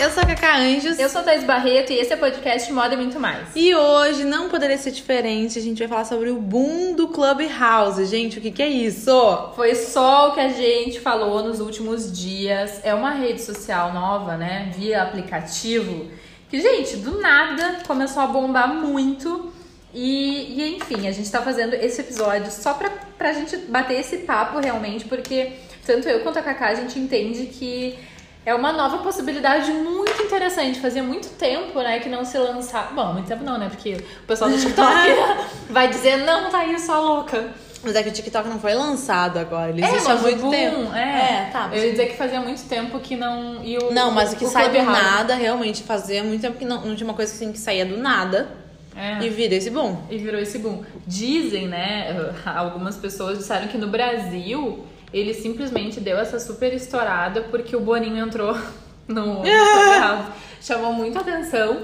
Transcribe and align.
eu 0.00 0.10
sou 0.10 0.22
a 0.24 0.26
Cacá 0.26 0.58
Anjos. 0.58 0.98
Eu 0.98 1.08
sou 1.08 1.20
a 1.20 1.24
Thais 1.24 1.44
Barreto 1.44 1.92
e 1.92 1.98
esse 1.98 2.12
é 2.12 2.16
o 2.16 2.18
podcast 2.18 2.72
Moda 2.72 2.94
e 2.94 2.96
Muito 2.96 3.20
Mais. 3.20 3.48
E 3.54 3.72
hoje 3.74 4.24
não 4.24 4.48
poderia 4.48 4.76
ser 4.76 4.90
diferente, 4.90 5.56
a 5.56 5.62
gente 5.62 5.78
vai 5.78 5.86
falar 5.86 6.04
sobre 6.04 6.30
o 6.30 6.40
boom 6.40 6.94
do 6.94 7.06
Clubhouse. 7.08 8.04
Gente, 8.06 8.38
o 8.38 8.40
que, 8.40 8.50
que 8.50 8.62
é 8.62 8.68
isso? 8.68 9.52
Foi 9.54 9.76
só 9.76 10.30
o 10.30 10.34
que 10.34 10.40
a 10.40 10.48
gente 10.48 10.98
falou 10.98 11.44
nos 11.44 11.60
últimos 11.60 12.10
dias. 12.10 12.80
É 12.82 12.92
uma 12.92 13.10
rede 13.10 13.40
social 13.40 13.92
nova, 13.92 14.36
né? 14.36 14.72
Via 14.76 15.02
aplicativo. 15.02 16.10
Que, 16.48 16.60
gente, 16.60 16.96
do 16.96 17.20
nada 17.20 17.78
começou 17.86 18.22
a 18.22 18.26
bombar 18.26 18.74
muito. 18.74 19.52
E, 19.94 20.60
e 20.60 20.76
enfim, 20.76 21.06
a 21.06 21.12
gente 21.12 21.30
tá 21.30 21.40
fazendo 21.40 21.74
esse 21.74 22.00
episódio 22.00 22.50
só 22.50 22.74
pra, 22.74 22.90
pra 23.16 23.32
gente 23.32 23.56
bater 23.56 24.00
esse 24.00 24.18
papo 24.18 24.58
realmente, 24.58 25.04
porque 25.04 25.52
tanto 25.86 26.08
eu 26.08 26.20
quanto 26.20 26.38
a 26.38 26.42
Cacá 26.42 26.68
a 26.68 26.74
gente 26.74 26.98
entende 26.98 27.46
que 27.46 27.98
é 28.48 28.54
uma 28.54 28.72
nova 28.72 28.98
possibilidade 28.98 29.70
muito 29.72 30.22
interessante. 30.22 30.80
Fazia 30.80 31.02
muito 31.02 31.28
tempo, 31.36 31.78
né, 31.80 31.98
que 32.00 32.08
não 32.08 32.24
se 32.24 32.38
lançava. 32.38 32.94
Bom, 32.94 33.12
muito 33.12 33.26
tempo 33.26 33.44
não, 33.44 33.58
né? 33.58 33.68
Porque 33.68 33.94
o 33.94 34.26
pessoal 34.26 34.50
do 34.50 34.56
TikTok 34.58 34.88
vai 35.68 35.88
dizer, 35.88 36.16
não, 36.24 36.50
tá 36.50 36.58
aí 36.60 36.78
só 36.78 37.00
louca. 37.00 37.48
Mas 37.82 37.94
é 37.94 38.02
que 38.02 38.08
o 38.08 38.12
TikTok 38.12 38.48
não 38.48 38.58
foi 38.58 38.74
lançado 38.74 39.38
agora, 39.38 39.70
ele 39.70 39.84
É, 39.84 39.88
existe 39.88 40.10
há 40.10 40.16
muito 40.16 40.40
boom, 40.40 40.50
tempo. 40.50 40.92
É, 40.94 41.48
tá. 41.52 41.68
Eu 41.72 41.84
ia 41.84 41.90
dizer 41.92 42.06
que 42.06 42.16
fazia 42.16 42.40
muito 42.40 42.66
tempo 42.68 42.98
que 42.98 43.16
não. 43.16 43.62
E 43.62 43.78
o, 43.78 43.92
Não, 43.92 44.10
mas 44.10 44.32
o 44.32 44.36
que 44.36 44.44
o 44.44 44.48
sai 44.48 44.70
do 44.70 44.82
nada, 44.82 45.34
realmente, 45.36 45.82
fazia 45.84 46.24
muito 46.24 46.40
tempo 46.40 46.58
que 46.58 46.64
não, 46.64 46.84
não 46.84 46.96
tinha 46.96 47.06
uma 47.08 47.14
coisa 47.14 47.32
assim 47.32 47.52
que 47.52 47.58
saía 47.58 47.86
do 47.86 47.96
nada 47.96 48.48
É. 48.96 49.22
e 49.24 49.28
vira 49.28 49.54
esse 49.54 49.70
boom. 49.70 49.96
E 50.10 50.18
virou 50.18 50.40
esse 50.40 50.58
boom. 50.58 50.82
Dizem, 51.06 51.68
né? 51.68 52.32
Algumas 52.44 52.96
pessoas 52.96 53.38
disseram 53.38 53.68
que 53.68 53.78
no 53.78 53.86
Brasil 53.86 54.84
ele 55.12 55.34
simplesmente 55.34 56.00
deu 56.00 56.18
essa 56.18 56.38
super 56.38 56.72
estourada 56.72 57.42
porque 57.42 57.74
o 57.74 57.80
Boninho 57.80 58.24
entrou 58.24 58.56
no. 59.06 59.42
Chamou 60.60 60.92
muita 60.92 61.20
atenção. 61.20 61.82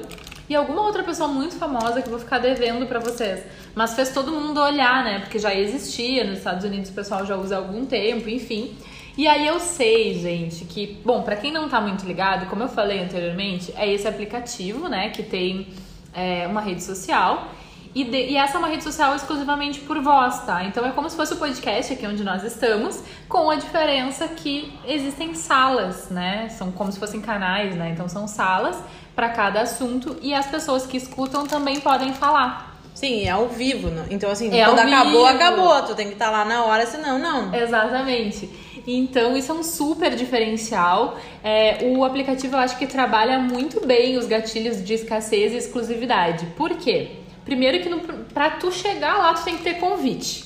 E 0.48 0.55
alguma 0.55 0.83
outra 0.83 1.03
pessoa 1.03 1.27
muito 1.27 1.55
famosa 1.55 2.03
que 2.03 2.09
eu 2.09 2.11
vou 2.11 2.19
ficar 2.19 2.39
devendo 2.39 2.87
pra 2.87 2.98
vocês. 2.98 3.43
Mas 3.75 3.95
fez 3.95 4.13
todo 4.13 4.31
mundo 4.31 4.61
olhar, 4.61 5.03
né? 5.03 5.21
Porque 5.21 5.39
já 5.39 5.55
existia 5.55 6.23
nos 6.23 6.39
Estados 6.39 6.65
Unidos, 6.65 6.91
o 6.91 6.93
pessoal 6.93 7.25
já 7.25 7.35
usa 7.35 7.55
há 7.55 7.59
algum 7.59 7.87
tempo, 7.87 8.29
enfim. 8.29 8.77
E 9.17 9.29
aí 9.29 9.47
eu 9.47 9.61
sei, 9.61 10.15
gente, 10.19 10.65
que, 10.65 10.98
bom, 11.05 11.23
pra 11.23 11.37
quem 11.37 11.53
não 11.53 11.69
tá 11.69 11.81
muito 11.81 12.05
ligado, 12.05 12.47
como 12.51 12.65
eu 12.65 12.69
falei 12.69 13.01
anteriormente, 13.01 13.73
é 13.77 13.91
esse 13.91 14.09
aplicativo, 14.09 14.89
né, 14.89 15.11
que 15.11 15.23
tem 15.23 15.69
é, 16.13 16.47
uma 16.48 16.61
rede 16.61 16.83
social. 16.83 17.48
E, 17.95 18.03
de- 18.05 18.27
e 18.31 18.37
essa 18.37 18.56
é 18.56 18.59
uma 18.59 18.67
rede 18.69 18.83
social 18.83 19.14
exclusivamente 19.14 19.81
por 19.81 20.00
voz, 20.03 20.41
tá? 20.41 20.64
Então 20.64 20.84
é 20.84 20.91
como 20.91 21.09
se 21.09 21.14
fosse 21.17 21.33
o 21.34 21.37
podcast 21.37 21.92
aqui 21.92 22.06
onde 22.06 22.25
nós 22.25 22.42
estamos, 22.42 23.01
com 23.28 23.48
a 23.51 23.55
diferença 23.55 24.27
que 24.27 24.73
existem 24.86 25.33
salas, 25.34 26.09
né? 26.11 26.48
São 26.51 26.73
como 26.73 26.91
se 26.91 26.98
fossem 26.98 27.20
canais, 27.20 27.77
né? 27.77 27.91
Então 27.91 28.09
são 28.09 28.27
salas 28.27 28.77
para 29.14 29.28
cada 29.28 29.61
assunto 29.61 30.17
e 30.20 30.34
as 30.34 30.47
pessoas 30.47 30.84
que 30.86 30.97
escutam 30.97 31.47
também 31.47 31.78
podem 31.81 32.12
falar. 32.12 32.75
Sim, 32.95 33.25
é 33.25 33.31
ao 33.31 33.48
vivo, 33.48 33.89
né? 33.89 34.06
Então, 34.11 34.31
assim, 34.31 34.56
É 34.56 34.64
quando 34.67 34.79
acabou, 34.79 35.12
vivo. 35.12 35.27
acabou. 35.27 35.83
Tu 35.83 35.95
tem 35.97 36.06
que 36.06 36.12
estar 36.12 36.31
lá 36.31 36.45
na 36.45 36.64
hora, 36.64 36.86
senão, 36.86 37.19
não. 37.19 37.53
Exatamente. 37.53 38.48
Então, 38.86 39.36
isso 39.36 39.51
é 39.51 39.55
um 39.55 39.62
super 39.64 40.14
diferencial. 40.14 41.17
É, 41.42 41.79
o 41.97 42.05
aplicativo 42.05 42.55
eu 42.55 42.61
acho 42.61 42.77
que 42.79 42.86
trabalha 42.86 43.39
muito 43.39 43.84
bem 43.84 44.17
os 44.17 44.27
gatilhos 44.27 44.84
de 44.84 44.95
escassez 44.95 45.53
e 45.53 45.56
exclusividade. 45.56 46.47
Por 46.56 46.70
quê? 46.77 47.11
Primeiro 47.45 47.81
que 47.81 48.14
pra 48.33 48.50
tu 48.50 48.73
chegar 48.73 49.19
lá, 49.19 49.34
tu 49.34 49.45
tem 49.45 49.56
que 49.56 49.62
ter 49.62 49.75
convite. 49.75 50.45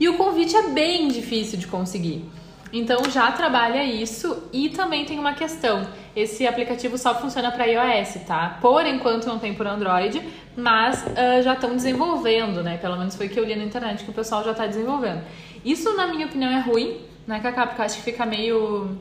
E 0.00 0.08
o 0.08 0.16
convite 0.16 0.56
é 0.56 0.68
bem 0.68 1.08
difícil 1.08 1.58
de 1.58 1.66
conseguir. 1.66 2.24
Então 2.72 2.98
já 3.10 3.32
trabalha 3.32 3.82
isso 3.82 4.44
e 4.52 4.68
também 4.68 5.04
tem 5.04 5.18
uma 5.18 5.32
questão. 5.32 5.86
Esse 6.14 6.46
aplicativo 6.46 6.98
só 6.98 7.14
funciona 7.14 7.50
para 7.50 7.64
iOS, 7.64 8.14
tá? 8.26 8.58
Por 8.60 8.84
enquanto 8.86 9.26
não 9.26 9.38
tem 9.38 9.54
por 9.54 9.66
Android, 9.66 10.22
mas 10.56 11.04
ah, 11.16 11.40
já 11.40 11.54
estão 11.54 11.74
desenvolvendo, 11.74 12.62
né? 12.62 12.76
Pelo 12.76 12.96
menos 12.96 13.16
foi 13.16 13.26
o 13.26 13.30
que 13.30 13.40
eu 13.40 13.44
li 13.44 13.56
na 13.56 13.64
internet 13.64 14.04
que 14.04 14.10
o 14.10 14.14
pessoal 14.14 14.44
já 14.44 14.50
está 14.50 14.66
desenvolvendo. 14.66 15.22
Isso, 15.64 15.94
na 15.96 16.06
minha 16.06 16.26
opinião, 16.26 16.50
é 16.50 16.60
ruim, 16.60 17.00
né, 17.26 17.40
Cacá? 17.40 17.66
Porque 17.66 17.80
eu 17.80 17.84
acho 17.86 17.96
que 17.96 18.02
fica 18.02 18.26
meio 18.26 18.96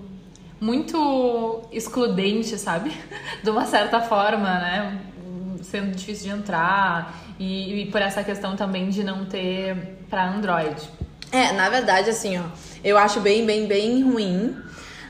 muito 0.59 1.61
excludente, 1.71 2.57
sabe? 2.57 2.91
De 3.43 3.49
uma 3.49 3.65
certa 3.65 3.99
forma, 4.01 4.47
né? 4.47 5.01
Sendo 5.61 5.95
difícil 5.95 6.31
de 6.31 6.39
entrar 6.39 7.13
e, 7.39 7.81
e 7.81 7.85
por 7.87 8.01
essa 8.01 8.23
questão 8.23 8.55
também 8.55 8.89
de 8.89 9.03
não 9.03 9.25
ter 9.25 9.97
para 10.09 10.27
Android. 10.29 10.81
É, 11.31 11.51
na 11.51 11.69
verdade, 11.69 12.09
assim, 12.09 12.37
ó, 12.37 12.43
eu 12.83 12.97
acho 12.97 13.19
bem, 13.19 13.45
bem, 13.45 13.67
bem 13.67 14.03
ruim. 14.03 14.55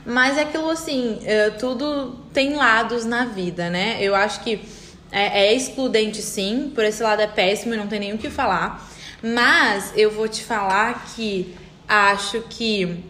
Mas 0.04 0.38
é 0.38 0.42
aquilo 0.42 0.70
assim, 0.70 1.20
é, 1.24 1.50
tudo 1.50 2.16
tem 2.32 2.54
lados 2.54 3.04
na 3.04 3.26
vida, 3.26 3.68
né? 3.68 3.98
Eu 4.00 4.14
acho 4.14 4.40
que 4.40 4.60
é, 5.12 5.46
é 5.46 5.54
excludente 5.54 6.22
sim, 6.22 6.72
por 6.74 6.84
esse 6.84 7.02
lado 7.02 7.20
é 7.20 7.26
péssimo 7.26 7.74
e 7.74 7.76
não 7.76 7.86
tem 7.86 8.00
nem 8.00 8.12
o 8.14 8.18
que 8.18 8.30
falar. 8.30 8.88
Mas 9.22 9.92
eu 9.96 10.10
vou 10.10 10.28
te 10.28 10.42
falar 10.44 11.06
que 11.14 11.54
acho 11.86 12.40
que 12.48 13.04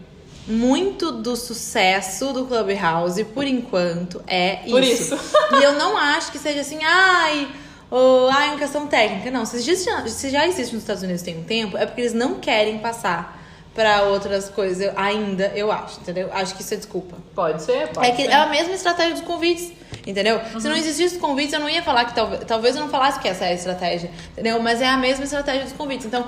muito 0.47 1.11
do 1.11 1.35
sucesso 1.35 2.33
do 2.33 2.45
Clubhouse, 2.45 3.23
por 3.25 3.45
enquanto, 3.45 4.21
é 4.25 4.57
Por 4.69 4.83
isso. 4.83 5.13
isso. 5.15 5.35
E 5.53 5.63
eu 5.63 5.73
não 5.73 5.95
acho 5.95 6.31
que 6.31 6.39
seja 6.39 6.61
assim, 6.61 6.79
ai, 6.83 7.47
ou, 7.91 8.29
ai, 8.29 8.49
uma 8.49 8.57
questão 8.57 8.87
técnica. 8.87 9.31
Não, 9.31 9.45
se 9.45 9.59
já, 9.61 10.07
se 10.07 10.29
já 10.29 10.47
existe 10.47 10.73
nos 10.73 10.83
Estados 10.83 11.03
Unidos 11.03 11.21
tem 11.21 11.37
um 11.37 11.43
tempo, 11.43 11.77
é 11.77 11.85
porque 11.85 12.01
eles 12.01 12.13
não 12.13 12.35
querem 12.35 12.79
passar 12.79 13.37
pra 13.73 14.03
outras 14.03 14.49
coisas 14.49 14.81
eu- 14.81 14.93
ainda, 14.95 15.51
eu 15.55 15.71
acho, 15.71 15.99
entendeu? 16.01 16.29
Acho 16.33 16.53
que 16.55 16.61
isso 16.61 16.73
é 16.73 16.77
desculpa. 16.77 17.15
Pode 17.33 17.61
ser, 17.63 17.87
pode 17.89 18.07
É 18.07 18.11
que 18.11 18.23
ser. 18.23 18.29
é 18.29 18.33
a 18.35 18.47
mesma 18.47 18.73
estratégia 18.73 19.13
dos 19.13 19.21
convites, 19.23 19.71
entendeu? 20.05 20.41
Se 20.59 20.67
não 20.67 20.75
existisse 20.75 21.15
os 21.15 21.21
convites, 21.21 21.53
eu 21.53 21.59
não 21.59 21.69
ia 21.69 21.81
falar 21.81 22.05
que 22.05 22.13
talvez, 22.13 22.43
talvez 22.45 22.75
eu 22.75 22.81
não 22.81 22.89
falasse 22.89 23.19
que 23.19 23.27
essa 23.27 23.45
é 23.45 23.49
a 23.49 23.53
estratégia, 23.53 24.11
entendeu? 24.33 24.59
Mas 24.61 24.81
é 24.81 24.87
a 24.87 24.97
mesma 24.97 25.23
estratégia 25.23 25.63
dos 25.63 25.73
convites. 25.73 26.05
Então, 26.05 26.27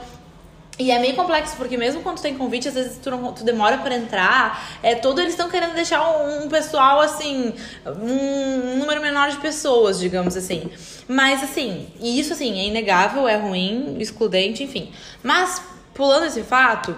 e 0.82 0.90
é 0.90 0.98
meio 0.98 1.16
complexo, 1.16 1.56
porque 1.58 1.78
mesmo 1.78 2.02
quando 2.02 2.20
tem 2.20 2.36
convite, 2.36 2.68
às 2.68 2.74
vezes 2.74 2.98
tu, 2.98 3.12
não, 3.12 3.32
tu 3.32 3.44
demora 3.44 3.78
pra 3.78 3.96
entrar. 3.96 4.80
É 4.82 4.96
todo 4.96 5.22
eles 5.22 5.34
estão 5.34 5.48
querendo 5.48 5.76
deixar 5.76 6.02
um, 6.10 6.46
um 6.46 6.50
pessoal 6.50 7.00
assim, 7.00 7.54
um 7.86 8.78
número 8.78 9.00
menor 9.00 9.30
de 9.30 9.38
pessoas, 9.38 10.00
digamos 10.00 10.36
assim. 10.36 10.72
Mas 11.08 11.44
assim, 11.44 11.88
e 12.00 12.20
isso 12.20 12.34
assim, 12.34 12.60
é 12.60 12.66
inegável, 12.66 13.28
é 13.28 13.36
ruim, 13.36 13.98
excludente, 14.00 14.64
enfim. 14.64 14.92
Mas, 15.22 15.62
pulando 15.94 16.26
esse 16.26 16.42
fato, 16.42 16.96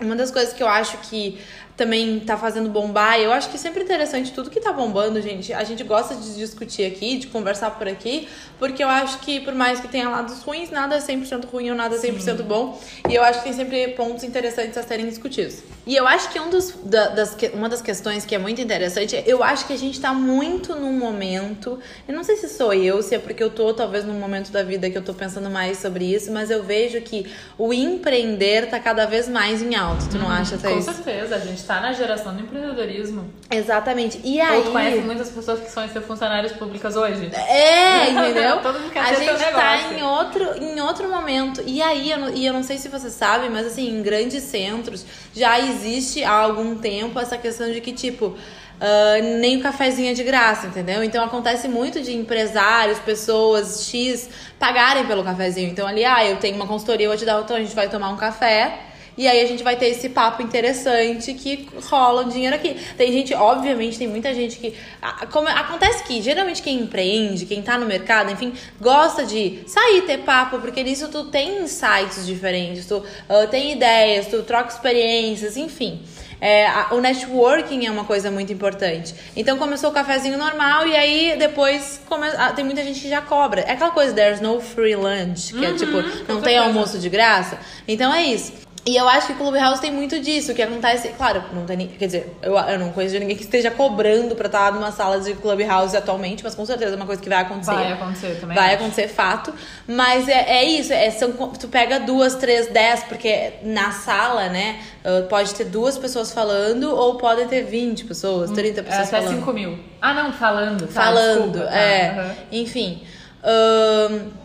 uma 0.00 0.16
das 0.16 0.30
coisas 0.30 0.54
que 0.54 0.62
eu 0.62 0.68
acho 0.68 0.96
que 0.98 1.38
também 1.82 2.20
tá 2.20 2.36
fazendo 2.36 2.68
bombar, 2.70 3.18
eu 3.18 3.32
acho 3.32 3.48
que 3.50 3.56
é 3.56 3.58
sempre 3.58 3.82
interessante 3.82 4.32
tudo 4.32 4.48
que 4.50 4.60
tá 4.60 4.72
bombando, 4.72 5.20
gente. 5.20 5.52
A 5.52 5.64
gente 5.64 5.82
gosta 5.82 6.14
de 6.14 6.36
discutir 6.36 6.84
aqui, 6.86 7.18
de 7.18 7.26
conversar 7.26 7.72
por 7.72 7.88
aqui, 7.88 8.28
porque 8.56 8.84
eu 8.84 8.88
acho 8.88 9.18
que 9.18 9.40
por 9.40 9.52
mais 9.52 9.80
que 9.80 9.88
tenha 9.88 10.08
lados 10.08 10.42
ruins, 10.42 10.70
nada 10.70 10.94
é 10.94 11.00
100% 11.00 11.46
ruim 11.50 11.70
ou 11.70 11.76
nada 11.76 11.96
é 11.96 11.98
100% 11.98 12.42
bom. 12.44 12.80
E 13.08 13.14
eu 13.16 13.22
acho 13.24 13.38
que 13.40 13.44
tem 13.46 13.52
sempre 13.52 13.88
pontos 13.88 14.22
interessantes 14.22 14.78
a 14.78 14.82
serem 14.84 15.06
discutidos. 15.08 15.56
E 15.84 15.96
eu 15.96 16.06
acho 16.06 16.30
que, 16.30 16.38
um 16.38 16.48
dos, 16.50 16.72
da- 16.84 17.08
das, 17.08 17.36
uma 17.52 17.68
das 17.68 17.82
questões 17.82 18.24
que 18.24 18.32
é 18.34 18.38
muito 18.38 18.60
interessante, 18.60 19.16
é- 19.16 19.24
eu 19.26 19.42
acho 19.42 19.66
que 19.66 19.72
a 19.72 19.76
gente 19.78 20.00
tá 20.00 20.14
muito 20.14 20.76
num 20.76 20.92
momento, 20.96 21.80
eu 22.06 22.14
não 22.14 22.22
sei 22.22 22.36
se 22.36 22.48
sou 22.48 22.72
eu, 22.72 23.02
se 23.02 23.16
é 23.16 23.18
porque 23.18 23.42
eu 23.42 23.50
tô 23.50 23.74
talvez 23.74 24.04
num 24.04 24.14
momento 24.14 24.52
da 24.52 24.62
vida 24.62 24.88
que 24.88 24.96
eu 24.96 25.02
tô 25.02 25.12
pensando 25.12 25.50
mais 25.50 25.78
sobre 25.78 26.04
isso, 26.04 26.30
mas 26.30 26.48
eu 26.48 26.62
vejo 26.62 27.00
que 27.00 27.26
o 27.58 27.72
empreender 27.72 28.68
tá 28.70 28.78
cada 28.78 29.04
vez 29.06 29.28
mais 29.28 29.60
em 29.60 29.74
alto. 29.74 30.08
Tu 30.08 30.18
não 30.18 30.30
acha, 30.30 30.56
Com 30.56 30.62
Thaís? 30.62 30.84
certeza, 30.84 31.34
a 31.34 31.38
gente 31.40 31.62
tá 31.64 31.71
na 31.80 31.92
geração 31.92 32.34
do 32.34 32.42
empreendedorismo. 32.42 33.32
Exatamente. 33.50 34.20
E 34.24 34.40
Ou 34.40 34.46
aí. 34.46 34.62
tu 34.62 34.70
conhece 34.70 35.00
muitas 35.00 35.30
pessoas 35.30 35.60
que 35.60 35.70
são 35.70 35.86
funcionárias 36.02 36.52
públicas 36.52 36.96
hoje? 36.96 37.30
É, 37.34 38.10
entendeu? 38.10 38.60
Todo 38.60 38.80
mundo 38.80 38.90
quer 38.92 39.00
a 39.00 39.14
gente 39.14 39.26
tá 39.26 39.76
negócio. 39.76 39.98
em 39.98 40.02
outro, 40.02 40.62
em 40.62 40.80
outro 40.80 41.08
momento. 41.08 41.62
E 41.66 41.80
aí, 41.82 42.10
eu 42.10 42.18
não, 42.18 42.28
e 42.30 42.44
eu 42.44 42.52
não 42.52 42.62
sei 42.62 42.78
se 42.78 42.88
você 42.88 43.10
sabe, 43.10 43.48
mas 43.48 43.66
assim, 43.66 43.88
em 43.88 44.02
grandes 44.02 44.42
centros 44.44 45.04
já 45.34 45.58
existe 45.58 46.22
há 46.24 46.32
algum 46.32 46.76
tempo 46.76 47.18
essa 47.18 47.38
questão 47.38 47.70
de 47.70 47.80
que, 47.80 47.92
tipo, 47.92 48.36
ah, 48.82 49.20
nem 49.38 49.58
o 49.58 49.62
cafezinho 49.62 50.10
é 50.10 50.12
de 50.12 50.24
graça, 50.24 50.66
entendeu? 50.66 51.04
Então 51.04 51.24
acontece 51.24 51.68
muito 51.68 52.02
de 52.02 52.16
empresários, 52.16 52.98
pessoas 52.98 53.86
X 53.86 54.28
pagarem 54.58 55.06
pelo 55.06 55.22
cafezinho. 55.22 55.70
Então 55.70 55.86
ali, 55.86 56.04
ah, 56.04 56.24
eu 56.24 56.36
tenho 56.38 56.56
uma 56.56 56.66
consultoria, 56.66 57.06
eu 57.06 57.10
vou 57.10 57.16
te 57.16 57.24
dar, 57.24 57.40
então 57.40 57.56
a 57.56 57.60
gente 57.60 57.76
vai 57.76 57.88
tomar 57.88 58.08
um 58.08 58.16
café. 58.16 58.91
E 59.16 59.28
aí 59.28 59.42
a 59.42 59.46
gente 59.46 59.62
vai 59.62 59.76
ter 59.76 59.86
esse 59.88 60.08
papo 60.08 60.42
interessante 60.42 61.34
que 61.34 61.68
rola 61.90 62.22
um 62.22 62.28
dinheiro 62.28 62.56
aqui. 62.56 62.74
Tem 62.96 63.12
gente, 63.12 63.34
obviamente, 63.34 63.98
tem 63.98 64.08
muita 64.08 64.32
gente 64.34 64.56
que. 64.58 64.74
a- 65.02 65.26
Como, 65.26 65.46
acontece 65.48 66.02
que 66.04 66.22
geralmente 66.22 66.62
quem 66.62 66.78
empreende, 66.80 67.44
quem 67.44 67.60
tá 67.62 67.76
no 67.76 67.84
mercado, 67.86 68.30
enfim, 68.32 68.52
gosta 68.80 69.24
de 69.26 69.60
sair, 69.66 70.02
ter 70.02 70.18
papo, 70.18 70.58
porque 70.60 70.82
nisso 70.82 71.08
tu 71.08 71.24
tem 71.24 71.62
insights 71.62 72.24
diferentes, 72.26 72.86
tu 72.86 73.04
ah, 73.28 73.46
tem 73.46 73.72
ideias, 73.72 74.28
tu 74.28 74.42
troca 74.42 74.68
experiências, 74.72 75.56
enfim. 75.56 76.00
É, 76.40 76.66
a- 76.66 76.88
o 76.92 77.00
networking 77.00 77.86
é 77.86 77.90
uma 77.90 78.04
coisa 78.04 78.28
muito 78.30 78.52
importante. 78.52 79.14
Então 79.36 79.58
começou 79.58 79.90
o 79.90 79.92
cafezinho 79.92 80.36
normal 80.36 80.88
e 80.88 80.96
aí 80.96 81.36
depois 81.38 82.00
come, 82.08 82.26
ah, 82.36 82.52
tem 82.52 82.64
muita 82.64 82.82
gente 82.82 82.98
que 83.00 83.08
já 83.08 83.20
cobra. 83.20 83.60
É 83.60 83.72
aquela 83.72 83.90
coisa, 83.92 84.12
there's 84.12 84.40
no 84.40 84.60
free 84.60 84.96
lunch, 84.96 85.52
que 85.52 85.64
é 85.64 85.72
tipo, 85.74 85.92
não 86.02 86.40
tem 86.40 86.54
certeza. 86.54 86.60
almoço 86.62 86.98
de 86.98 87.08
graça. 87.08 87.58
Então 87.86 88.12
é 88.12 88.24
isso. 88.24 88.61
E 88.84 88.96
eu 88.96 89.08
acho 89.08 89.28
que 89.28 89.32
o 89.34 89.36
Clubhouse 89.36 89.80
tem 89.80 89.92
muito 89.92 90.18
disso, 90.18 90.52
que 90.54 90.60
acontece. 90.60 91.10
Claro, 91.10 91.44
não 91.52 91.64
tem. 91.64 91.86
Quer 91.86 92.06
dizer, 92.06 92.36
eu, 92.42 92.56
eu 92.56 92.78
não 92.80 92.90
conheço 92.90 93.16
ninguém 93.16 93.36
que 93.36 93.44
esteja 93.44 93.70
cobrando 93.70 94.34
pra 94.34 94.46
estar 94.46 94.72
numa 94.72 94.90
sala 94.90 95.20
de 95.20 95.34
Clubhouse 95.34 95.96
atualmente, 95.96 96.42
mas 96.42 96.56
com 96.56 96.66
certeza 96.66 96.94
é 96.94 96.96
uma 96.96 97.06
coisa 97.06 97.22
que 97.22 97.28
vai 97.28 97.42
acontecer. 97.42 97.70
Vai 97.70 97.92
acontecer 97.92 98.40
também. 98.40 98.56
Vai 98.56 98.74
acho. 98.74 98.82
acontecer 98.82 99.06
fato. 99.06 99.54
Mas 99.86 100.28
é, 100.28 100.50
é 100.50 100.64
isso, 100.64 100.92
é, 100.92 101.08
são, 101.12 101.30
tu 101.32 101.68
pega 101.68 102.00
duas, 102.00 102.34
três, 102.34 102.66
dez, 102.72 103.04
porque 103.04 103.52
na 103.62 103.92
sala, 103.92 104.48
né, 104.48 104.80
uh, 105.04 105.28
pode 105.28 105.54
ter 105.54 105.64
duas 105.66 105.96
pessoas 105.96 106.32
falando, 106.32 106.92
ou 106.92 107.16
podem 107.18 107.46
ter 107.46 107.62
20 107.62 108.04
pessoas, 108.04 108.50
30 108.50 108.80
É 108.80 108.82
pessoas 108.82 109.08
até 109.08 109.18
falando. 109.22 109.36
5 109.38 109.52
mil. 109.52 109.78
Ah, 110.00 110.12
não, 110.12 110.32
falando. 110.32 110.88
tá, 110.88 110.92
falando, 110.92 111.52
desculpa, 111.52 111.68
tá, 111.68 111.76
é. 111.78 112.34
Enfim. 112.50 113.02
Ahn, 113.44 114.41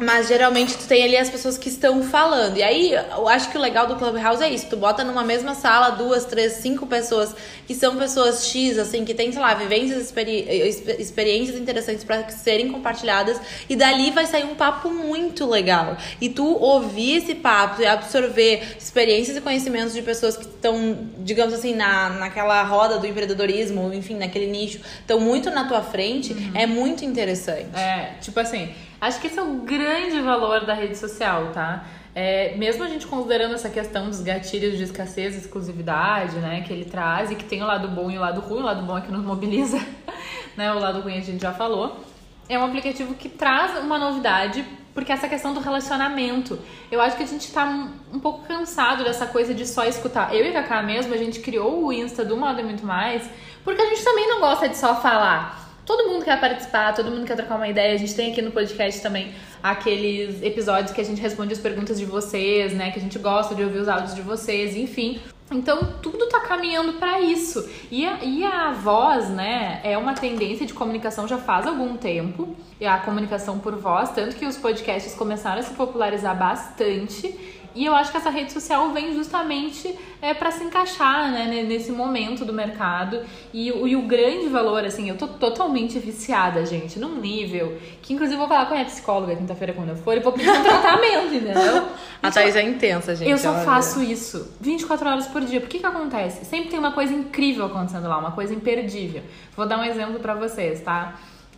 mas 0.00 0.28
geralmente 0.28 0.76
tu 0.76 0.86
tem 0.86 1.04
ali 1.04 1.16
as 1.16 1.28
pessoas 1.28 1.58
que 1.58 1.68
estão 1.68 2.02
falando. 2.02 2.56
E 2.56 2.62
aí, 2.62 2.92
eu 2.92 3.28
acho 3.28 3.50
que 3.50 3.58
o 3.58 3.60
legal 3.60 3.86
do 3.86 3.96
Clubhouse 3.96 4.42
é 4.42 4.48
isso. 4.48 4.66
Tu 4.68 4.76
bota 4.76 5.04
numa 5.04 5.22
mesma 5.22 5.54
sala 5.54 5.90
duas, 5.90 6.24
três, 6.24 6.54
cinco 6.54 6.86
pessoas 6.86 7.34
que 7.66 7.74
são 7.74 7.96
pessoas 7.96 8.46
X, 8.46 8.78
assim, 8.78 9.04
que 9.04 9.14
tem, 9.14 9.30
sei 9.30 9.40
lá, 9.40 9.54
vivências, 9.54 10.02
experi 10.02 10.40
exper- 10.68 11.00
experiências 11.00 11.58
interessantes 11.58 12.02
para 12.04 12.28
serem 12.30 12.72
compartilhadas. 12.72 13.40
E 13.68 13.76
dali 13.76 14.10
vai 14.10 14.26
sair 14.26 14.44
um 14.44 14.54
papo 14.54 14.88
muito 14.90 15.46
legal. 15.46 15.96
E 16.20 16.28
tu 16.28 16.46
ouvir 16.46 17.18
esse 17.18 17.34
papo 17.34 17.82
e 17.82 17.86
absorver 17.86 18.76
experiências 18.78 19.36
e 19.36 19.40
conhecimentos 19.40 19.92
de 19.92 20.02
pessoas 20.02 20.36
que 20.36 20.44
estão, 20.44 20.98
digamos 21.18 21.54
assim, 21.54 21.74
na, 21.74 22.10
naquela 22.10 22.62
roda 22.62 22.98
do 22.98 23.06
empreendedorismo, 23.06 23.92
enfim, 23.92 24.14
naquele 24.14 24.46
nicho, 24.46 24.80
estão 25.00 25.20
muito 25.20 25.50
na 25.50 25.66
tua 25.68 25.82
frente, 25.82 26.34
é 26.54 26.66
muito 26.66 27.04
interessante. 27.04 27.66
É, 27.74 28.14
tipo 28.20 28.38
assim, 28.40 28.70
acho 29.00 29.20
que 29.20 29.26
esse 29.26 29.38
é 29.38 29.42
o 29.42 29.54
grande 29.60 30.20
valor 30.20 30.66
da 30.66 30.74
rede 30.74 30.96
social, 30.96 31.50
tá? 31.52 31.84
É, 32.14 32.56
mesmo 32.56 32.82
a 32.82 32.88
gente 32.88 33.06
considerando 33.06 33.54
essa 33.54 33.70
questão 33.70 34.08
dos 34.08 34.20
gatilhos 34.20 34.76
de 34.76 34.84
escassez 34.84 35.36
exclusividade, 35.36 36.36
né, 36.36 36.60
que 36.62 36.72
ele 36.72 36.84
traz 36.84 37.30
e 37.30 37.36
que 37.36 37.44
tem 37.44 37.62
o 37.62 37.66
lado 37.66 37.86
bom 37.86 38.10
e 38.10 38.18
o 38.18 38.20
lado 38.20 38.40
ruim, 38.40 38.60
o 38.60 38.64
lado 38.64 38.82
bom 38.82 38.98
é 38.98 39.00
que 39.00 39.12
nos 39.12 39.24
mobiliza, 39.24 39.78
né, 40.56 40.72
o 40.72 40.78
lado 40.78 41.00
ruim 41.00 41.18
a 41.18 41.20
gente 41.20 41.40
já 41.40 41.52
falou. 41.52 42.00
É 42.48 42.58
um 42.58 42.64
aplicativo 42.64 43.14
que 43.14 43.28
traz 43.28 43.78
uma 43.78 43.96
novidade, 43.96 44.64
porque 44.92 45.12
essa 45.12 45.28
questão 45.28 45.54
do 45.54 45.60
relacionamento. 45.60 46.58
Eu 46.90 47.00
acho 47.00 47.16
que 47.16 47.22
a 47.22 47.26
gente 47.26 47.52
tá 47.52 47.64
um, 47.64 48.16
um 48.16 48.18
pouco 48.18 48.44
cansado 48.44 49.04
dessa 49.04 49.24
coisa 49.24 49.54
de 49.54 49.64
só 49.64 49.84
escutar. 49.84 50.34
Eu 50.34 50.44
e 50.44 50.48
a 50.48 50.52
Kaká 50.54 50.82
mesmo, 50.82 51.14
a 51.14 51.16
gente 51.16 51.38
criou 51.38 51.84
o 51.84 51.92
Insta 51.92 52.24
do 52.24 52.36
Modo 52.36 52.58
e 52.58 52.64
Muito 52.64 52.84
Mais, 52.84 53.30
porque 53.62 53.80
a 53.80 53.86
gente 53.86 54.02
também 54.02 54.28
não 54.28 54.40
gosta 54.40 54.68
de 54.68 54.76
só 54.76 55.00
falar. 55.00 55.69
Todo 55.84 56.08
mundo 56.08 56.24
quer 56.24 56.38
participar, 56.40 56.94
todo 56.94 57.10
mundo 57.10 57.26
quer 57.26 57.36
trocar 57.36 57.56
uma 57.56 57.68
ideia. 57.68 57.94
A 57.94 57.98
gente 57.98 58.14
tem 58.14 58.32
aqui 58.32 58.42
no 58.42 58.50
podcast 58.50 59.00
também 59.02 59.32
aqueles 59.62 60.42
episódios 60.42 60.92
que 60.92 61.00
a 61.00 61.04
gente 61.04 61.20
responde 61.20 61.52
as 61.52 61.58
perguntas 61.58 61.98
de 61.98 62.04
vocês, 62.04 62.72
né? 62.72 62.90
Que 62.90 62.98
a 62.98 63.02
gente 63.02 63.18
gosta 63.18 63.54
de 63.54 63.62
ouvir 63.62 63.78
os 63.78 63.88
áudios 63.88 64.14
de 64.14 64.22
vocês, 64.22 64.76
enfim. 64.76 65.20
Então, 65.50 65.94
tudo 66.00 66.28
tá 66.28 66.40
caminhando 66.40 66.92
para 66.94 67.20
isso. 67.20 67.68
E 67.90 68.06
a, 68.06 68.22
e 68.22 68.44
a 68.44 68.70
voz, 68.70 69.28
né, 69.28 69.80
é 69.82 69.98
uma 69.98 70.14
tendência 70.14 70.64
de 70.64 70.72
comunicação 70.72 71.26
já 71.26 71.38
faz 71.38 71.66
algum 71.66 71.96
tempo. 71.96 72.54
E 72.80 72.86
a 72.86 72.98
comunicação 72.98 73.58
por 73.58 73.74
voz, 73.74 74.10
tanto 74.10 74.36
que 74.36 74.46
os 74.46 74.56
podcasts 74.56 75.14
começaram 75.14 75.58
a 75.58 75.62
se 75.62 75.74
popularizar 75.74 76.38
bastante. 76.38 77.34
E 77.74 77.84
eu 77.84 77.94
acho 77.94 78.10
que 78.10 78.16
essa 78.16 78.30
rede 78.30 78.52
social 78.52 78.90
vem 78.90 79.14
justamente 79.14 79.96
é, 80.22 80.34
para 80.34 80.50
se 80.50 80.62
encaixar 80.64 81.30
né, 81.30 81.46
ne- 81.46 81.62
nesse 81.62 81.90
momento 81.92 82.44
do 82.44 82.52
mercado. 82.52 83.20
E, 83.54 83.70
o- 83.72 83.86
e 83.88 83.96
o 83.96 84.02
grande 84.02 84.48
valor, 84.48 84.84
assim, 84.84 85.08
eu 85.08 85.16
tô 85.16 85.26
totalmente 85.28 85.98
viciada, 85.98 86.66
gente, 86.66 86.98
num 86.98 87.16
nível 87.20 87.78
que, 88.02 88.12
inclusive, 88.12 88.36
vou 88.38 88.48
falar 88.48 88.66
com 88.66 88.72
a 88.72 88.76
minha 88.78 88.86
psicóloga 88.86 89.34
quinta-feira 89.36 89.72
quando 89.72 89.90
eu 89.90 89.96
for 89.96 90.16
e 90.16 90.20
vou 90.20 90.32
pedir 90.32 90.50
um 90.50 90.62
tratamento, 90.62 91.34
entendeu? 91.34 91.88
A 92.22 92.30
Thaís 92.30 92.54
é 92.56 92.62
intensa, 92.62 93.14
gente. 93.16 93.30
Eu 93.30 93.38
só 93.38 93.54
faço 93.64 94.02
isso 94.02 94.52
24 94.60 95.08
horas 95.08 95.26
por 95.28 95.40
dia. 95.42 95.58
Por 95.60 95.68
que 95.70 95.78
que 95.78 95.86
acontece? 95.86 96.44
Sempre 96.44 96.68
tem 96.70 96.78
uma 96.78 96.92
coisa 96.92 97.14
incrível 97.14 97.64
acontecendo 97.64 98.06
lá, 98.08 98.18
uma 98.18 98.32
coisa 98.32 98.52
imperdível. 98.52 99.22
Vou 99.56 99.64
dar 99.66 99.78
um 99.78 99.84
exemplo 99.84 100.20
pra 100.20 100.34
vocês, 100.34 100.80
tá? 100.82 101.14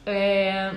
É, 0.06 0.72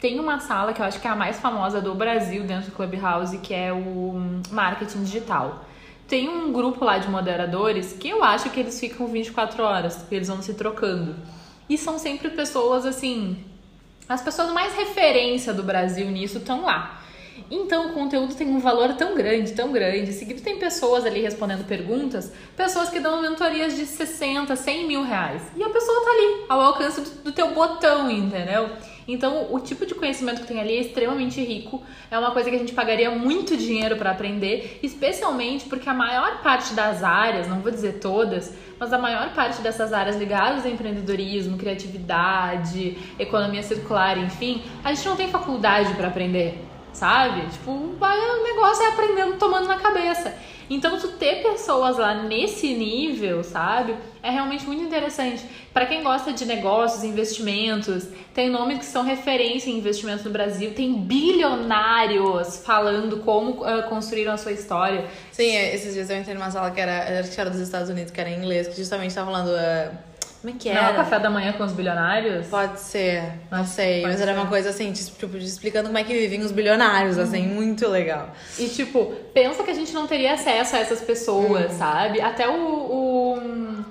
Tem 0.00 0.20
uma 0.20 0.38
sala 0.38 0.72
que 0.72 0.80
eu 0.80 0.86
acho 0.86 1.00
que 1.00 1.08
é 1.08 1.10
a 1.10 1.16
mais 1.16 1.40
famosa 1.40 1.80
do 1.80 1.92
Brasil 1.94 2.44
dentro 2.44 2.70
do 2.70 2.76
Clubhouse, 2.76 3.36
que 3.38 3.52
é 3.52 3.72
o 3.72 4.40
marketing 4.50 5.02
digital. 5.02 5.64
Tem 6.06 6.28
um 6.28 6.52
grupo 6.52 6.84
lá 6.84 6.98
de 6.98 7.08
moderadores 7.08 7.92
que 7.94 8.08
eu 8.08 8.22
acho 8.22 8.48
que 8.50 8.60
eles 8.60 8.78
ficam 8.78 9.08
24 9.08 9.62
horas, 9.62 9.96
porque 9.96 10.14
eles 10.14 10.28
vão 10.28 10.40
se 10.40 10.54
trocando. 10.54 11.16
E 11.68 11.76
são 11.76 11.98
sempre 11.98 12.30
pessoas 12.30 12.86
assim, 12.86 13.44
as 14.08 14.22
pessoas 14.22 14.52
mais 14.52 14.74
referência 14.74 15.52
do 15.52 15.62
Brasil 15.62 16.06
nisso 16.06 16.38
estão 16.38 16.62
lá. 16.62 17.02
Então 17.50 17.90
o 17.90 17.92
conteúdo 17.92 18.34
tem 18.34 18.48
um 18.48 18.58
valor 18.58 18.94
tão 18.94 19.14
grande, 19.14 19.52
tão 19.52 19.72
grande. 19.72 20.12
Seguido 20.12 20.40
tem 20.40 20.58
pessoas 20.58 21.04
ali 21.04 21.20
respondendo 21.20 21.66
perguntas, 21.66 22.32
pessoas 22.56 22.88
que 22.88 23.00
dão 23.00 23.20
mentorias 23.20 23.76
de 23.76 23.84
60, 23.84 24.54
100 24.54 24.86
mil 24.86 25.02
reais. 25.02 25.42
E 25.56 25.62
a 25.62 25.68
pessoa 25.68 26.04
tá 26.04 26.10
ali, 26.10 26.44
ao 26.48 26.60
alcance 26.60 27.00
do, 27.00 27.10
do 27.24 27.32
teu 27.32 27.52
botão, 27.52 28.10
entendeu? 28.10 28.70
Então 29.08 29.52
o 29.54 29.58
tipo 29.58 29.86
de 29.86 29.94
conhecimento 29.94 30.42
que 30.42 30.46
tem 30.46 30.60
ali 30.60 30.76
é 30.76 30.80
extremamente 30.80 31.42
rico. 31.42 31.82
É 32.10 32.18
uma 32.18 32.30
coisa 32.30 32.50
que 32.50 32.56
a 32.56 32.58
gente 32.58 32.74
pagaria 32.74 33.10
muito 33.10 33.56
dinheiro 33.56 33.96
para 33.96 34.10
aprender, 34.10 34.78
especialmente 34.82 35.64
porque 35.64 35.88
a 35.88 35.94
maior 35.94 36.42
parte 36.42 36.74
das 36.74 37.02
áreas, 37.02 37.48
não 37.48 37.60
vou 37.60 37.72
dizer 37.72 37.94
todas, 38.00 38.54
mas 38.78 38.92
a 38.92 38.98
maior 38.98 39.32
parte 39.32 39.62
dessas 39.62 39.94
áreas 39.94 40.16
ligadas 40.16 40.66
a 40.66 40.68
empreendedorismo, 40.68 41.56
criatividade, 41.56 42.98
economia 43.18 43.62
circular, 43.62 44.18
enfim, 44.18 44.62
a 44.84 44.92
gente 44.92 45.08
não 45.08 45.16
tem 45.16 45.28
faculdade 45.28 45.94
para 45.94 46.08
aprender, 46.08 46.62
sabe? 46.92 47.48
Tipo, 47.48 47.94
vai, 47.98 48.18
é 48.80 48.88
aprendendo, 48.88 49.38
tomando 49.38 49.68
na 49.68 49.78
cabeça. 49.78 50.34
Então, 50.70 50.98
tu 50.98 51.08
ter 51.08 51.42
pessoas 51.42 51.96
lá 51.96 52.14
nesse 52.14 52.74
nível, 52.74 53.42
sabe? 53.42 53.96
É 54.22 54.30
realmente 54.30 54.66
muito 54.66 54.82
interessante. 54.82 55.42
Para 55.72 55.86
quem 55.86 56.02
gosta 56.02 56.32
de 56.32 56.44
negócios, 56.44 57.04
investimentos, 57.04 58.06
tem 58.34 58.50
nomes 58.50 58.78
que 58.78 58.84
são 58.84 59.02
referência 59.02 59.70
em 59.70 59.78
investimentos 59.78 60.24
no 60.24 60.30
Brasil, 60.30 60.74
tem 60.74 60.92
bilionários 60.92 62.58
falando 62.58 63.20
como 63.20 63.64
ah, 63.64 63.82
construíram 63.84 64.32
a 64.32 64.36
sua 64.36 64.52
história. 64.52 65.06
Sim, 65.32 65.56
é, 65.56 65.74
esses 65.74 65.94
dias 65.94 66.10
eu 66.10 66.18
entrei 66.18 66.34
numa 66.34 66.50
sala 66.50 66.70
que 66.70 66.80
era, 66.80 67.20
acho 67.20 67.30
que 67.30 67.40
era 67.40 67.48
dos 67.48 67.60
Estados 67.60 67.88
Unidos, 67.88 68.12
que 68.12 68.20
era 68.20 68.28
em 68.28 68.38
inglês, 68.38 68.68
que 68.68 68.76
justamente 68.76 69.14
tava 69.14 69.30
falando. 69.30 69.48
uh, 69.48 70.08
como 70.40 70.54
é 70.54 70.58
que 70.58 70.68
Não 70.72 70.76
é 70.80 70.84
era? 70.84 70.92
o 70.92 70.96
café 70.96 71.18
da 71.18 71.28
manhã 71.28 71.52
com 71.52 71.64
os 71.64 71.72
bilionários? 71.72 72.46
Pode 72.46 72.78
ser, 72.80 73.22
não 73.50 73.64
sei. 73.66 74.02
pode 74.02 74.12
mas 74.12 74.20
era 74.20 74.32
ser. 74.32 74.38
uma 74.38 74.46
coisa 74.48 74.70
assim, 74.70 74.92
tipo, 74.92 75.36
explicando 75.36 75.86
como 75.88 75.98
é 75.98 76.04
que 76.04 76.12
vivem 76.14 76.40
os 76.42 76.52
bilionários, 76.52 77.18
assim, 77.18 77.46
muito 77.46 77.88
legal. 77.88 78.30
E, 78.58 78.68
tipo, 78.68 79.12
pensa 79.34 79.62
que 79.64 79.70
a 79.70 79.74
gente 79.74 79.92
não 79.92 80.06
teria 80.06 80.34
acesso 80.34 80.76
a 80.76 80.78
essas 80.78 81.00
pessoas, 81.00 81.72
sabe? 81.72 82.20
Até 82.20 82.48
o, 82.48 82.52
o, 82.54 83.84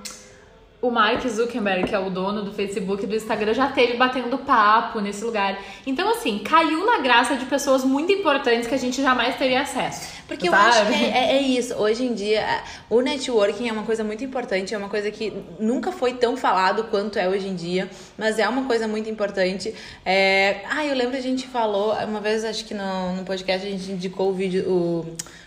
o 0.80 0.92
Mark 0.92 1.28
Zuckerberg, 1.28 1.88
que 1.88 1.96
é 1.96 2.00
o 2.00 2.10
dono 2.10 2.44
do 2.44 2.52
Facebook 2.54 3.04
e 3.04 3.08
do 3.08 3.16
Instagram, 3.16 3.54
já 3.54 3.68
teve 3.68 3.98
batendo 3.98 4.38
papo 4.38 5.00
nesse 5.00 5.24
lugar. 5.24 5.58
Então, 5.88 6.08
assim, 6.10 6.38
caiu 6.40 6.86
na 6.86 7.00
graça 7.00 7.36
de 7.36 7.46
pessoas 7.46 7.84
muito 7.84 8.12
importantes 8.12 8.68
que 8.68 8.76
a 8.76 8.78
gente 8.78 9.02
jamais 9.02 9.36
teria 9.38 9.62
acesso. 9.62 10.18
Porque 10.28 10.48
eu 10.48 10.52
sabe? 10.52 10.70
acho 10.70 10.86
que 10.86 11.06
é, 11.06 11.08
é- 11.10 11.38
é 11.38 11.42
isso. 11.42 11.74
Hoje 11.76 12.06
em 12.06 12.14
dia, 12.14 12.46
o 12.92 13.02
networking 13.02 13.70
é 13.70 13.72
uma 13.72 13.84
coisa 13.84 14.04
muito 14.04 14.24
importante, 14.24 14.76
é 14.76 14.78
uma 14.78 14.90
coisa 14.90 15.10
que 15.10 15.34
nunca 15.60 15.92
foi 15.92 16.14
tão 16.14 16.38
falado 16.38 16.84
quanto 16.86 17.18
é 17.18 17.28
hoje 17.28 17.48
em 17.48 17.56
dia, 17.56 17.90
mas 18.16 18.38
é 18.38 18.48
uma 18.48 18.66
coisa 18.66 18.88
muito 18.88 19.10
importante. 19.10 19.74
É... 20.06 20.62
Ah, 20.70 20.86
eu 20.86 20.94
lembro 20.96 21.18
a 21.18 21.22
gente 21.22 21.48
falou, 21.48 21.94
uma 22.04 22.20
vez 22.20 22.46
acho 22.46 22.66
que 22.66 22.76
no, 22.76 23.16
no 23.16 23.24
podcast 23.24 23.66
a 23.66 23.72
gente 23.72 23.92
indicou 23.92 24.30
o 24.30 24.34
vídeo, 24.34 24.70
o 24.70 25.06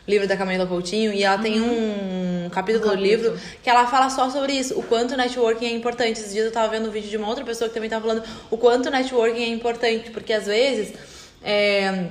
livro 0.09 0.27
da 0.27 0.37
Camila 0.37 0.67
Coutinho, 0.67 1.13
e 1.13 1.23
ela 1.23 1.39
tem 1.39 1.61
um 1.61 2.40
capítulo 2.51 2.87
Um 2.87 2.97
do 2.97 3.03
livro 3.03 3.39
que 3.63 3.71
ela 3.71 3.87
fala 3.87 4.11
só 4.11 4.31
sobre 4.31 4.53
isso, 4.53 4.79
o 4.79 4.83
quanto 4.83 5.17
networking 5.17 5.67
é 5.67 5.73
importante. 5.73 6.21
Esses 6.21 6.33
dias 6.33 6.47
eu 6.47 6.53
tava 6.53 6.69
vendo 6.69 6.89
um 6.89 6.91
vídeo 6.91 7.09
de 7.09 7.17
uma 7.17 7.29
outra 7.29 7.45
pessoa 7.45 7.69
que 7.69 7.75
também 7.75 7.89
tava 7.89 8.07
falando 8.07 8.25
o 8.51 8.57
quanto 8.57 8.91
networking 8.91 9.43
é 9.43 9.49
importante, 9.49 10.11
porque 10.11 10.33
às 10.33 10.47
vezes. 10.47 10.93
É, 11.43 12.09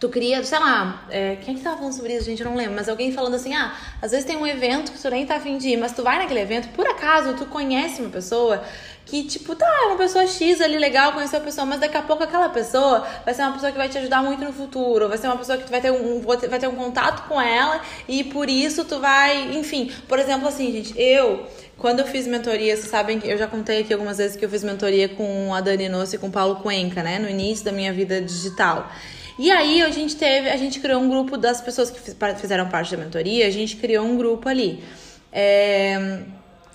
Tu 0.00 0.08
cria, 0.08 0.42
sei 0.42 0.58
lá, 0.58 1.04
é, 1.10 1.36
quem 1.36 1.54
que 1.54 1.60
tava 1.60 1.76
falando 1.76 1.92
sobre 1.92 2.16
isso, 2.16 2.24
gente? 2.24 2.40
Eu 2.40 2.48
não 2.48 2.56
lembro, 2.56 2.74
mas 2.74 2.88
alguém 2.88 3.12
falando 3.12 3.34
assim, 3.34 3.54
ah, 3.54 3.76
às 4.00 4.12
vezes 4.12 4.24
tem 4.24 4.34
um 4.34 4.46
evento 4.46 4.92
que 4.92 4.98
tu 4.98 5.10
nem 5.10 5.26
tá 5.26 5.36
afim 5.36 5.58
de 5.58 5.68
ir, 5.68 5.76
mas 5.76 5.92
tu 5.92 6.02
vai 6.02 6.16
naquele 6.16 6.40
evento, 6.40 6.68
por 6.68 6.86
acaso 6.86 7.34
tu 7.34 7.44
conhece 7.44 8.00
uma 8.00 8.08
pessoa 8.08 8.64
que, 9.06 9.24
tipo, 9.24 9.56
tá, 9.56 9.66
é 9.66 9.86
uma 9.86 9.96
pessoa 9.96 10.26
X 10.26 10.60
ali 10.60 10.78
legal, 10.78 11.12
conheceu 11.12 11.40
a 11.40 11.42
pessoa, 11.42 11.66
mas 11.66 11.80
daqui 11.80 11.96
a 11.96 12.02
pouco 12.02 12.22
aquela 12.22 12.48
pessoa 12.48 13.06
vai 13.24 13.34
ser 13.34 13.42
uma 13.42 13.52
pessoa 13.52 13.72
que 13.72 13.78
vai 13.78 13.88
te 13.88 13.98
ajudar 13.98 14.22
muito 14.22 14.44
no 14.44 14.52
futuro, 14.52 15.08
vai 15.08 15.18
ser 15.18 15.26
uma 15.26 15.36
pessoa 15.36 15.58
que 15.58 15.64
tu 15.64 15.70
vai 15.70 15.80
ter 15.80 15.90
um, 15.90 16.20
vai 16.20 16.58
ter 16.58 16.68
um 16.68 16.76
contato 16.76 17.26
com 17.28 17.40
ela 17.40 17.80
e 18.08 18.22
por 18.22 18.48
isso 18.48 18.84
tu 18.84 19.00
vai, 19.00 19.56
enfim, 19.56 19.90
por 20.06 20.18
exemplo, 20.18 20.46
assim, 20.46 20.70
gente, 20.70 20.94
eu 21.00 21.46
quando 21.76 22.00
eu 22.00 22.06
fiz 22.06 22.26
mentoria, 22.26 22.76
vocês 22.76 22.90
sabem 22.90 23.18
que 23.18 23.26
eu 23.26 23.38
já 23.38 23.46
contei 23.46 23.80
aqui 23.80 23.92
algumas 23.92 24.18
vezes 24.18 24.36
que 24.36 24.44
eu 24.44 24.50
fiz 24.50 24.62
mentoria 24.62 25.08
com 25.08 25.54
a 25.54 25.62
Dani 25.62 25.88
Nossi 25.88 26.16
e 26.16 26.18
com 26.18 26.26
o 26.26 26.30
Paulo 26.30 26.56
Cuenca, 26.56 27.02
né? 27.02 27.18
No 27.18 27.26
início 27.26 27.64
da 27.64 27.72
minha 27.72 27.90
vida 27.90 28.20
digital. 28.20 28.92
E 29.38 29.50
aí 29.50 29.80
a 29.80 29.88
gente 29.88 30.14
teve, 30.14 30.50
a 30.50 30.58
gente 30.58 30.78
criou 30.78 31.00
um 31.00 31.08
grupo 31.08 31.38
das 31.38 31.62
pessoas 31.62 31.90
que 31.90 31.98
fiz- 31.98 32.14
fizeram 32.38 32.68
parte 32.68 32.94
da 32.94 33.02
mentoria, 33.02 33.46
a 33.46 33.50
gente 33.50 33.76
criou 33.76 34.04
um 34.04 34.14
grupo 34.14 34.46
ali. 34.46 34.84
É, 35.32 36.20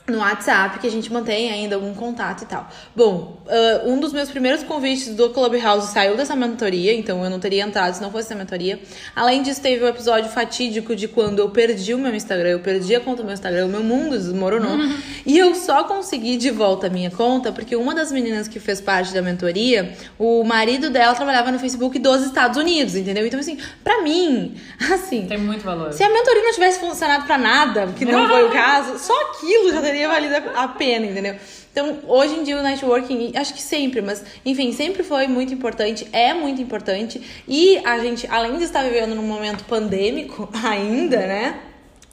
no 0.07 0.19
WhatsApp, 0.19 0.77
que 0.77 0.85
a 0.85 0.91
gente 0.91 1.11
mantém 1.11 1.51
ainda 1.51 1.75
algum 1.75 1.93
contato 1.93 2.43
e 2.43 2.45
tal. 2.45 2.69
Bom, 2.95 3.41
uh, 3.47 3.89
um 3.89 3.99
dos 3.99 4.13
meus 4.13 4.29
primeiros 4.29 4.63
convites 4.63 5.15
do 5.15 5.31
Clubhouse 5.31 5.91
saiu 5.91 6.15
dessa 6.15 6.35
mentoria, 6.35 6.93
então 6.93 7.23
eu 7.23 7.29
não 7.29 7.39
teria 7.39 7.63
entrado 7.63 7.95
se 7.95 8.01
não 8.01 8.11
fosse 8.11 8.27
essa 8.27 8.35
mentoria. 8.35 8.79
Além 9.15 9.41
disso, 9.41 9.61
teve 9.61 9.83
o 9.83 9.87
um 9.87 9.89
episódio 9.89 10.29
fatídico 10.29 10.95
de 10.95 11.07
quando 11.07 11.39
eu 11.39 11.49
perdi 11.49 11.95
o 11.95 11.97
meu 11.97 12.13
Instagram, 12.13 12.49
eu 12.49 12.59
perdi 12.59 12.95
a 12.95 12.99
conta 12.99 13.23
do 13.23 13.25
meu 13.25 13.33
Instagram, 13.33 13.65
o 13.65 13.69
meu 13.69 13.83
mundo 13.83 14.11
desmoronou. 14.11 14.73
Uhum. 14.73 14.95
E 15.25 15.39
eu 15.39 15.55
só 15.55 15.83
consegui 15.85 16.37
de 16.37 16.51
volta 16.51 16.85
a 16.85 16.89
minha 16.89 17.09
conta 17.09 17.51
porque 17.51 17.75
uma 17.75 17.95
das 17.95 18.11
meninas 18.11 18.47
que 18.47 18.59
fez 18.59 18.79
parte 18.79 19.11
da 19.11 19.23
mentoria, 19.23 19.91
o 20.19 20.43
marido 20.43 20.91
dela 20.91 21.15
trabalhava 21.15 21.51
no 21.51 21.57
Facebook 21.57 21.97
dos 21.97 22.21
Estados 22.21 22.57
Unidos, 22.57 22.95
entendeu? 22.95 23.25
Então, 23.25 23.39
assim, 23.39 23.57
pra 23.83 24.03
mim, 24.03 24.55
assim. 24.93 25.25
Tem 25.25 25.39
muito 25.39 25.63
valor. 25.63 25.91
Se 25.93 26.03
a 26.03 26.09
mentoria 26.09 26.43
não 26.43 26.53
tivesse 26.53 26.79
funcionado 26.79 27.25
pra 27.25 27.39
nada, 27.39 27.87
que 27.97 28.05
não 28.05 28.29
foi 28.29 28.43
o 28.43 28.51
caso, 28.53 28.99
só 28.99 29.13
aquilo 29.31 29.71
já 29.71 29.81
teria 29.81 29.94
teria 29.95 30.09
valido 30.09 30.35
a 30.53 30.67
pena, 30.67 31.05
entendeu? 31.05 31.35
Então, 31.71 31.99
hoje 32.07 32.35
em 32.35 32.43
dia 32.43 32.57
o 32.57 32.63
networking, 32.63 33.31
acho 33.35 33.53
que 33.53 33.61
sempre, 33.61 34.01
mas 34.01 34.23
enfim, 34.45 34.73
sempre 34.73 35.03
foi 35.03 35.25
muito 35.27 35.53
importante, 35.53 36.05
é 36.11 36.33
muito 36.33 36.61
importante. 36.61 37.21
E 37.47 37.77
a 37.85 37.97
gente, 37.99 38.27
além 38.27 38.57
de 38.57 38.65
estar 38.65 38.83
vivendo 38.83 39.15
num 39.15 39.23
momento 39.23 39.63
pandêmico 39.63 40.49
ainda, 40.63 41.17
né? 41.19 41.59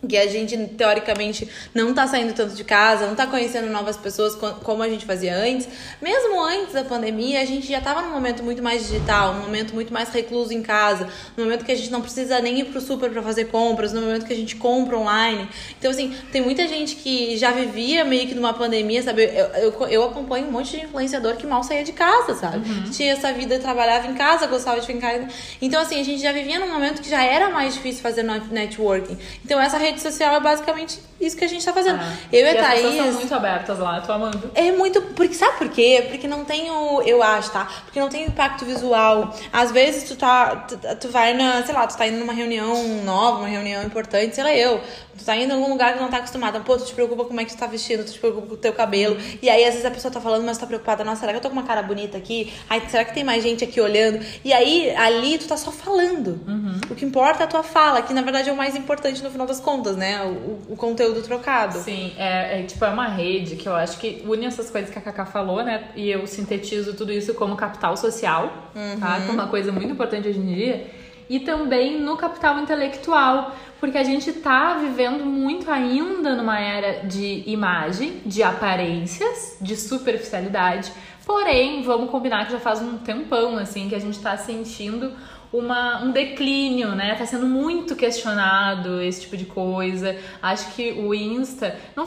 Que 0.09 0.17
a 0.17 0.27
gente 0.27 0.57
teoricamente 0.77 1.49
não 1.73 1.95
tá 1.95 2.07
saindo 2.07 2.33
tanto 2.33 2.55
de 2.55 2.65
casa, 2.65 3.07
não 3.07 3.15
tá 3.15 3.27
conhecendo 3.27 3.71
novas 3.71 3.97
pessoas 3.97 4.35
como 4.35 4.83
a 4.83 4.89
gente 4.89 5.07
fazia 5.07 5.37
antes. 5.37 5.69
Mesmo 6.01 6.43
antes 6.43 6.73
da 6.73 6.83
pandemia, 6.83 7.41
a 7.41 7.45
gente 7.45 7.69
já 7.69 7.81
tava 7.81 8.03
num 8.03 8.11
momento 8.11 8.43
muito 8.43 8.63
mais 8.63 8.89
digital, 8.89 9.35
um 9.35 9.41
momento 9.41 9.75
muito 9.75 9.93
mais 9.93 10.09
recluso 10.09 10.53
em 10.53 10.63
casa, 10.63 11.09
no 11.37 11.45
momento 11.45 11.65
que 11.65 11.71
a 11.71 11.77
gente 11.77 11.91
não 11.91 12.01
precisa 12.01 12.41
nem 12.41 12.61
ir 12.61 12.65
pro 12.67 12.81
super 12.81 13.11
para 13.11 13.23
fazer 13.23 13.45
compras, 13.47 13.93
no 13.93 14.01
momento 14.01 14.27
que 14.27 14.33
a 14.33 14.37
gente 14.37 14.57
compra 14.57 14.99
online. 14.99 15.49
Então, 15.79 15.91
assim, 15.91 16.15
tem 16.33 16.43
muita 16.43 16.67
gente 16.67 16.97
que 16.97 17.37
já 17.37 17.53
vivia 17.53 18.05
meio 18.05 18.27
que 18.27 18.35
numa 18.35 18.53
pandemia, 18.53 19.03
sabe? 19.03 19.23
Eu, 19.25 19.47
eu, 19.55 19.87
eu 19.89 20.05
acompanho 20.05 20.49
um 20.49 20.51
monte 20.51 20.77
de 20.77 20.85
influenciador 20.85 21.37
que 21.37 21.47
mal 21.47 21.63
saía 21.63 21.85
de 21.85 21.93
casa, 21.93 22.35
sabe? 22.35 22.69
Uhum. 22.69 22.91
Tinha 22.91 23.13
essa 23.13 23.33
vida, 23.33 23.59
trabalhava 23.59 24.09
em 24.09 24.15
casa, 24.15 24.47
gostava 24.49 24.81
de 24.81 24.87
ficar 24.87 25.17
em 25.17 25.21
casa. 25.21 25.29
Então, 25.61 25.81
assim, 25.81 26.01
a 26.01 26.05
gente 26.05 26.21
já 26.21 26.33
vivia 26.33 26.59
num 26.59 26.73
momento 26.73 27.01
que 27.01 27.09
já 27.09 27.23
era 27.23 27.51
mais 27.51 27.75
difícil 27.75 28.03
fazer 28.03 28.23
networking. 28.23 29.17
Então, 29.45 29.61
essa 29.61 29.79
rede 29.79 29.92
rede 29.93 30.03
social 30.03 30.35
é 30.35 30.41
basicamente 30.41 31.01
isso 31.21 31.37
que 31.37 31.45
a 31.45 31.49
gente 31.49 31.65
tá 31.65 31.73
fazendo. 31.73 32.01
Ah, 32.01 32.17
eu 32.33 32.45
e, 32.45 32.51
a 32.51 32.63
Thaís. 32.63 32.85
As 32.85 32.95
são 32.95 33.13
muito 33.13 33.35
abertas 33.35 33.79
lá, 33.79 33.99
eu 33.99 34.03
tô 34.03 34.13
amando. 34.13 34.51
É 34.55 34.73
muito. 34.73 35.01
Porque, 35.01 35.35
sabe 35.35 35.59
por 35.59 35.69
quê? 35.69 36.07
Porque 36.11 36.27
não 36.27 36.45
tem 36.45 36.71
o. 36.71 37.01
Eu 37.03 37.23
acho, 37.23 37.51
tá? 37.53 37.69
Porque 37.85 38.01
não 38.01 38.09
tem 38.09 38.27
impacto 38.27 38.65
visual. 38.65 39.35
Às 39.53 39.71
vezes 39.71 40.09
tu 40.09 40.17
tá. 40.17 40.57
Tu, 40.57 40.77
tu 41.01 41.09
vai 41.09 41.35
na. 41.35 41.63
Sei 41.65 41.75
lá, 41.75 41.87
tu 41.87 41.97
tá 41.97 42.07
indo 42.07 42.19
numa 42.19 42.33
reunião 42.33 43.03
nova, 43.05 43.39
uma 43.39 43.49
reunião 43.49 43.83
importante, 43.85 44.35
sei 44.35 44.45
lá, 44.45 44.55
eu. 44.55 44.81
Tu 45.17 45.25
tá 45.25 45.37
indo 45.37 45.53
em 45.53 45.57
algum 45.57 45.69
lugar 45.69 45.95
que 45.95 46.01
não 46.01 46.09
tá 46.09 46.17
acostumada. 46.17 46.59
Pô, 46.61 46.77
tu 46.77 46.87
te 46.87 46.95
preocupa 46.95 47.23
com 47.23 47.29
como 47.29 47.41
é 47.41 47.45
que 47.45 47.55
tu 47.55 47.59
tá 47.59 47.67
vestido, 47.67 48.05
tu 48.05 48.13
te 48.13 48.19
preocupa 48.19 48.47
com 48.47 48.55
o 48.55 48.57
teu 48.57 48.73
cabelo. 48.73 49.17
E 49.41 49.49
aí, 49.49 49.63
às 49.65 49.71
vezes, 49.71 49.85
a 49.85 49.91
pessoa 49.91 50.13
tá 50.13 50.21
falando, 50.21 50.45
mas 50.45 50.57
tu 50.57 50.63
tá 50.63 50.67
preocupada. 50.67 51.05
Nossa, 51.05 51.21
será 51.21 51.33
que 51.33 51.39
eu 51.39 51.43
tô 51.43 51.49
com 51.49 51.55
uma 51.55 51.65
cara 51.65 51.83
bonita 51.83 52.17
aqui? 52.17 52.53
Ai, 52.69 52.83
será 52.89 53.05
que 53.05 53.15
tem 53.15 53.23
mais 53.23 53.43
gente 53.43 53.63
aqui 53.63 53.81
olhando? 53.81 54.25
E 54.45 54.53
aí, 54.53 54.91
ali, 54.97 55.39
tu 55.39 55.47
tá 55.47 55.57
só 55.57 55.71
falando. 55.71 56.41
Uhum. 56.49 56.81
O 56.91 56.95
que 56.95 57.05
importa 57.05 57.43
é 57.43 57.45
a 57.45 57.47
tua 57.47 57.63
fala, 57.63 58.03
que 58.03 58.13
na 58.13 58.23
verdade 58.23 58.49
é 58.49 58.53
o 58.53 58.57
mais 58.57 58.75
importante 58.75 59.23
no 59.23 59.31
final 59.31 59.47
das 59.47 59.61
contas, 59.61 59.82
né? 59.91 60.23
O, 60.25 60.73
o 60.73 60.77
conteúdo 60.77 61.23
trocado. 61.23 61.79
Sim, 61.79 62.13
é, 62.17 62.61
é, 62.61 62.63
tipo, 62.63 62.85
é 62.85 62.89
uma 62.89 63.09
rede 63.09 63.57
que 63.57 63.69
eu 63.69 63.75
acho 63.75 63.99
que 63.99 64.23
une 64.27 64.47
essas 64.47 64.71
coisas 64.71 64.91
que 64.91 64.99
a 64.99 65.03
Cacá 65.03 65.27
falou, 65.27 65.63
né? 65.65 65.89
E 65.97 66.11
eu 66.11 66.27
sintetizo 66.27 66.95
tudo 66.95 67.13
isso 67.13 67.35
como 67.35 67.57
capital 67.57 67.97
social, 67.97 68.71
uhum. 68.75 69.01
tá? 69.01 69.21
Que 69.21 69.31
é 69.31 69.33
uma 69.33 69.49
coisa 69.49 69.73
muito 69.73 69.93
importante 69.93 70.29
hoje 70.29 70.39
em 70.39 70.55
dia 70.55 70.87
e 71.33 71.41
também 71.41 71.99
no 71.99 72.15
capital 72.17 72.59
intelectual, 72.61 73.57
porque 73.81 73.97
a 73.97 74.05
gente 74.05 74.29
está 74.29 74.75
vivendo 74.75 75.25
muito 75.25 75.71
ainda 75.71 76.37
numa 76.37 76.61
era 76.61 77.07
de 77.07 77.43
imagem, 77.47 78.21
de 78.27 78.43
aparências, 78.43 79.57
de 79.59 79.75
superficialidade. 79.75 80.93
Porém, 81.25 81.83
vamos 81.83 82.11
combinar 82.11 82.47
que 82.47 82.53
já 82.53 82.61
faz 82.61 82.81
um 82.81 82.99
tempão 82.99 83.57
assim 83.57 83.89
que 83.89 83.95
a 83.95 83.99
gente 83.99 84.17
está 84.17 84.37
sentindo 84.37 85.13
uma, 85.53 86.03
um 86.03 86.11
declínio, 86.11 86.95
né? 86.95 87.15
Tá 87.15 87.27
sendo 87.27 87.47
muito 87.47 87.95
questionado 87.95 89.01
esse 89.03 89.23
tipo 89.23 89.37
de 89.37 89.45
coisa. 89.45 90.17
Acho 90.43 90.73
que 90.75 90.93
o 90.93 91.15
Insta. 91.15 91.77
Não, 91.95 92.07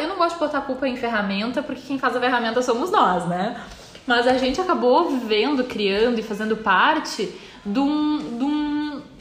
eu 0.00 0.08
não 0.08 0.16
gosto 0.16 0.34
de 0.34 0.40
botar 0.40 0.62
culpa 0.62 0.88
em 0.88 0.96
ferramenta, 0.96 1.62
porque 1.62 1.82
quem 1.82 1.98
faz 1.98 2.16
a 2.16 2.20
ferramenta 2.20 2.60
somos 2.60 2.90
nós, 2.90 3.26
né? 3.26 3.60
Mas 4.06 4.26
a 4.26 4.36
gente 4.36 4.60
acabou 4.60 5.10
vivendo, 5.10 5.62
criando 5.64 6.18
e 6.18 6.22
fazendo 6.22 6.56
parte 6.56 7.32
de 7.64 7.78
um, 7.78 8.36
de 8.36 8.44
um 8.44 8.51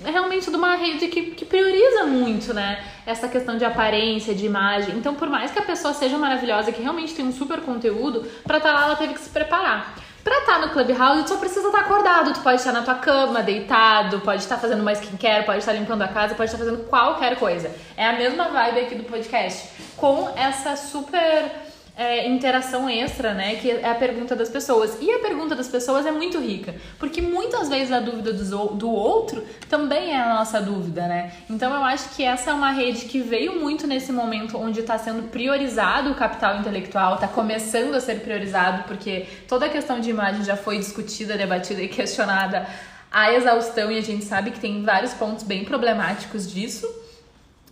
realmente 0.04 0.50
de 0.50 0.56
uma 0.56 0.76
rede 0.76 1.08
que, 1.08 1.32
que 1.32 1.46
prioriza 1.46 2.06
muito, 2.06 2.54
né? 2.54 2.84
Essa 3.06 3.28
questão 3.28 3.58
de 3.58 3.66
aparência, 3.66 4.34
de 4.34 4.46
imagem. 4.46 4.96
Então, 4.96 5.14
por 5.16 5.30
mais 5.30 5.52
que 5.52 5.60
a 5.60 5.64
pessoa 5.64 5.94
seja 5.94 6.18
maravilhosa, 6.18 6.72
que 6.72 6.82
realmente 6.82 7.14
tem 7.14 7.26
um 7.26 7.32
super 7.32 7.62
conteúdo, 7.62 8.22
pra 8.44 8.58
estar 8.58 8.74
tá 8.74 8.80
lá 8.80 8.86
ela 8.86 8.96
teve 8.96 9.14
que 9.14 9.20
se 9.20 9.30
preparar. 9.30 9.96
Pra 10.24 10.38
estar 10.38 10.60
tá 10.60 10.66
no 10.66 10.70
Clubhouse, 10.70 11.24
tu 11.24 11.30
só 11.30 11.38
precisa 11.38 11.68
estar 11.68 11.80
tá 11.80 11.86
acordado. 11.86 12.34
Tu 12.34 12.42
pode 12.42 12.58
estar 12.58 12.72
na 12.72 12.84
tua 12.84 12.96
cama, 12.96 13.42
deitado, 13.42 14.20
pode 14.20 14.42
estar 14.42 14.58
fazendo 14.58 14.82
uma 14.82 14.94
skincare, 14.94 15.46
pode 15.46 15.60
estar 15.60 15.74
limpando 15.74 16.04
a 16.04 16.08
casa, 16.08 16.36
pode 16.36 16.50
estar 16.52 16.64
fazendo 16.64 16.86
qualquer 16.86 17.38
coisa. 17.38 17.72
É 17.98 18.06
a 18.08 18.14
mesma 18.14 18.50
vibe 18.50 18.80
aqui 18.82 18.96
do 18.96 19.04
podcast. 19.04 19.70
Com 19.98 20.30
essa 20.36 20.76
super 20.76 21.52
é, 21.96 22.28
interação 22.28 22.90
extra, 22.90 23.34
né? 23.34 23.56
Que 23.56 23.72
é 23.72 23.90
a 23.90 23.96
pergunta 23.96 24.36
das 24.36 24.50
pessoas. 24.50 24.98
E 25.02 25.12
a 25.12 25.20
pergunta 25.20 25.56
das 25.56 25.68
pessoas 25.68 26.06
é 26.06 26.12
muito 26.12 26.40
rica, 26.40 26.76
porque 26.98 27.22
muitas 27.22 27.70
vezes 27.70 27.92
a 27.92 28.00
dúvida 28.00 28.34
do, 28.34 28.68
do 28.76 28.90
outro 28.90 29.44
também 29.70 30.12
é 30.14 30.20
a 30.20 30.34
nossa 30.36 30.62
dúvida, 30.62 31.08
né? 31.08 31.32
Então 31.50 31.74
eu 31.74 31.84
acho 31.84 32.10
que 32.16 32.24
essa 32.24 32.52
é 32.52 32.54
uma 32.54 32.72
rede 32.72 33.06
que 33.06 33.20
veio 33.20 33.60
muito 33.60 33.86
nesse 33.86 34.12
momento 34.12 34.58
onde 34.58 34.80
está 34.80 34.98
sendo 34.98 35.30
priorizado 35.30 36.12
o 36.12 36.16
capital 36.16 36.58
intelectual, 36.58 37.16
está 37.16 37.28
começando 37.28 37.94
a 37.96 38.00
ser 38.00 38.22
priorizado, 38.22 38.84
porque 38.84 39.28
toda 39.48 39.66
a 39.66 39.70
questão 39.70 40.00
de 40.00 40.10
imagem 40.10 40.44
já 40.44 40.56
foi 40.56 40.78
discutida, 40.78 41.38
debatida 41.38 41.82
e 41.82 41.88
questionada 41.88 42.68
à 43.12 43.34
exaustão, 43.34 43.92
e 43.92 43.98
a 43.98 44.02
gente 44.02 44.24
sabe 44.24 44.52
que 44.52 44.60
tem 44.60 44.84
vários 44.84 45.14
pontos 45.14 45.44
bem 45.44 45.66
problemáticos 45.66 46.50
disso. 46.50 46.88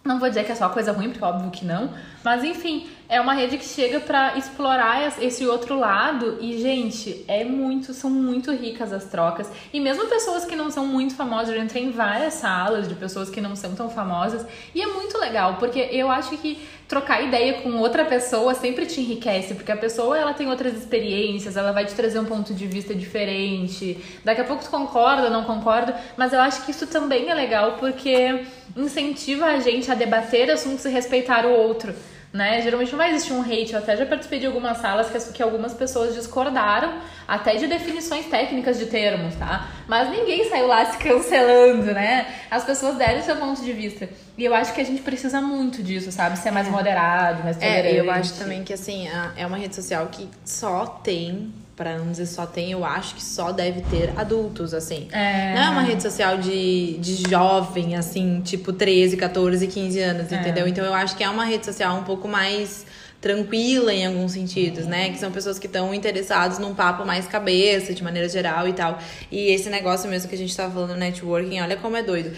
Não 0.03 0.17
vou 0.17 0.29
dizer 0.29 0.45
que 0.45 0.51
é 0.51 0.55
só 0.55 0.69
coisa 0.69 0.91
ruim, 0.91 1.09
porque 1.09 1.23
óbvio 1.23 1.51
que 1.51 1.65
não. 1.65 1.93
Mas 2.23 2.43
enfim, 2.43 2.87
é 3.09 3.19
uma 3.19 3.33
rede 3.33 3.57
que 3.57 3.65
chega 3.65 3.99
para 3.99 4.37
explorar 4.37 5.19
esse 5.19 5.43
outro 5.47 5.79
lado 5.79 6.37
e, 6.39 6.61
gente, 6.61 7.25
é 7.27 7.43
muito, 7.43 7.91
são 7.91 8.07
muito 8.07 8.51
ricas 8.51 8.93
as 8.93 9.05
trocas. 9.05 9.49
E 9.73 9.79
mesmo 9.79 10.05
pessoas 10.05 10.45
que 10.45 10.55
não 10.55 10.69
são 10.69 10.85
muito 10.85 11.15
famosas, 11.15 11.55
eu 11.55 11.59
entrei 11.59 11.85
em 11.85 11.89
várias 11.89 12.35
salas 12.35 12.87
de 12.87 12.93
pessoas 12.93 13.29
que 13.29 13.41
não 13.41 13.55
são 13.55 13.73
tão 13.73 13.89
famosas. 13.89 14.45
E 14.75 14.81
é 14.81 14.85
muito 14.85 15.17
legal, 15.17 15.55
porque 15.57 15.79
eu 15.91 16.11
acho 16.11 16.37
que 16.37 16.59
trocar 16.87 17.23
ideia 17.23 17.61
com 17.61 17.77
outra 17.77 18.05
pessoa 18.05 18.53
sempre 18.53 18.85
te 18.85 19.01
enriquece, 19.01 19.55
porque 19.55 19.71
a 19.71 19.77
pessoa 19.77 20.15
ela 20.15 20.33
tem 20.33 20.47
outras 20.47 20.75
experiências, 20.75 21.57
ela 21.57 21.71
vai 21.71 21.85
te 21.85 21.95
trazer 21.95 22.19
um 22.19 22.25
ponto 22.25 22.53
de 22.53 22.67
vista 22.67 22.93
diferente. 22.93 23.97
Daqui 24.23 24.41
a 24.41 24.43
pouco 24.43 24.63
tu 24.63 24.69
concorda, 24.69 25.31
não 25.31 25.45
concorda, 25.45 25.99
mas 26.15 26.31
eu 26.31 26.39
acho 26.39 26.63
que 26.63 26.69
isso 26.69 26.85
também 26.85 27.29
é 27.29 27.33
legal 27.33 27.77
porque 27.79 28.45
incentiva 28.77 29.47
a 29.47 29.59
gente 29.59 29.89
a 29.91 29.95
debater 29.95 30.51
assuntos 30.51 30.85
e 30.85 30.89
respeitar 30.89 31.43
o 31.43 31.51
outro 31.51 31.91
né? 32.31 32.61
Geralmente 32.61 32.91
não 32.91 32.97
vai 32.97 33.09
existir 33.09 33.33
um 33.33 33.41
hate. 33.41 33.73
Eu 33.73 33.79
até 33.79 33.97
já 33.97 34.05
participei 34.05 34.39
de 34.39 34.45
algumas 34.45 34.77
salas 34.77 35.09
que, 35.09 35.33
que 35.33 35.43
algumas 35.43 35.73
pessoas 35.73 36.13
discordaram 36.13 36.99
até 37.27 37.55
de 37.55 37.67
definições 37.67 38.25
técnicas 38.27 38.77
de 38.77 38.85
termos, 38.85 39.35
tá? 39.35 39.67
Mas 39.87 40.09
ninguém 40.09 40.47
saiu 40.49 40.67
lá 40.67 40.85
se 40.85 40.97
cancelando, 40.97 41.85
né? 41.93 42.27
As 42.49 42.63
pessoas 42.63 42.95
deram 42.95 43.21
seu 43.23 43.35
ponto 43.35 43.61
de 43.61 43.73
vista. 43.73 44.09
E 44.37 44.45
eu 44.45 44.53
acho 44.53 44.73
que 44.73 44.81
a 44.81 44.85
gente 44.85 45.01
precisa 45.01 45.41
muito 45.41 45.81
disso, 45.81 46.11
sabe? 46.11 46.37
Ser 46.37 46.51
mais 46.51 46.67
é. 46.67 46.71
moderado, 46.71 47.43
mais 47.43 47.57
tolerante. 47.57 47.87
É, 47.87 47.99
eu 47.99 48.11
acho 48.11 48.33
também 48.37 48.63
que, 48.63 48.73
assim, 48.73 49.07
é 49.35 49.45
uma 49.45 49.57
rede 49.57 49.75
social 49.75 50.07
que 50.07 50.29
só 50.45 50.85
tem 50.85 51.51
para 51.79 51.97
não 51.97 52.11
dizer 52.11 52.25
só 52.25 52.45
tem, 52.45 52.73
eu 52.73 52.83
acho 52.83 53.15
que 53.15 53.23
só 53.23 53.53
deve 53.53 53.79
ter 53.83 54.11
adultos, 54.17 54.73
assim. 54.73 55.07
É. 55.13 55.53
Não 55.55 55.61
é 55.61 55.69
uma 55.69 55.81
rede 55.81 56.03
social 56.03 56.37
de, 56.37 56.97
de 56.97 57.23
jovem, 57.29 57.95
assim, 57.95 58.41
tipo 58.41 58.73
13, 58.73 59.15
14, 59.15 59.65
15 59.65 59.99
anos, 60.01 60.29
é. 60.29 60.35
entendeu? 60.35 60.67
Então 60.67 60.83
eu 60.83 60.93
acho 60.93 61.15
que 61.15 61.23
é 61.23 61.29
uma 61.29 61.45
rede 61.45 61.65
social 61.65 61.95
um 61.95 62.03
pouco 62.03 62.27
mais 62.27 62.85
tranquila 63.21 63.93
em 63.93 64.05
alguns 64.05 64.33
sentidos, 64.33 64.87
né? 64.87 65.09
Que 65.09 65.17
são 65.17 65.31
pessoas 65.31 65.57
que 65.57 65.67
estão 65.67 65.93
interessadas 65.93 66.59
num 66.59 66.75
papo 66.75 67.05
mais 67.05 67.27
cabeça, 67.27 67.93
de 67.93 68.03
maneira 68.03 68.27
geral 68.27 68.67
e 68.67 68.73
tal. 68.73 68.99
E 69.31 69.49
esse 69.49 69.69
negócio 69.69 70.09
mesmo 70.09 70.27
que 70.27 70.35
a 70.35 70.37
gente 70.37 70.53
tava 70.53 70.73
falando, 70.73 70.97
networking, 70.97 71.61
olha 71.61 71.77
como 71.77 71.95
é 71.95 72.03
doido. 72.03 72.35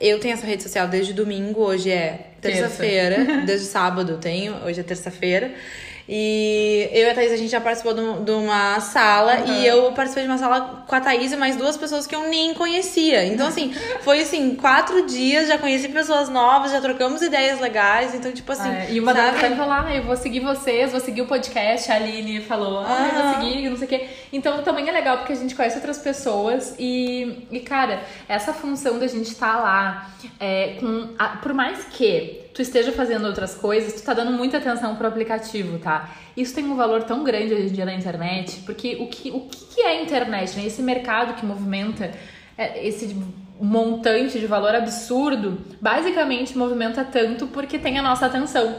Eu 0.00 0.20
tenho 0.20 0.34
essa 0.34 0.46
rede 0.46 0.62
social 0.62 0.86
desde 0.86 1.12
domingo, 1.12 1.60
hoje 1.60 1.90
é 1.90 2.28
terça-feira, 2.40 3.16
desde 3.44 3.66
sábado 3.66 4.16
tenho, 4.18 4.54
hoje 4.64 4.78
é 4.78 4.84
terça-feira. 4.84 5.52
E 6.08 6.88
eu 6.92 7.08
e 7.08 7.10
a 7.10 7.14
Thaís, 7.14 7.32
a 7.32 7.36
gente 7.36 7.50
já 7.50 7.60
participou 7.60 7.92
de 7.94 8.30
uma 8.30 8.78
sala 8.78 9.40
uhum. 9.40 9.54
e 9.54 9.66
eu 9.66 9.90
participei 9.92 10.22
de 10.22 10.30
uma 10.30 10.38
sala 10.38 10.84
com 10.86 10.94
a 10.94 11.00
Thaís 11.00 11.32
e 11.32 11.36
mais 11.36 11.56
duas 11.56 11.76
pessoas 11.76 12.06
que 12.06 12.14
eu 12.14 12.28
nem 12.28 12.54
conhecia. 12.54 13.24
Então, 13.26 13.48
assim, 13.48 13.74
foi 14.02 14.20
assim, 14.20 14.54
quatro 14.54 15.04
dias, 15.04 15.48
já 15.48 15.58
conheci 15.58 15.88
pessoas 15.88 16.28
novas, 16.28 16.70
já 16.70 16.80
trocamos 16.80 17.22
ideias 17.22 17.58
legais. 17.58 18.14
Então, 18.14 18.30
tipo 18.30 18.52
assim. 18.52 18.68
É, 18.68 18.92
e 18.92 19.00
uma 19.00 19.12
sabe? 19.12 19.40
delas 19.40 19.56
falou: 19.56 19.72
ah, 19.72 19.94
eu 19.96 20.04
vou 20.04 20.16
seguir 20.16 20.40
vocês, 20.40 20.92
vou 20.92 21.00
seguir 21.00 21.22
o 21.22 21.26
podcast. 21.26 21.90
A 21.90 21.96
Aline 21.96 22.40
falou: 22.40 22.84
ah, 22.86 23.10
eu 23.12 23.22
vou 23.22 23.34
seguir, 23.34 23.68
não 23.68 23.76
sei 23.76 23.86
o 23.86 23.88
quê. 23.88 24.08
Então, 24.32 24.62
também 24.62 24.88
é 24.88 24.92
legal 24.92 25.18
porque 25.18 25.32
a 25.32 25.36
gente 25.36 25.56
conhece 25.56 25.76
outras 25.76 25.98
pessoas 25.98 26.76
e, 26.78 27.46
e 27.50 27.58
cara, 27.60 28.00
essa 28.28 28.52
função 28.52 28.98
da 28.98 29.08
gente 29.08 29.30
estar 29.32 29.54
tá 29.54 29.58
lá, 29.58 30.10
é, 30.38 30.76
com 30.78 31.08
a, 31.18 31.28
por 31.38 31.52
mais 31.52 31.84
que 31.84 32.45
tu 32.56 32.62
esteja 32.62 32.90
fazendo 32.90 33.26
outras 33.26 33.54
coisas, 33.54 33.92
tu 33.92 34.02
tá 34.02 34.14
dando 34.14 34.32
muita 34.32 34.56
atenção 34.56 34.96
pro 34.96 35.06
aplicativo, 35.06 35.78
tá? 35.78 36.08
Isso 36.34 36.54
tem 36.54 36.64
um 36.64 36.74
valor 36.74 37.02
tão 37.02 37.22
grande 37.22 37.52
hoje 37.52 37.66
em 37.66 37.72
dia 37.72 37.84
na 37.84 37.92
internet, 37.92 38.62
porque 38.64 38.96
o 38.98 39.08
que, 39.08 39.30
o 39.30 39.40
que 39.40 39.82
é 39.82 39.88
a 39.88 40.02
internet, 40.02 40.56
né? 40.56 40.64
Esse 40.64 40.80
mercado 40.80 41.34
que 41.34 41.44
movimenta 41.44 42.10
é, 42.56 42.86
esse 42.88 43.14
montante 43.60 44.40
de 44.40 44.46
valor 44.46 44.74
absurdo, 44.74 45.58
basicamente 45.82 46.56
movimenta 46.56 47.04
tanto 47.04 47.46
porque 47.48 47.78
tem 47.78 47.98
a 47.98 48.02
nossa 48.02 48.24
atenção. 48.24 48.74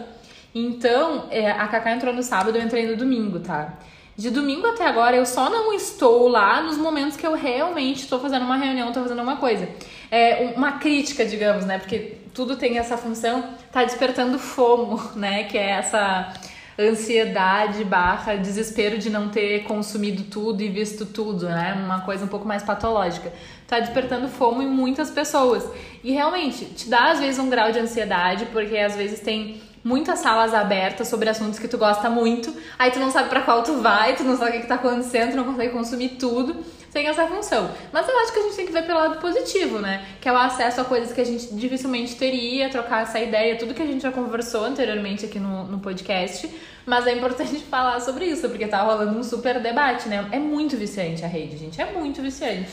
Então, 0.55 1.27
é, 1.29 1.51
a 1.51 1.67
Cacá 1.67 1.91
entrou 1.91 2.11
no 2.11 2.23
sábado, 2.23 2.57
eu 2.57 2.63
entrei 2.63 2.87
no 2.87 2.97
domingo, 2.97 3.39
tá? 3.41 3.77
De 4.15 4.31
domingo 4.31 4.65
até 4.65 4.87
agora, 4.87 5.15
eu 5.15 5.25
só 5.27 5.51
não 5.51 5.71
estou 5.71 6.27
lá 6.27 6.63
nos 6.63 6.79
momentos 6.79 7.15
que 7.15 7.27
eu 7.27 7.35
realmente 7.35 7.99
estou 8.01 8.19
fazendo 8.19 8.43
uma 8.43 8.57
reunião, 8.57 8.87
estou 8.87 9.03
fazendo 9.03 9.21
uma 9.21 9.35
coisa. 9.35 9.69
É 10.09 10.53
uma 10.55 10.79
crítica, 10.79 11.23
digamos, 11.23 11.63
né? 11.63 11.77
Porque 11.77 12.17
tudo 12.37 12.55
tem 12.55 12.77
essa 12.77 12.95
função, 12.95 13.55
tá 13.71 13.83
despertando 13.83 14.37
fomo, 14.37 15.01
né? 15.17 15.45
Que 15.45 15.57
é 15.57 15.71
essa 15.71 16.31
ansiedade 16.79 17.83
barra 17.83 18.35
desespero 18.35 18.99
de 18.99 19.09
não 19.09 19.29
ter 19.29 19.63
consumido 19.63 20.21
tudo 20.25 20.61
e 20.61 20.69
visto 20.69 21.03
tudo, 21.07 21.49
né? 21.49 21.73
Uma 21.83 22.01
coisa 22.01 22.25
um 22.25 22.27
pouco 22.27 22.47
mais 22.47 22.61
patológica. 22.61 23.33
Tá 23.65 23.79
despertando 23.79 24.27
fomo 24.27 24.61
em 24.61 24.67
muitas 24.67 25.09
pessoas. 25.09 25.67
E 26.03 26.11
realmente, 26.11 26.65
te 26.65 26.87
dá 26.87 27.09
às 27.09 27.19
vezes 27.19 27.39
um 27.39 27.49
grau 27.49 27.71
de 27.71 27.79
ansiedade, 27.79 28.45
porque 28.53 28.77
às 28.77 28.95
vezes 28.95 29.19
tem 29.19 29.59
muitas 29.83 30.19
salas 30.19 30.53
abertas 30.53 31.07
sobre 31.07 31.29
assuntos 31.29 31.57
que 31.57 31.67
tu 31.67 31.79
gosta 31.79 32.07
muito, 32.07 32.53
aí 32.77 32.91
tu 32.91 32.99
não 32.99 33.09
sabe 33.09 33.29
para 33.29 33.41
qual 33.41 33.63
tu 33.63 33.81
vai, 33.81 34.15
tu 34.15 34.23
não 34.23 34.37
sabe 34.37 34.51
o 34.51 34.53
que, 34.53 34.59
que 34.61 34.67
tá 34.67 34.75
acontecendo, 34.75 35.31
tu 35.31 35.37
não 35.37 35.45
consegue 35.45 35.71
consumir 35.73 36.09
tudo, 36.19 36.55
tem 36.97 37.07
essa 37.07 37.27
função. 37.27 37.69
Mas 37.93 38.09
eu 38.09 38.19
acho 38.19 38.33
que 38.33 38.39
a 38.39 38.41
gente 38.41 38.55
tem 38.55 38.65
que 38.65 38.71
ver 38.71 38.83
pelo 38.83 38.97
lado 38.97 39.19
positivo, 39.19 39.77
né? 39.77 40.03
Que 40.19 40.27
é 40.27 40.33
o 40.33 40.37
acesso 40.37 40.81
a 40.81 40.83
coisas 40.83 41.13
que 41.13 41.21
a 41.21 41.23
gente 41.23 41.53
dificilmente 41.53 42.15
teria, 42.15 42.69
trocar 42.69 43.03
essa 43.03 43.19
ideia, 43.19 43.55
tudo 43.55 43.75
que 43.75 43.83
a 43.83 43.85
gente 43.85 44.01
já 44.01 44.11
conversou 44.11 44.65
anteriormente 44.65 45.23
aqui 45.23 45.39
no, 45.39 45.65
no 45.65 45.79
podcast. 45.79 46.49
Mas 46.87 47.05
é 47.05 47.13
importante 47.13 47.55
falar 47.69 47.99
sobre 47.99 48.25
isso, 48.25 48.49
porque 48.49 48.65
tá 48.65 48.81
rolando 48.81 49.19
um 49.19 49.23
super 49.23 49.61
debate, 49.61 50.09
né? 50.09 50.27
É 50.31 50.39
muito 50.39 50.75
viciante 50.75 51.23
a 51.23 51.27
rede, 51.27 51.57
gente. 51.57 51.79
É 51.79 51.85
muito 51.91 52.19
viciante. 52.19 52.69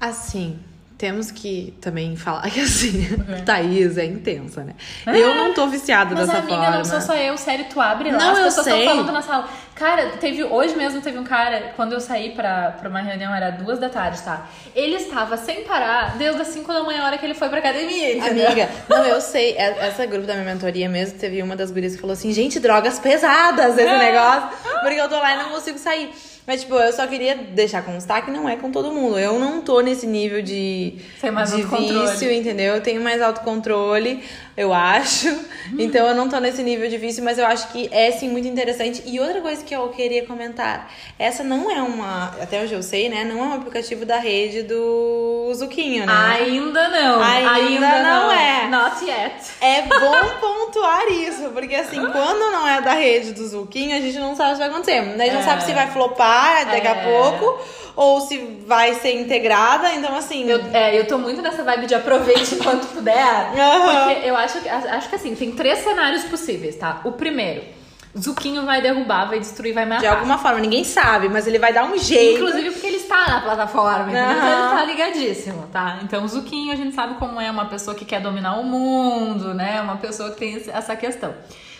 Assim, 0.00 0.58
temos 0.98 1.30
que 1.30 1.72
também 1.80 2.16
falar 2.16 2.50
que 2.50 2.60
assim, 2.60 3.06
uhum. 3.12 3.42
Thaís 3.46 3.96
é 3.96 4.04
intensa, 4.04 4.64
né? 4.64 4.74
Ah, 5.06 5.16
eu 5.16 5.32
não 5.32 5.54
tô 5.54 5.68
viciada 5.68 6.12
mas 6.12 6.26
dessa 6.26 6.38
amiga, 6.40 6.56
forma. 6.56 6.78
não 6.78 6.84
sou 6.84 7.00
só 7.00 7.14
eu, 7.14 7.38
sério, 7.38 7.66
tu 7.70 7.80
abre 7.80 8.10
lá, 8.10 8.18
não, 8.18 8.32
as 8.32 8.38
eu 8.38 8.44
pessoas 8.46 8.66
sei. 8.66 8.84
falando 8.84 9.12
na 9.12 9.22
sala. 9.22 9.48
Cara, 9.76 10.08
teve, 10.18 10.42
hoje 10.42 10.74
mesmo 10.74 11.00
teve 11.00 11.16
um 11.16 11.22
cara, 11.22 11.72
quando 11.76 11.92
eu 11.92 12.00
saí 12.00 12.30
pra, 12.30 12.72
pra 12.72 12.88
uma 12.88 13.00
reunião, 13.00 13.32
era 13.32 13.50
duas 13.50 13.78
da 13.78 13.88
tarde, 13.88 14.20
tá? 14.22 14.48
Ele 14.74 14.96
estava 14.96 15.36
sem 15.36 15.62
parar 15.62 16.18
desde 16.18 16.42
as 16.42 16.48
cinco 16.48 16.72
da 16.72 16.82
manhã, 16.82 17.02
a 17.02 17.06
hora 17.06 17.16
que 17.16 17.24
ele 17.24 17.34
foi 17.34 17.48
pra 17.48 17.58
academia, 17.58 18.16
entendeu? 18.16 18.46
Amiga, 18.48 18.68
não, 18.88 19.06
eu 19.06 19.20
sei, 19.20 19.52
é, 19.52 19.86
essa 19.86 20.04
grupo 20.04 20.26
da 20.26 20.34
minha 20.34 20.52
mentoria 20.52 20.88
mesmo, 20.88 21.16
teve 21.16 21.40
uma 21.40 21.54
das 21.54 21.70
gurias 21.70 21.94
que 21.94 22.00
falou 22.00 22.14
assim, 22.14 22.32
gente, 22.32 22.58
drogas 22.58 22.98
pesadas 22.98 23.78
esse 23.78 23.86
é. 23.86 23.98
negócio, 23.98 24.48
porque 24.82 25.00
eu 25.00 25.08
tô 25.08 25.16
lá 25.16 25.32
e 25.32 25.38
não 25.44 25.50
consigo 25.50 25.78
sair. 25.78 26.10
Mas, 26.48 26.62
tipo, 26.62 26.76
eu 26.76 26.90
só 26.94 27.06
queria 27.06 27.34
deixar 27.36 27.82
constar 27.82 28.24
que 28.24 28.30
não 28.30 28.48
é 28.48 28.56
com 28.56 28.72
todo 28.72 28.90
mundo. 28.90 29.18
Eu 29.18 29.38
não 29.38 29.60
tô 29.60 29.82
nesse 29.82 30.06
nível 30.06 30.40
de, 30.40 30.94
Tem 31.20 31.30
mais 31.30 31.54
de 31.54 31.60
vício, 31.60 32.32
entendeu? 32.32 32.76
Eu 32.76 32.80
tenho 32.80 33.02
mais 33.02 33.20
autocontrole, 33.20 34.24
eu 34.58 34.74
acho. 34.74 35.28
Hum. 35.28 35.76
Então 35.78 36.08
eu 36.08 36.14
não 36.16 36.28
tô 36.28 36.40
nesse 36.40 36.64
nível 36.64 36.88
de 36.88 36.98
vício, 36.98 37.22
mas 37.22 37.38
eu 37.38 37.46
acho 37.46 37.68
que 37.68 37.88
é 37.92 38.10
sim 38.10 38.28
muito 38.28 38.48
interessante. 38.48 39.02
E 39.06 39.20
outra 39.20 39.40
coisa 39.40 39.62
que 39.62 39.74
eu 39.74 39.88
queria 39.90 40.26
comentar: 40.26 40.90
essa 41.16 41.44
não 41.44 41.70
é 41.70 41.80
uma, 41.80 42.34
até 42.42 42.60
hoje 42.60 42.74
eu 42.74 42.82
sei, 42.82 43.08
né? 43.08 43.22
Não 43.22 43.38
é 43.38 43.46
um 43.46 43.52
aplicativo 43.52 44.04
da 44.04 44.18
rede 44.18 44.64
do 44.64 45.52
Zuquinho, 45.54 46.04
né? 46.04 46.12
Ainda 46.12 46.88
não. 46.88 47.22
Ainda, 47.22 47.52
Ainda 47.52 48.02
não, 48.02 48.26
não, 48.26 48.32
é. 48.32 48.68
Not 48.68 49.04
yet. 49.04 49.34
É 49.60 49.82
bom 49.82 50.40
pontuar 50.40 51.06
isso, 51.08 51.50
porque 51.50 51.76
assim, 51.76 52.00
quando 52.10 52.50
não 52.50 52.66
é 52.66 52.80
da 52.80 52.94
rede 52.94 53.32
do 53.32 53.46
Zuquinho, 53.46 53.96
a 53.96 54.00
gente 54.00 54.18
não 54.18 54.34
sabe 54.34 54.50
o 54.50 54.52
que 54.54 54.58
vai 54.58 54.68
acontecer. 54.70 55.02
Né? 55.02 55.24
A 55.24 55.26
gente 55.26 55.36
é. 55.36 55.38
não 55.38 55.44
sabe 55.44 55.62
se 55.62 55.72
vai 55.72 55.88
flopar 55.92 56.66
daqui 56.66 56.86
é. 56.86 56.90
a 56.90 57.04
pouco, 57.04 57.64
ou 57.98 58.20
se 58.20 58.38
vai 58.64 58.94
ser 58.94 59.20
integrada, 59.20 59.92
então 59.92 60.14
assim. 60.14 60.48
Eu, 60.48 60.60
é, 60.72 60.96
eu 60.96 61.04
tô 61.08 61.18
muito 61.18 61.42
nessa 61.42 61.64
vibe 61.64 61.88
de 61.88 61.96
aproveite 61.96 62.54
enquanto 62.54 62.86
puder. 62.94 63.50
Uhum. 63.50 64.04
Porque 64.04 64.28
eu 64.28 64.36
acho 64.36 64.60
que 64.60 64.68
acho 64.68 65.08
que 65.08 65.16
assim, 65.16 65.34
tem 65.34 65.50
três 65.50 65.80
cenários 65.80 66.22
possíveis, 66.22 66.76
tá? 66.76 67.00
O 67.02 67.10
primeiro. 67.10 67.76
Zuquinho 68.16 68.64
vai 68.64 68.80
derrubar, 68.80 69.26
vai 69.26 69.38
destruir, 69.38 69.74
vai 69.74 69.84
matar. 69.84 70.00
De 70.00 70.06
alguma 70.06 70.38
forma, 70.38 70.60
ninguém 70.60 70.82
sabe, 70.82 71.28
mas 71.28 71.46
ele 71.46 71.58
vai 71.58 71.72
dar 71.72 71.84
um 71.84 71.98
jeito. 71.98 72.38
Inclusive 72.38 72.70
porque 72.70 72.86
ele 72.86 72.96
está 72.96 73.28
na 73.28 73.40
plataforma, 73.40 74.04
uhum. 74.04 74.10
então 74.10 74.30
ele 74.30 74.68
está 74.68 74.84
ligadíssimo, 74.84 75.66
tá? 75.72 75.98
Então 76.02 76.24
o 76.24 76.28
Zuquinho 76.28 76.72
a 76.72 76.76
gente 76.76 76.94
sabe 76.94 77.14
como 77.14 77.40
é 77.40 77.50
uma 77.50 77.66
pessoa 77.66 77.96
que 77.96 78.04
quer 78.04 78.20
dominar 78.20 78.58
o 78.58 78.64
mundo, 78.64 79.52
né? 79.54 79.80
Uma 79.82 79.96
pessoa 79.96 80.30
que 80.30 80.36
tem 80.36 80.62
essa 80.72 80.94
questão. 80.94 81.34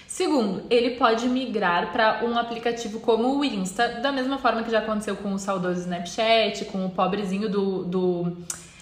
Segundo, 0.08 0.62
ele 0.70 0.96
pode 0.96 1.28
migrar 1.28 1.92
para 1.92 2.24
um 2.24 2.38
aplicativo 2.38 2.98
como 2.98 3.38
o 3.38 3.44
Insta, 3.44 4.00
da 4.00 4.10
mesma 4.10 4.38
forma 4.38 4.62
que 4.62 4.70
já 4.70 4.78
aconteceu 4.78 5.14
com 5.14 5.34
o 5.34 5.38
saudoso 5.38 5.82
Snapchat, 5.82 6.64
com 6.64 6.86
o 6.86 6.90
pobrezinho 6.90 7.46
do. 7.46 7.84
do 7.84 8.36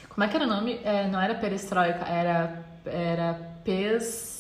como 0.09 0.25
é 0.25 0.29
que 0.29 0.37
era 0.37 0.45
o 0.45 0.49
nome? 0.49 0.79
É, 0.85 1.09
não 1.09 1.21
era 1.21 1.35
Perestroika, 1.35 2.05
era. 2.07 2.65
Era 2.87 3.35
Pes. 3.65 4.36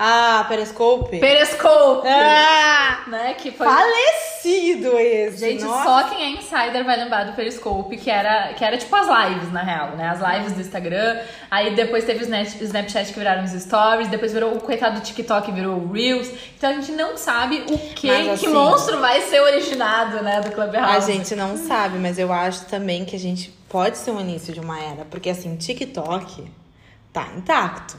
Ah, 0.00 0.44
Periscope. 0.48 1.18
Periscope! 1.18 2.06
Ah, 2.06 3.02
né? 3.08 3.34
Que 3.34 3.50
foi 3.50 3.66
falecido 3.66 4.96
esse. 4.96 5.38
Gente, 5.38 5.64
Nossa. 5.64 5.82
só 5.82 6.02
quem 6.04 6.22
é 6.24 6.30
insider 6.38 6.84
vai 6.84 6.96
lembrar 6.96 7.24
do 7.24 7.32
Periscope, 7.32 7.96
que 7.96 8.08
era, 8.08 8.54
que 8.54 8.64
era 8.64 8.78
tipo 8.78 8.94
as 8.94 9.08
lives, 9.08 9.52
na 9.52 9.60
real, 9.60 9.96
né? 9.96 10.08
As 10.08 10.20
lives 10.20 10.52
do 10.52 10.60
Instagram. 10.60 11.20
Aí 11.50 11.74
depois 11.74 12.04
teve 12.04 12.22
os 12.22 12.60
Snapchat 12.60 13.12
que 13.12 13.18
viraram 13.18 13.42
os 13.42 13.50
stories, 13.50 14.06
depois 14.06 14.32
virou 14.32 14.54
o 14.54 14.60
coitado 14.60 15.00
do 15.00 15.04
TikTok 15.04 15.50
virou 15.50 15.76
o 15.76 15.92
Reels. 15.92 16.30
Então 16.56 16.70
a 16.70 16.74
gente 16.74 16.92
não 16.92 17.16
sabe 17.16 17.64
o 17.68 17.78
que, 17.94 18.08
assim, 18.08 18.36
que 18.36 18.48
monstro 18.48 19.00
vai 19.00 19.20
ser 19.22 19.40
originado, 19.40 20.22
né, 20.22 20.40
do 20.40 20.52
Clubhouse. 20.52 20.96
A 20.96 21.00
gente 21.00 21.34
não 21.34 21.56
sabe, 21.56 21.98
mas 21.98 22.20
eu 22.20 22.32
acho 22.32 22.66
também 22.66 23.04
que 23.04 23.16
a 23.16 23.18
gente 23.18 23.50
pode 23.68 23.98
ser 23.98 24.12
o 24.12 24.20
início 24.20 24.54
de 24.54 24.60
uma 24.60 24.80
era, 24.80 25.04
porque 25.04 25.28
assim, 25.28 25.56
TikTok 25.56 26.48
tá 27.12 27.26
intacto. 27.36 27.96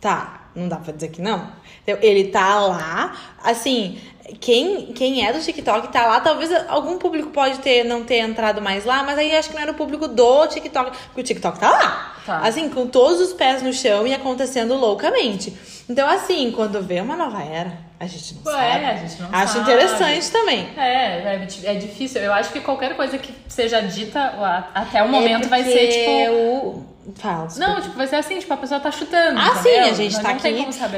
Tá, 0.00 0.41
não 0.54 0.68
dá 0.68 0.76
pra 0.76 0.92
dizer 0.92 1.08
que 1.08 1.20
não. 1.20 1.48
Então, 1.82 1.98
ele 2.00 2.28
tá 2.28 2.60
lá, 2.60 3.16
assim, 3.42 3.98
quem, 4.40 4.92
quem 4.92 5.26
é 5.26 5.32
do 5.32 5.40
TikTok 5.40 5.92
tá 5.92 6.06
lá, 6.06 6.20
talvez 6.20 6.50
algum 6.68 6.98
público 6.98 7.30
pode 7.30 7.58
ter 7.58 7.84
não 7.84 8.04
ter 8.04 8.18
entrado 8.18 8.60
mais 8.60 8.84
lá, 8.84 9.02
mas 9.02 9.18
aí 9.18 9.34
acho 9.34 9.48
que 9.48 9.54
não 9.54 9.62
era 9.62 9.72
o 9.72 9.74
público 9.74 10.06
do 10.06 10.46
TikTok, 10.46 10.96
porque 11.06 11.20
o 11.20 11.24
TikTok 11.24 11.58
tá 11.58 11.70
lá. 11.70 12.16
Tá. 12.24 12.38
Assim, 12.38 12.68
com 12.68 12.86
todos 12.86 13.20
os 13.20 13.32
pés 13.32 13.62
no 13.62 13.72
chão 13.72 14.06
e 14.06 14.14
acontecendo 14.14 14.74
loucamente. 14.74 15.52
Então, 15.88 16.08
assim, 16.08 16.52
quando 16.52 16.80
vê 16.80 17.00
uma 17.00 17.16
nova 17.16 17.42
era, 17.42 17.72
a 17.98 18.06
gente 18.06 18.34
não 18.34 18.52
Ué, 18.52 18.72
sabe. 18.72 18.84
a 18.84 18.96
gente 18.96 19.22
não 19.22 19.28
acho 19.32 19.52
sabe. 19.54 19.72
interessante 19.72 20.30
também. 20.30 20.68
É, 20.76 20.82
é, 20.82 21.48
é, 21.64 21.74
difícil. 21.74 22.22
Eu 22.22 22.32
acho 22.32 22.52
que 22.52 22.60
qualquer 22.60 22.96
coisa 22.96 23.18
que 23.18 23.34
seja 23.48 23.80
dita 23.80 24.34
até 24.74 25.02
o 25.02 25.08
momento 25.08 25.46
é 25.46 25.48
vai 25.48 25.64
ser 25.64 25.88
tipo. 25.88 26.32
O... 26.32 26.91
Fala, 27.16 27.48
não, 27.56 27.80
tipo, 27.80 27.96
vai 27.96 28.06
ser 28.06 28.16
assim, 28.16 28.38
tipo, 28.38 28.52
a 28.54 28.56
pessoa 28.56 28.78
tá 28.78 28.90
chutando. 28.92 29.36
Ah, 29.36 29.56
sim, 29.56 29.76
a 29.76 29.92
gente 29.92 30.14
Mas 30.14 30.22
tá 30.22 30.30
aqui. 30.30 30.48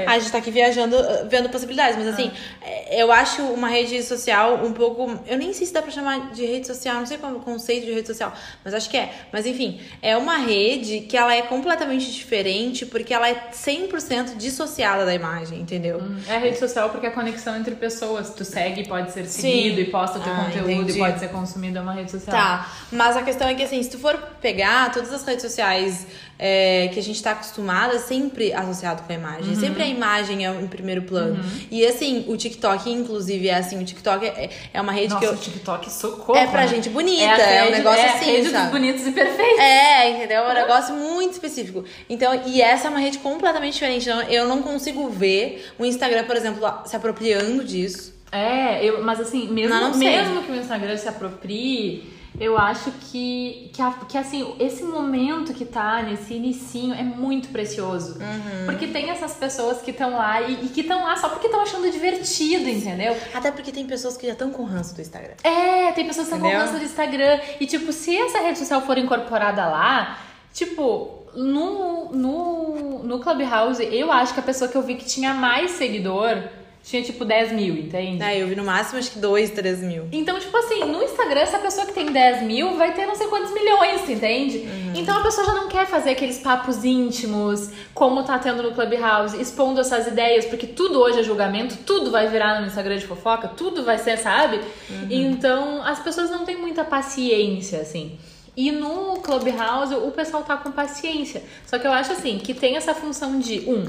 A 0.07 0.19
gente 0.19 0.33
tá 0.33 0.39
aqui 0.39 0.51
viajando, 0.51 0.97
vendo 1.31 1.49
possibilidades. 1.49 1.97
Mas 1.97 2.09
assim, 2.09 2.31
ah. 2.63 2.95
eu 2.95 3.11
acho 3.11 3.43
uma 3.43 3.69
rede 3.69 4.03
social 4.03 4.63
um 4.63 4.73
pouco. 4.73 5.19
Eu 5.27 5.39
nem 5.39 5.55
sei 5.55 5.67
se 5.67 5.73
dá 5.73 5.81
pra 5.81 5.91
chamar 5.91 6.33
de 6.33 6.45
rede 6.45 6.67
social, 6.67 6.97
não 6.97 7.07
sei 7.07 7.17
qual 7.17 7.33
é 7.33 7.37
o 7.37 7.41
conceito 7.41 7.87
de 7.87 7.93
rede 7.95 8.07
social, 8.07 8.35
mas 8.63 8.75
acho 8.75 8.91
que 8.91 8.99
é. 8.99 9.15
Mas 9.33 9.47
enfim, 9.47 9.81
é 10.03 10.15
uma 10.15 10.37
rede 10.37 11.01
que 11.01 11.17
ela 11.17 11.35
é 11.35 11.41
completamente 11.41 12.13
diferente 12.13 12.85
porque 12.85 13.15
ela 13.15 13.27
é 13.27 13.49
100% 13.51 14.37
dissociada 14.37 15.07
da 15.07 15.15
imagem, 15.15 15.59
entendeu? 15.59 15.99
Hum, 15.99 16.19
é 16.29 16.37
a 16.37 16.39
rede 16.39 16.59
social 16.59 16.91
porque 16.91 17.07
é 17.07 17.09
a 17.09 17.13
conexão 17.13 17.57
entre 17.57 17.75
pessoas. 17.77 18.29
Tu 18.29 18.45
segue, 18.45 18.87
pode 18.87 19.11
ser 19.11 19.25
seguido 19.25 19.77
sim. 19.77 19.83
e 19.83 19.85
posta 19.87 20.21
teu 20.21 20.33
ah, 20.33 20.45
conteúdo 20.45 20.71
entendi. 20.71 20.99
e 20.99 20.99
pode 20.99 21.19
ser 21.19 21.29
consumido, 21.29 21.79
é 21.79 21.81
uma 21.81 21.95
rede 21.95 22.11
social. 22.11 22.37
Tá, 22.37 22.71
mas 22.93 23.17
a 23.17 23.23
questão 23.23 23.49
é 23.49 23.55
que 23.55 23.63
assim, 23.63 23.83
se 23.83 23.89
tu 23.89 23.99
for 23.99 24.19
pegar 24.43 24.93
todas 24.93 25.11
as 25.11 25.25
redes 25.25 25.43
sociais 25.43 25.94
é, 26.39 26.89
que 26.93 26.99
a 26.99 27.03
gente 27.03 27.17
está 27.17 27.31
acostumada 27.31 27.99
sempre 27.99 28.53
associado 28.53 29.03
com 29.03 29.13
a 29.13 29.15
imagem. 29.15 29.55
Uhum. 29.55 29.61
Sempre 29.61 29.83
a 29.83 29.87
imagem 29.87 30.47
é 30.47 30.51
em 30.51 30.67
primeiro 30.67 31.03
plano. 31.03 31.37
Uhum. 31.37 31.61
E 31.71 31.87
assim, 31.87 32.25
o 32.29 32.37
TikTok, 32.37 32.91
inclusive, 32.91 33.49
é 33.49 33.57
assim, 33.57 33.81
o 33.81 33.85
TikTok 33.85 34.27
é, 34.27 34.51
é 34.73 34.81
uma 34.81 34.93
rede 34.93 35.15
Nossa, 35.15 35.21
que 35.21 35.27
eu. 35.27 35.35
O 35.35 35.37
TikTok 35.37 35.91
socorro. 35.91 36.39
É 36.39 36.47
pra 36.47 36.63
né? 36.63 36.69
gente 36.69 36.89
bonita, 36.89 37.41
é, 37.41 37.59
é 37.59 37.69
um 37.69 37.71
negócio 37.71 38.01
é 38.01 38.09
assim. 38.09 38.25
A 38.25 38.33
rede 38.33 38.51
sabe? 38.51 38.63
dos 38.65 38.73
bonitos 38.73 39.07
e 39.07 39.13
perfeitos. 39.13 39.59
É, 39.59 40.11
entendeu? 40.11 40.43
É 40.43 40.51
um 40.51 40.55
negócio 40.55 40.95
muito 40.95 41.33
específico. 41.33 41.85
Então, 42.09 42.43
e 42.47 42.61
essa 42.61 42.89
é 42.89 42.91
uma 42.91 43.01
rede 43.01 43.19
completamente 43.19 43.75
diferente. 43.75 44.09
Então, 44.09 44.23
eu 44.23 44.49
não 44.49 44.63
consigo 44.63 45.09
ver 45.09 45.71
o 45.79 45.85
Instagram, 45.85 46.25
por 46.25 46.37
exemplo, 46.37 46.61
se 46.85 46.97
apropriando 46.97 47.65
disso. 47.65 48.13
É, 48.33 48.85
eu, 48.85 49.05
mas 49.05 49.21
assim, 49.21 49.49
mesmo, 49.49 49.73
não, 49.73 49.93
não 49.93 49.97
mesmo 49.97 50.43
que 50.43 50.51
o 50.51 50.57
Instagram 50.57 50.97
se 50.97 51.09
aproprie 51.09 52.13
eu 52.39 52.59
acho 52.59 52.91
que, 52.91 53.71
que, 53.73 53.83
que, 54.09 54.19
assim, 54.19 54.55
esse 54.59 54.83
momento 54.83 55.55
que 55.55 55.65
tá 55.65 56.03
nesse 56.03 56.35
inicinho 56.35 56.93
é 56.93 57.03
muito 57.03 57.49
precioso. 57.49 58.19
Uhum. 58.19 58.67
Porque 58.67 58.89
tem 58.89 59.11
essas 59.11 59.35
pessoas 59.35 59.81
que 59.81 59.93
estão 59.93 60.17
lá 60.17 60.43
e, 60.43 60.67
e 60.67 60.69
que 60.69 60.81
estão 60.81 61.05
lá 61.05 61.17
só 61.17 61.29
porque 61.29 61.47
estão 61.47 61.61
achando 61.61 61.89
divertido, 61.91 62.69
entendeu? 62.69 63.17
Até 63.33 63.53
porque 63.53 63.71
tem 63.71 63.87
pessoas 63.87 64.17
que 64.17 64.27
já 64.27 64.33
estão 64.33 64.51
com 64.51 64.65
ranço 64.65 64.95
do 64.95 65.01
Instagram. 65.01 65.35
É, 65.45 65.93
tem 65.93 66.07
pessoas 66.07 66.29
que 66.29 66.35
estão 66.35 66.51
com 66.51 66.57
ranço 66.57 66.79
do 66.79 66.85
Instagram. 66.85 67.41
E, 67.61 67.67
tipo, 67.67 67.93
se 67.93 68.17
essa 68.17 68.41
rede 68.41 68.59
social 68.59 68.83
for 68.83 68.99
incorporada 68.99 69.67
lá, 69.67 70.19
tipo, 70.53 71.25
no, 71.37 72.11
no, 72.11 73.03
no 73.05 73.21
Clubhouse, 73.21 73.83
eu 73.85 74.11
acho 74.11 74.35
que 74.35 74.41
a 74.41 74.43
pessoa 74.43 74.69
que 74.69 74.77
eu 74.77 74.83
vi 74.83 74.97
que 74.97 75.05
tinha 75.05 75.33
mais 75.35 75.73
seguidor 75.73 76.43
tinha 76.85 77.03
tipo 77.03 77.25
10 77.25 77.53
mil, 77.53 77.75
entende? 77.79 78.23
Ah, 78.23 78.37
eu 78.37 78.47
vi 78.47 78.55
no 78.55 78.63
máximo 78.63 78.99
acho 78.99 79.11
que 79.13 79.19
2, 79.19 79.51
3 79.53 79.81
mil. 79.81 80.07
Então, 80.13 80.39
tipo 80.39 80.55
assim, 80.55 80.85
no 80.85 81.03
Instagram, 81.03 81.41
essa 81.41 81.59
pessoa 81.59 81.87
que 81.87 81.95
tem 81.95 82.13
10 82.13 82.43
mil 82.43 82.77
vai 82.77 82.93
ter 82.93 83.07
não 83.07 83.15
sei 83.15 83.27
quantos 83.27 83.55
milhões, 83.55 84.07
entende? 84.09 84.59
Uhum. 84.59 84.93
Então 84.95 85.19
a 85.19 85.23
pessoa 85.23 85.47
já 85.47 85.55
não 85.55 85.67
quer 85.67 85.87
fazer 85.87 86.11
aqueles 86.11 86.39
papos 86.39 86.85
íntimos, 86.85 87.71
como 87.95 88.23
tá 88.23 88.39
tendo 88.39 88.63
no 88.63 88.73
Clubhouse, 88.73 89.41
expondo 89.41 89.81
essas 89.81 90.07
ideias, 90.07 90.45
porque 90.45 90.67
tudo 90.67 91.01
hoje 91.01 91.21
é 91.21 91.23
julgamento, 91.23 91.75
tudo 91.87 92.11
vai 92.11 92.29
virar 92.29 92.61
no 92.61 92.67
Instagram 92.67 92.99
de 92.99 93.07
fofoca, 93.07 93.49
tudo 93.49 93.83
vai 93.83 93.97
ser, 93.97 94.19
sabe? 94.19 94.61
Uhum. 94.91 95.07
Então 95.11 95.83
as 95.83 96.01
pessoas 96.01 96.31
não 96.31 96.45
têm 96.45 96.59
muita 96.59 96.85
paciência, 96.85 97.81
assim. 97.81 98.19
E 98.57 98.71
no 98.71 99.17
Clubhouse 99.17 99.95
o 99.95 100.11
pessoal 100.13 100.45
tá 100.45 100.57
com 100.57 100.71
paciência. 100.71 101.43
Só 101.67 101.79
que 101.79 101.87
eu 101.87 101.93
acho 101.93 102.13
assim, 102.13 102.39
que 102.39 102.53
tem 102.53 102.77
essa 102.77 102.95
função 102.95 103.39
de, 103.39 103.61
um, 103.69 103.89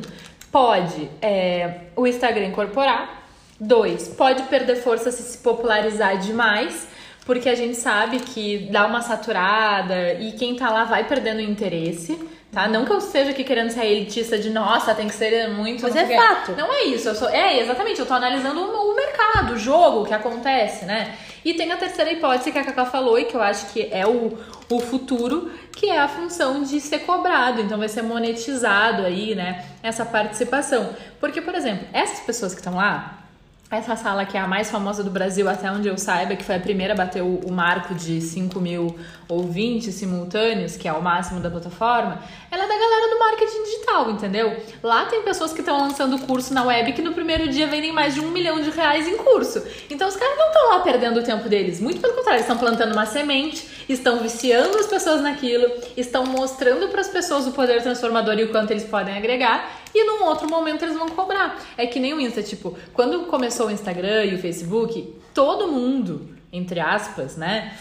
pode 0.55 1.09
é, 1.21 1.79
o 1.97 2.07
Instagram 2.07 2.45
incorporar. 2.45 3.23
Dois, 3.59 4.07
pode 4.07 4.43
perder 4.43 4.77
força 4.77 5.11
se 5.11 5.21
se 5.21 5.37
popularizar 5.39 6.17
demais, 6.17 6.87
porque 7.25 7.49
a 7.49 7.55
gente 7.55 7.75
sabe 7.75 8.21
que 8.21 8.69
dá 8.71 8.87
uma 8.87 9.01
saturada 9.01 10.13
e 10.13 10.31
quem 10.31 10.55
tá 10.55 10.69
lá 10.69 10.85
vai 10.85 11.03
perdendo 11.03 11.41
interesse. 11.41 12.17
Tá? 12.53 12.69
Não 12.69 12.85
que 12.85 12.91
eu 12.93 12.99
esteja 12.99 13.31
aqui 13.31 13.43
querendo 13.43 13.69
ser 13.69 13.85
elitista 13.85 14.39
de 14.39 14.49
nossa, 14.49 14.95
tem 14.95 15.09
que 15.09 15.13
ser 15.13 15.49
muito. 15.49 15.83
Mas 15.83 15.93
é 15.93 16.15
fato. 16.15 16.53
Não 16.53 16.71
é 16.71 16.83
isso. 16.83 17.09
Eu 17.09 17.15
sou, 17.15 17.27
é, 17.27 17.59
exatamente. 17.59 17.99
Eu 17.99 18.05
tô 18.05 18.13
analisando 18.13 18.61
o, 18.61 18.91
o 18.91 18.95
mercado, 18.95 19.55
o 19.55 19.59
jogo, 19.59 20.03
o 20.03 20.05
que 20.05 20.13
acontece, 20.13 20.85
né? 20.85 21.15
E 21.43 21.53
tem 21.53 21.69
a 21.69 21.75
terceira 21.75 22.13
hipótese 22.13 22.53
que 22.53 22.57
a 22.57 22.63
Cacá 22.63 22.85
falou 22.85 23.19
e 23.19 23.25
que 23.25 23.35
eu 23.35 23.41
acho 23.41 23.73
que 23.73 23.89
é 23.91 24.07
o, 24.07 24.37
o 24.69 24.79
futuro, 24.79 25.51
que 25.71 25.89
é 25.89 25.99
a 25.99 26.07
função 26.07 26.63
de 26.63 26.79
ser 26.79 26.99
cobrado. 26.99 27.61
Então 27.61 27.77
vai 27.77 27.89
ser 27.89 28.01
monetizado 28.01 29.03
aí, 29.03 29.35
né? 29.35 29.65
Essa 29.83 30.05
participação. 30.05 30.95
Porque, 31.19 31.41
por 31.41 31.55
exemplo, 31.55 31.87
essas 31.93 32.19
pessoas 32.21 32.53
que 32.53 32.59
estão 32.59 32.75
lá, 32.75 33.25
essa 33.71 33.95
sala 33.95 34.25
que 34.25 34.37
é 34.37 34.39
a 34.39 34.47
mais 34.47 34.69
famosa 34.69 35.03
do 35.03 35.09
Brasil, 35.09 35.49
até 35.49 35.69
onde 35.71 35.87
eu 35.87 35.97
saiba, 35.97 36.35
que 36.35 36.43
foi 36.43 36.55
a 36.55 36.59
primeira 36.59 36.93
a 36.93 36.95
bater 36.95 37.23
o, 37.23 37.39
o, 37.45 37.51
marco 37.51 37.95
de 37.95 38.21
5 38.21 38.59
mil 38.59 38.95
ouvintes 39.27 39.95
simultâneos, 39.95 40.77
que 40.77 40.87
é 40.87 40.93
o 40.93 41.01
máximo 41.01 41.39
da 41.39 41.49
plataforma, 41.49 42.19
ela 42.51 42.63
é 42.63 42.67
da 42.67 42.77
galera 42.77 43.09
do 43.09 43.19
marketing 43.19 43.63
digital, 43.63 44.11
entendeu? 44.11 44.63
Lá 44.83 45.05
tem 45.05 45.23
pessoas 45.23 45.51
que 45.51 45.61
estão 45.61 45.79
lançando 45.79 46.19
curso 46.19 46.53
na 46.53 46.63
web 46.63 46.93
que 46.93 47.01
no 47.01 47.13
primeiro 47.13 47.47
dia 47.49 47.65
vendem 47.65 47.91
mais 47.91 48.13
de 48.13 48.19
um 48.19 48.29
milhão 48.29 48.61
de 48.61 48.69
reais 48.69 49.07
em 49.07 49.17
curso. 49.17 49.63
Então 49.89 50.07
os 50.07 50.15
caras 50.15 50.37
não 50.37 50.47
estão 50.47 50.69
lá 50.69 50.79
perdendo 50.81 51.19
o 51.19 51.23
tempo 51.23 51.49
deles, 51.49 51.81
muito 51.81 51.99
pelo 51.99 52.13
contrário, 52.13 52.41
estão 52.41 52.57
plantando 52.57 52.93
uma 52.93 53.07
semente, 53.07 53.67
estão 53.87 54.19
viciando 54.19 54.77
as 54.77 54.87
pessoas 54.87 55.21
naquilo, 55.21 55.65
estão 55.95 56.25
mostrando 56.25 56.87
para 56.89 57.01
as 57.01 57.09
pessoas 57.09 57.47
o 57.47 57.51
poder 57.51 57.81
transformador 57.81 58.37
e 58.39 58.43
o 58.43 58.51
quanto 58.51 58.71
eles 58.71 58.83
podem 58.83 59.15
agregar 59.15 59.81
e 59.93 60.03
num 60.03 60.25
outro 60.25 60.49
momento 60.49 60.83
eles 60.83 60.97
vão 60.97 61.09
cobrar. 61.09 61.61
É 61.77 61.85
que 61.87 61.99
nem 61.99 62.13
o 62.13 62.19
Insta, 62.19 62.43
tipo, 62.43 62.77
quando 62.93 63.25
começou 63.27 63.67
o 63.67 63.71
Instagram 63.71 64.25
e 64.25 64.35
o 64.35 64.37
Facebook, 64.37 65.13
todo 65.33 65.71
mundo, 65.71 66.29
entre 66.51 66.79
aspas, 66.79 67.37
né, 67.37 67.73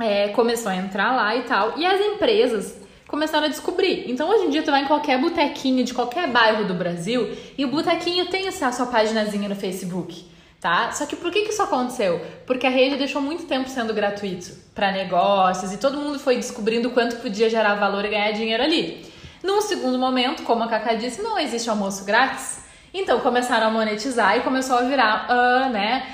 é, 0.00 0.28
começou 0.28 0.70
a 0.70 0.76
entrar 0.76 1.14
lá 1.14 1.36
e 1.36 1.42
tal. 1.42 1.78
E 1.78 1.84
as 1.84 2.00
empresas 2.00 2.80
começaram 3.06 3.46
a 3.46 3.48
descobrir. 3.48 4.10
Então 4.10 4.28
hoje 4.28 4.46
em 4.46 4.50
dia 4.50 4.62
tu 4.62 4.70
vai 4.70 4.82
em 4.82 4.86
qualquer 4.86 5.20
botequinho 5.20 5.84
de 5.84 5.94
qualquer 5.94 6.28
bairro 6.28 6.64
do 6.64 6.74
Brasil 6.74 7.36
e 7.56 7.64
o 7.64 7.68
botequinho 7.68 8.26
tem 8.26 8.48
essa 8.48 8.72
sua 8.72 8.86
páginazinha 8.86 9.48
no 9.48 9.54
Facebook. 9.54 10.24
Tá? 10.66 10.90
Só 10.90 11.06
que 11.06 11.14
por 11.14 11.30
que, 11.30 11.42
que 11.42 11.50
isso 11.50 11.62
aconteceu? 11.62 12.20
Porque 12.44 12.66
a 12.66 12.70
rede 12.70 12.96
deixou 12.96 13.22
muito 13.22 13.44
tempo 13.44 13.68
sendo 13.68 13.94
gratuito 13.94 14.50
para 14.74 14.90
negócios 14.90 15.72
e 15.72 15.76
todo 15.76 15.96
mundo 15.96 16.18
foi 16.18 16.34
descobrindo 16.34 16.90
quanto 16.90 17.18
podia 17.18 17.48
gerar 17.48 17.76
valor 17.76 18.04
e 18.04 18.08
ganhar 18.08 18.32
dinheiro 18.32 18.64
ali. 18.64 19.06
Num 19.44 19.60
segundo 19.60 19.96
momento, 19.96 20.42
como 20.42 20.64
a 20.64 20.66
Cacá 20.66 20.94
disse, 20.94 21.22
não 21.22 21.38
existe 21.38 21.70
almoço 21.70 22.04
grátis. 22.04 22.64
Então 22.92 23.20
começaram 23.20 23.68
a 23.68 23.70
monetizar 23.70 24.38
e 24.38 24.40
começou 24.40 24.76
a 24.76 24.82
virar, 24.82 25.28
uh, 25.30 25.70
né, 25.70 26.04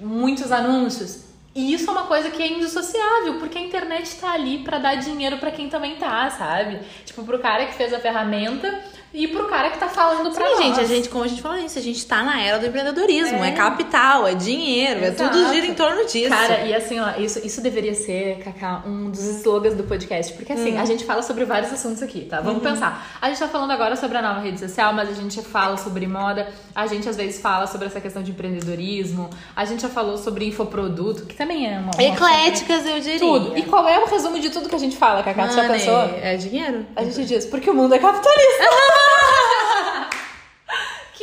muitos 0.00 0.50
anúncios. 0.50 1.26
E 1.54 1.74
isso 1.74 1.90
é 1.90 1.92
uma 1.92 2.04
coisa 2.04 2.30
que 2.30 2.42
é 2.42 2.50
indissociável, 2.50 3.38
porque 3.38 3.58
a 3.58 3.60
internet 3.60 4.16
tá 4.18 4.32
ali 4.32 4.60
para 4.60 4.78
dar 4.78 4.94
dinheiro 4.94 5.36
para 5.36 5.50
quem 5.50 5.68
também 5.68 5.96
tá, 5.96 6.30
sabe? 6.30 6.78
Tipo, 7.04 7.22
pro 7.22 7.38
cara 7.38 7.66
que 7.66 7.74
fez 7.74 7.92
a 7.92 7.98
ferramenta 7.98 8.82
e 9.12 9.26
pro 9.26 9.46
cara 9.46 9.70
que 9.70 9.78
tá 9.78 9.88
falando 9.88 10.32
pra 10.32 10.46
Sim, 10.46 10.52
nós. 10.52 10.58
gente, 10.58 10.80
a 10.80 10.84
gente, 10.84 11.08
como 11.08 11.24
a 11.24 11.26
gente 11.26 11.42
falou 11.42 11.58
isso, 11.58 11.76
a 11.76 11.82
gente 11.82 12.06
tá 12.06 12.22
na 12.22 12.40
era 12.40 12.60
do 12.60 12.66
empreendedorismo. 12.66 13.38
É, 13.38 13.48
é 13.48 13.52
capital, 13.52 14.24
é 14.26 14.34
dinheiro, 14.34 15.04
Exato. 15.04 15.22
é 15.24 15.28
tudo 15.28 15.52
gira 15.52 15.66
em 15.66 15.74
torno 15.74 16.06
disso. 16.06 16.28
Cara, 16.28 16.60
e 16.64 16.72
assim, 16.72 17.00
ó, 17.00 17.18
isso, 17.18 17.44
isso 17.44 17.60
deveria 17.60 17.94
ser, 17.94 18.38
Cacá, 18.38 18.84
um 18.86 19.10
dos 19.10 19.20
slogans 19.20 19.74
do 19.74 19.82
podcast. 19.82 20.32
Porque 20.34 20.52
assim, 20.52 20.76
hum. 20.76 20.80
a 20.80 20.84
gente 20.84 21.04
fala 21.04 21.22
sobre 21.22 21.44
vários 21.44 21.72
assuntos 21.72 22.02
aqui, 22.02 22.20
tá? 22.20 22.40
Vamos 22.40 22.62
uhum. 22.62 22.70
pensar. 22.70 23.18
A 23.20 23.28
gente 23.28 23.40
tá 23.40 23.48
falando 23.48 23.72
agora 23.72 23.96
sobre 23.96 24.16
a 24.16 24.22
nova 24.22 24.40
rede 24.40 24.60
social, 24.60 24.92
mas 24.92 25.08
a 25.08 25.14
gente 25.14 25.42
fala 25.42 25.76
sobre 25.76 26.06
moda, 26.06 26.48
a 26.72 26.86
gente 26.86 27.08
às 27.08 27.16
vezes 27.16 27.40
fala 27.40 27.66
sobre 27.66 27.88
essa 27.88 28.00
questão 28.00 28.22
de 28.22 28.30
empreendedorismo, 28.30 29.28
a 29.56 29.64
gente 29.64 29.82
já 29.82 29.88
falou 29.88 30.18
sobre 30.18 30.46
infoproduto, 30.46 31.26
que 31.26 31.34
também 31.34 31.66
é 31.66 31.80
uma. 31.80 31.90
Ecléticas, 32.00 32.86
eu 32.86 33.00
diria. 33.00 33.18
Tudo. 33.18 33.58
E 33.58 33.62
qual 33.64 33.88
é 33.88 33.98
o 33.98 34.06
resumo 34.06 34.38
de 34.38 34.50
tudo 34.50 34.68
que 34.68 34.76
a 34.76 34.78
gente 34.78 34.96
fala, 34.96 35.22
Cacá? 35.24 35.48
Você 35.48 35.56
já 35.56 35.68
pensou? 35.68 35.98
É 36.22 36.36
dinheiro. 36.36 36.86
A 36.94 37.02
gente 37.02 37.24
diz, 37.24 37.44
porque 37.44 37.68
o 37.68 37.74
mundo 37.74 37.92
é 37.92 37.98
capitalista. 37.98 38.64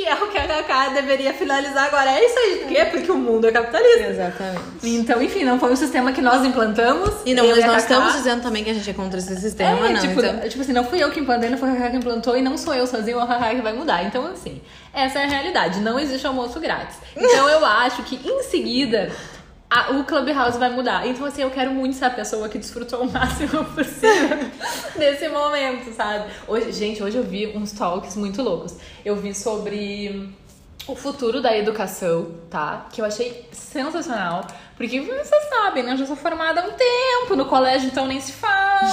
é 0.08 0.15
o 0.15 0.28
que 0.28 0.38
a 0.38 0.48
Kaká 0.48 0.89
deveria 0.89 1.34
finalizar 1.34 1.86
agora. 1.86 2.12
É 2.12 2.26
isso 2.26 2.39
aí. 2.39 2.56
Por 2.60 2.67
quê? 2.67 2.86
Porque 2.86 3.12
o 3.12 3.17
mundo 3.17 3.48
é 3.48 3.52
capitalista. 3.52 4.08
Exatamente. 4.08 4.62
Então, 4.84 5.22
enfim, 5.22 5.43
não 5.43 5.60
foi 5.60 5.72
um 5.72 5.76
sistema 5.76 6.12
que 6.12 6.22
nós 6.22 6.46
implantamos. 6.46 7.13
E 7.26 7.34
não, 7.34 7.48
mas 7.48 7.65
nós 7.65 7.84
estamos 7.84 8.13
dizendo 8.13 8.41
também 8.41 8.63
que 8.63 8.70
a 8.70 8.74
gente 8.74 8.89
é 8.89 8.93
contra 8.93 9.20
esse 9.20 9.36
sistema, 9.39 9.88
é, 9.88 9.93
não. 9.93 10.02
Tipo, 10.02 10.20
então... 10.20 10.50
tipo 10.50 10.62
assim, 10.62 10.74
não 10.74 10.84
fui 10.86 11.04
eu 11.04 11.12
que 11.12 11.20
implantei, 11.20 11.50
não 11.50 11.58
foi 11.58 11.70
a 11.70 11.74
Kaká 11.74 11.89
que 11.91 11.98
implantou 11.98 12.38
e 12.38 12.41
não 12.41 12.58
sou 12.58 12.74
eu 12.74 12.88
sozinho, 12.88 13.20
a 13.20 13.28
Kaká 13.28 13.56
que 13.56 13.62
vai 13.62 13.74
mudar. 13.74 14.04
Então, 14.04 14.26
assim, 14.28 14.62
essa 14.93 15.20
é 15.20 15.24
a 15.26 15.28
realidade. 15.28 15.80
Não 15.82 16.00
existe 16.00 16.26
almoço 16.26 16.60
grátis. 16.60 16.98
Então, 17.15 17.50
eu 17.50 17.65
acho 17.65 18.04
que 18.04 18.20
em 18.24 18.43
seguida 18.43 19.12
a, 19.69 19.91
o 19.91 20.03
Clubhouse 20.06 20.58
vai 20.58 20.69
mudar. 20.69 21.06
Então, 21.08 21.25
assim, 21.25 21.41
eu 21.41 21.51
quero 21.51 21.71
muito 21.71 21.95
ser 21.95 22.06
a 22.06 22.10
pessoa 22.10 22.47
que 22.47 22.58
desfrutou 22.58 23.01
o 23.01 23.12
máximo 23.12 23.65
possível 23.75 24.49
desse 24.97 25.27
momento, 25.27 25.93
sabe? 25.93 26.32
Hoje, 26.47 26.71
gente, 26.71 27.03
hoje 27.03 27.17
eu 27.17 27.23
vi 27.23 27.47
uns 27.47 27.73
talks 27.73 28.15
muito 28.15 28.41
loucos. 28.41 28.75
Eu 29.03 29.15
vi 29.15 29.34
sobre 29.34 30.34
o 30.88 30.95
futuro 30.95 31.41
da 31.41 31.56
educação, 31.58 32.32
tá? 32.49 32.88
Que 32.91 33.01
eu 33.01 33.06
achei 33.06 33.45
sensacional. 33.51 34.47
Porque 34.77 35.01
vocês 35.01 35.49
sabem, 35.49 35.84
né? 35.84 35.93
Eu 35.93 35.97
já 35.97 36.06
sou 36.06 36.15
formada 36.15 36.62
há 36.62 36.65
um 36.65 36.71
tempo 36.71 37.36
no 37.36 37.45
colégio, 37.45 37.88
então 37.88 38.08
nem 38.08 38.21
se 38.21 38.32
fala. 38.32 38.88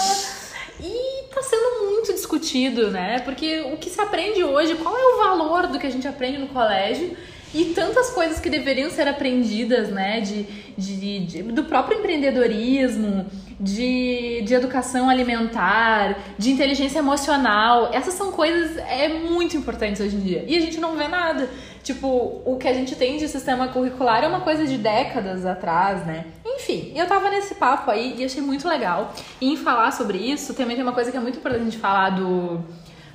E 0.81 1.25
tá 1.33 1.41
sendo 1.41 1.89
muito 1.89 2.13
discutido, 2.13 2.91
né? 2.91 3.21
Porque 3.21 3.61
o 3.61 3.77
que 3.77 3.89
se 3.89 4.01
aprende 4.01 4.43
hoje, 4.43 4.75
qual 4.75 4.97
é 4.97 5.05
o 5.15 5.19
valor 5.19 5.69
do 5.69 5.79
que 5.79 5.87
a 5.87 5.91
gente 5.91 6.09
aprende 6.09 6.39
no 6.39 6.49
colégio? 6.49 7.17
E 7.55 7.67
tantas 7.67 8.11
coisas 8.11 8.41
que 8.41 8.51
deveriam 8.51 8.91
ser 8.91 9.07
aprendidas, 9.07 9.89
né? 9.89 10.21
De, 10.21 10.43
de, 10.77 11.21
de, 11.21 11.43
do 11.45 11.65
próprio 11.65 11.99
empreendedorismo, 11.99 13.27
de, 13.61 14.43
de 14.43 14.55
educação 14.55 15.09
alimentar, 15.09 16.19
de 16.37 16.51
inteligência 16.51 16.99
emocional. 16.99 17.91
Essas 17.93 18.15
são 18.15 18.33
coisas 18.33 18.77
é, 18.79 19.09
muito 19.09 19.57
importantes 19.57 20.01
hoje 20.01 20.17
em 20.17 20.21
dia. 20.21 20.45
E 20.49 20.57
a 20.57 20.61
gente 20.61 20.81
não 20.81 20.97
vê 20.97 21.07
nada. 21.07 21.49
Tipo, 21.85 22.43
o 22.45 22.57
que 22.59 22.67
a 22.67 22.75
gente 22.75 22.97
tem 22.97 23.19
de 23.19 23.29
sistema 23.29 23.69
curricular 23.69 24.25
é 24.25 24.27
uma 24.27 24.41
coisa 24.41 24.67
de 24.67 24.77
décadas 24.77 25.47
atrás, 25.47 26.05
né? 26.05 26.25
Enfim, 26.45 26.93
eu 26.97 27.07
tava 27.07 27.31
nesse 27.31 27.55
papo 27.55 27.91
aí 27.91 28.17
e 28.19 28.25
achei 28.25 28.43
muito 28.43 28.67
legal. 28.67 29.15
E 29.41 29.53
em 29.53 29.57
falar 29.57 29.93
sobre 29.93 30.19
isso, 30.19 30.55
também 30.55 30.75
tem 30.75 30.83
uma 30.83 30.95
coisa 30.95 31.13
que 31.13 31.17
é 31.17 31.21
muito 31.21 31.39
importante 31.39 31.77
falar 31.77 32.11
do, 32.11 32.65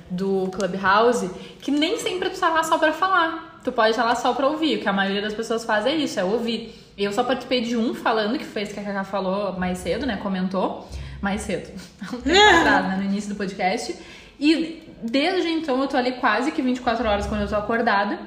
do 0.08 0.48
Clubhouse, 0.50 1.28
que 1.60 1.70
nem 1.70 1.98
sempre 1.98 2.30
tu 2.30 2.40
tá 2.40 2.48
lá 2.48 2.62
só 2.62 2.78
pra 2.78 2.92
falar 2.92 3.49
tu 3.62 3.72
pode 3.72 3.90
estar 3.90 4.04
lá 4.04 4.14
só 4.14 4.32
pra 4.32 4.48
ouvir. 4.48 4.78
O 4.78 4.80
que 4.80 4.88
a 4.88 4.92
maioria 4.92 5.22
das 5.22 5.34
pessoas 5.34 5.64
faz 5.64 5.86
é 5.86 5.94
isso, 5.94 6.18
é 6.18 6.24
ouvir. 6.24 6.74
Eu 6.96 7.12
só 7.12 7.22
participei 7.22 7.60
de 7.60 7.76
um 7.76 7.94
falando, 7.94 8.38
que 8.38 8.44
foi 8.44 8.62
esse 8.62 8.74
que 8.74 8.80
a 8.80 8.82
Cacá 8.82 9.04
falou 9.04 9.58
mais 9.58 9.78
cedo, 9.78 10.06
né? 10.06 10.16
Comentou. 10.16 10.88
Mais 11.20 11.42
cedo. 11.42 11.70
Atrás, 12.02 12.88
né? 12.88 12.96
No 12.98 13.04
início 13.04 13.30
do 13.30 13.36
podcast. 13.36 13.96
E 14.38 14.82
desde 15.02 15.48
então 15.48 15.80
eu 15.80 15.88
tô 15.88 15.96
ali 15.96 16.12
quase 16.12 16.50
que 16.52 16.62
24 16.62 17.06
horas 17.08 17.26
quando 17.26 17.42
eu 17.42 17.48
tô 17.48 17.56
acordada. 17.56 18.18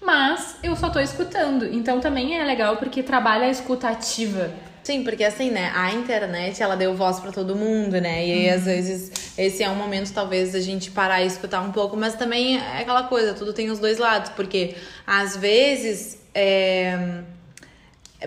Mas 0.00 0.58
eu 0.62 0.74
só 0.74 0.90
tô 0.90 0.98
escutando. 0.98 1.64
Então 1.66 2.00
também 2.00 2.38
é 2.38 2.44
legal 2.44 2.76
porque 2.76 3.02
trabalha 3.02 3.46
a 3.46 3.50
escuta 3.50 3.88
ativa 3.88 4.50
Sim, 4.82 5.04
porque 5.04 5.22
assim, 5.22 5.50
né, 5.50 5.70
a 5.74 5.92
internet, 5.92 6.60
ela 6.60 6.76
deu 6.76 6.94
voz 6.94 7.20
para 7.20 7.30
todo 7.30 7.54
mundo, 7.54 8.00
né? 8.00 8.26
E 8.26 8.32
aí, 8.32 8.50
às 8.50 8.64
vezes, 8.64 9.12
esse 9.38 9.62
é 9.62 9.70
um 9.70 9.76
momento, 9.76 10.12
talvez, 10.12 10.52
da 10.52 10.60
gente 10.60 10.90
parar 10.90 11.22
e 11.22 11.26
escutar 11.26 11.60
um 11.60 11.70
pouco, 11.70 11.96
mas 11.96 12.16
também 12.16 12.58
é 12.58 12.80
aquela 12.80 13.04
coisa, 13.04 13.32
tudo 13.32 13.52
tem 13.52 13.70
os 13.70 13.78
dois 13.78 13.98
lados, 13.98 14.30
porque 14.30 14.74
às 15.06 15.36
vezes 15.36 16.18
é, 16.34 17.22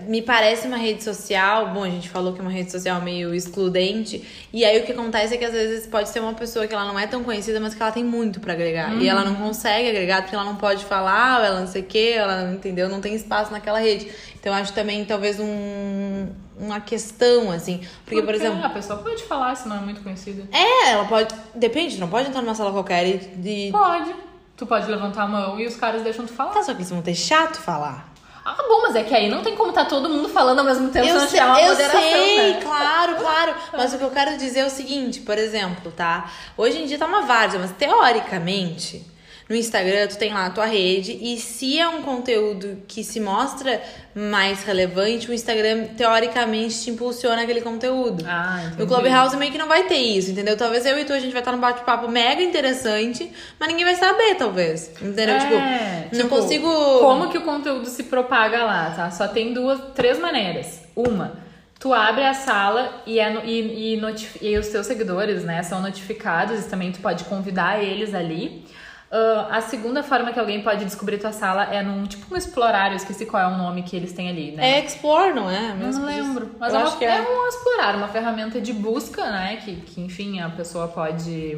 me 0.02 0.22
parece 0.22 0.66
uma 0.66 0.76
rede 0.76 1.02
social, 1.02 1.68
bom, 1.68 1.84
a 1.84 1.88
gente 1.88 2.08
falou 2.08 2.32
que 2.32 2.40
é 2.40 2.42
uma 2.42 2.50
rede 2.50 2.70
social 2.70 3.00
meio 3.00 3.34
excludente, 3.34 4.22
e 4.52 4.64
aí 4.64 4.80
o 4.80 4.84
que 4.84 4.92
acontece 4.92 5.34
é 5.34 5.36
que 5.36 5.44
às 5.44 5.52
vezes 5.52 5.86
pode 5.86 6.08
ser 6.08 6.20
uma 6.20 6.34
pessoa 6.34 6.66
que 6.66 6.74
ela 6.74 6.84
não 6.84 6.98
é 6.98 7.06
tão 7.06 7.22
conhecida, 7.24 7.60
mas 7.60 7.74
que 7.74 7.82
ela 7.82 7.92
tem 7.92 8.04
muito 8.04 8.40
para 8.40 8.52
agregar, 8.52 8.92
uhum. 8.92 9.00
e 9.00 9.08
ela 9.08 9.24
não 9.24 9.34
consegue 9.34 9.88
agregar 9.88 10.22
porque 10.22 10.34
ela 10.34 10.44
não 10.44 10.56
pode 10.56 10.84
falar, 10.84 11.44
ela 11.44 11.60
não 11.60 11.66
sei 11.66 11.82
o 11.82 11.84
que, 11.84 12.12
ela 12.12 12.42
não 12.42 12.54
entendeu, 12.54 12.88
não 12.88 13.00
tem 13.00 13.14
espaço 13.14 13.52
naquela 13.52 13.78
rede. 13.78 14.08
Então 14.38 14.54
acho 14.54 14.72
também 14.72 15.04
talvez 15.04 15.40
um, 15.40 16.28
uma 16.56 16.80
questão, 16.80 17.50
assim. 17.50 17.80
Porque, 18.04 18.20
por, 18.20 18.26
por 18.26 18.34
exemplo. 18.34 18.64
A 18.64 18.70
pessoa 18.70 18.98
pode 19.00 19.24
falar 19.24 19.54
se 19.56 19.68
não 19.68 19.76
é 19.76 19.80
muito 19.80 20.02
conhecida. 20.02 20.48
É, 20.52 20.90
ela 20.90 21.04
pode. 21.04 21.34
Depende, 21.54 21.98
não 21.98 22.08
pode 22.08 22.28
entrar 22.28 22.42
numa 22.42 22.54
sala 22.54 22.70
qualquer 22.70 23.06
e. 23.06 23.70
Pode. 23.72 24.14
Tu 24.56 24.66
pode 24.66 24.90
levantar 24.90 25.24
a 25.24 25.28
mão 25.28 25.60
e 25.60 25.66
os 25.66 25.76
caras 25.76 26.02
deixam 26.02 26.24
tu 26.24 26.32
falar. 26.32 26.52
Tá, 26.52 26.62
só 26.62 26.72
que 26.72 26.78
eles 26.78 26.90
vão 26.90 27.02
ter 27.02 27.14
chato 27.14 27.56
falar. 27.56 28.15
Ah, 28.48 28.64
bom, 28.68 28.80
mas 28.82 28.94
é 28.94 29.02
que 29.02 29.12
aí 29.12 29.28
não 29.28 29.42
tem 29.42 29.56
como 29.56 29.70
estar 29.70 29.82
tá 29.82 29.90
todo 29.90 30.08
mundo 30.08 30.28
falando 30.28 30.60
ao 30.60 30.64
mesmo 30.64 30.88
tempo, 30.88 31.04
eu 31.04 31.18
sei, 31.26 31.40
uma 31.40 31.60
eu 31.60 31.70
moderação, 31.70 32.00
sei, 32.00 32.52
né? 32.52 32.60
claro, 32.62 33.16
claro. 33.16 33.54
Mas 33.72 33.92
o 33.92 33.98
que 33.98 34.04
eu 34.04 34.10
quero 34.10 34.36
dizer 34.36 34.60
é 34.60 34.64
o 34.64 34.70
seguinte, 34.70 35.18
por 35.18 35.36
exemplo, 35.36 35.90
tá? 35.90 36.30
Hoje 36.56 36.80
em 36.80 36.86
dia 36.86 36.96
tá 36.96 37.06
uma 37.06 37.22
várzea, 37.22 37.58
mas 37.58 37.72
teoricamente 37.72 39.04
no 39.48 39.54
Instagram, 39.54 40.08
tu 40.08 40.18
tem 40.18 40.34
lá 40.34 40.46
a 40.46 40.50
tua 40.50 40.66
rede 40.66 41.16
e 41.20 41.38
se 41.38 41.78
é 41.78 41.88
um 41.88 42.02
conteúdo 42.02 42.78
que 42.88 43.04
se 43.04 43.20
mostra 43.20 43.80
mais 44.12 44.64
relevante, 44.64 45.30
o 45.30 45.32
Instagram 45.32 45.84
teoricamente 45.96 46.82
te 46.82 46.90
impulsiona 46.90 47.42
aquele 47.42 47.60
conteúdo. 47.60 48.24
Ah, 48.26 48.62
entendi. 48.64 48.78
No 48.78 48.86
Clubhouse 48.88 49.36
meio 49.36 49.52
que 49.52 49.58
não 49.58 49.68
vai 49.68 49.84
ter 49.84 49.98
isso, 49.98 50.32
entendeu? 50.32 50.56
Talvez 50.56 50.84
eu 50.84 50.98
e 50.98 51.04
tu 51.04 51.12
a 51.12 51.20
gente 51.20 51.30
vai 51.30 51.42
estar 51.42 51.52
num 51.52 51.60
bate-papo 51.60 52.08
mega 52.08 52.42
interessante, 52.42 53.30
mas 53.58 53.68
ninguém 53.68 53.84
vai 53.84 53.94
saber, 53.94 54.34
talvez. 54.34 54.90
Entendeu? 55.00 55.36
É, 55.36 55.38
tipo, 55.38 56.10
tipo, 56.10 56.16
não 56.16 56.28
consigo. 56.28 56.98
Como 56.98 57.30
que 57.30 57.38
o 57.38 57.42
conteúdo 57.42 57.86
se 57.86 58.02
propaga 58.04 58.64
lá, 58.64 58.90
tá? 58.96 59.10
Só 59.12 59.28
tem 59.28 59.52
duas, 59.52 59.80
três 59.94 60.18
maneiras. 60.18 60.82
Uma, 60.96 61.38
tu 61.78 61.94
abre 61.94 62.24
a 62.24 62.34
sala 62.34 63.02
e, 63.06 63.20
é, 63.20 63.32
e, 63.44 63.94
e, 63.94 64.00
e 64.42 64.58
os 64.58 64.66
teus 64.68 64.86
seguidores, 64.86 65.44
né, 65.44 65.62
são 65.62 65.80
notificados 65.80 66.64
e 66.64 66.68
também 66.68 66.90
tu 66.90 67.00
pode 67.00 67.22
convidar 67.24 67.80
eles 67.80 68.12
ali. 68.12 68.64
Uh, 69.10 69.52
a 69.52 69.60
segunda 69.60 70.02
forma 70.02 70.32
que 70.32 70.40
alguém 70.40 70.62
pode 70.62 70.84
descobrir 70.84 71.18
tua 71.18 71.30
sala 71.30 71.64
é 71.64 71.80
num 71.80 72.04
tipo 72.06 72.34
um 72.34 72.36
explorar, 72.36 72.90
eu 72.90 72.96
esqueci 72.96 73.24
qual 73.24 73.40
é 73.40 73.46
o 73.46 73.56
nome 73.56 73.84
que 73.84 73.94
eles 73.94 74.12
têm 74.12 74.28
ali, 74.28 74.50
né? 74.50 74.78
É 74.78 74.84
Explore, 74.84 75.32
não 75.32 75.48
é? 75.48 75.74
Mesmo 75.74 76.00
não 76.00 76.08
lembro. 76.08 76.50
Mas 76.58 76.74
é, 76.74 76.78
uma, 76.78 77.04
é. 77.04 77.04
é 77.04 77.20
um 77.22 77.46
explorar, 77.46 77.94
uma 77.94 78.08
ferramenta 78.08 78.60
de 78.60 78.72
busca, 78.72 79.30
né? 79.30 79.58
Que, 79.64 79.76
que 79.76 80.00
enfim, 80.00 80.40
a 80.40 80.48
pessoa 80.50 80.88
pode 80.88 81.56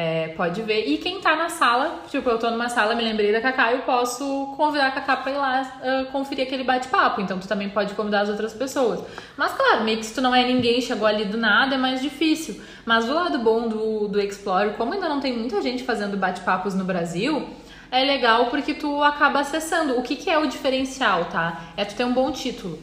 é, 0.00 0.28
pode 0.28 0.62
ver. 0.62 0.84
E 0.86 0.98
quem 0.98 1.20
tá 1.20 1.34
na 1.34 1.48
sala, 1.48 2.04
tipo, 2.08 2.30
eu 2.30 2.38
tô 2.38 2.48
numa 2.52 2.68
sala, 2.68 2.94
me 2.94 3.02
lembrei 3.02 3.32
da 3.32 3.40
Cacá, 3.40 3.72
eu 3.72 3.80
posso 3.80 4.54
convidar 4.56 4.86
a 4.86 4.90
Cacá 4.92 5.16
pra 5.16 5.32
ir 5.32 5.36
lá 5.36 5.62
uh, 5.82 6.12
conferir 6.12 6.46
aquele 6.46 6.62
bate-papo. 6.62 7.20
Então 7.20 7.36
tu 7.40 7.48
também 7.48 7.68
pode 7.68 7.94
convidar 7.94 8.20
as 8.20 8.28
outras 8.28 8.54
pessoas. 8.54 9.00
Mas 9.36 9.50
claro, 9.54 9.82
meio 9.82 9.98
que 9.98 10.06
se 10.06 10.14
tu 10.14 10.20
não 10.20 10.32
é 10.32 10.46
ninguém, 10.46 10.80
chegou 10.80 11.04
ali 11.04 11.24
do 11.24 11.36
nada, 11.36 11.74
é 11.74 11.78
mais 11.78 12.00
difícil. 12.00 12.62
Mas 12.86 13.08
o 13.08 13.12
lado 13.12 13.40
bom 13.40 13.66
do, 13.66 14.06
do 14.06 14.20
Explore, 14.20 14.74
como 14.74 14.94
ainda 14.94 15.08
não 15.08 15.18
tem 15.18 15.36
muita 15.36 15.60
gente 15.60 15.82
fazendo 15.82 16.16
bate-papos 16.16 16.76
no 16.76 16.84
Brasil, 16.84 17.48
é 17.90 18.04
legal 18.04 18.46
porque 18.50 18.74
tu 18.74 19.02
acaba 19.02 19.40
acessando. 19.40 19.98
O 19.98 20.02
que, 20.04 20.14
que 20.14 20.30
é 20.30 20.38
o 20.38 20.46
diferencial, 20.46 21.24
tá? 21.24 21.72
É 21.76 21.84
tu 21.84 21.96
ter 21.96 22.04
um 22.04 22.12
bom 22.12 22.30
título. 22.30 22.78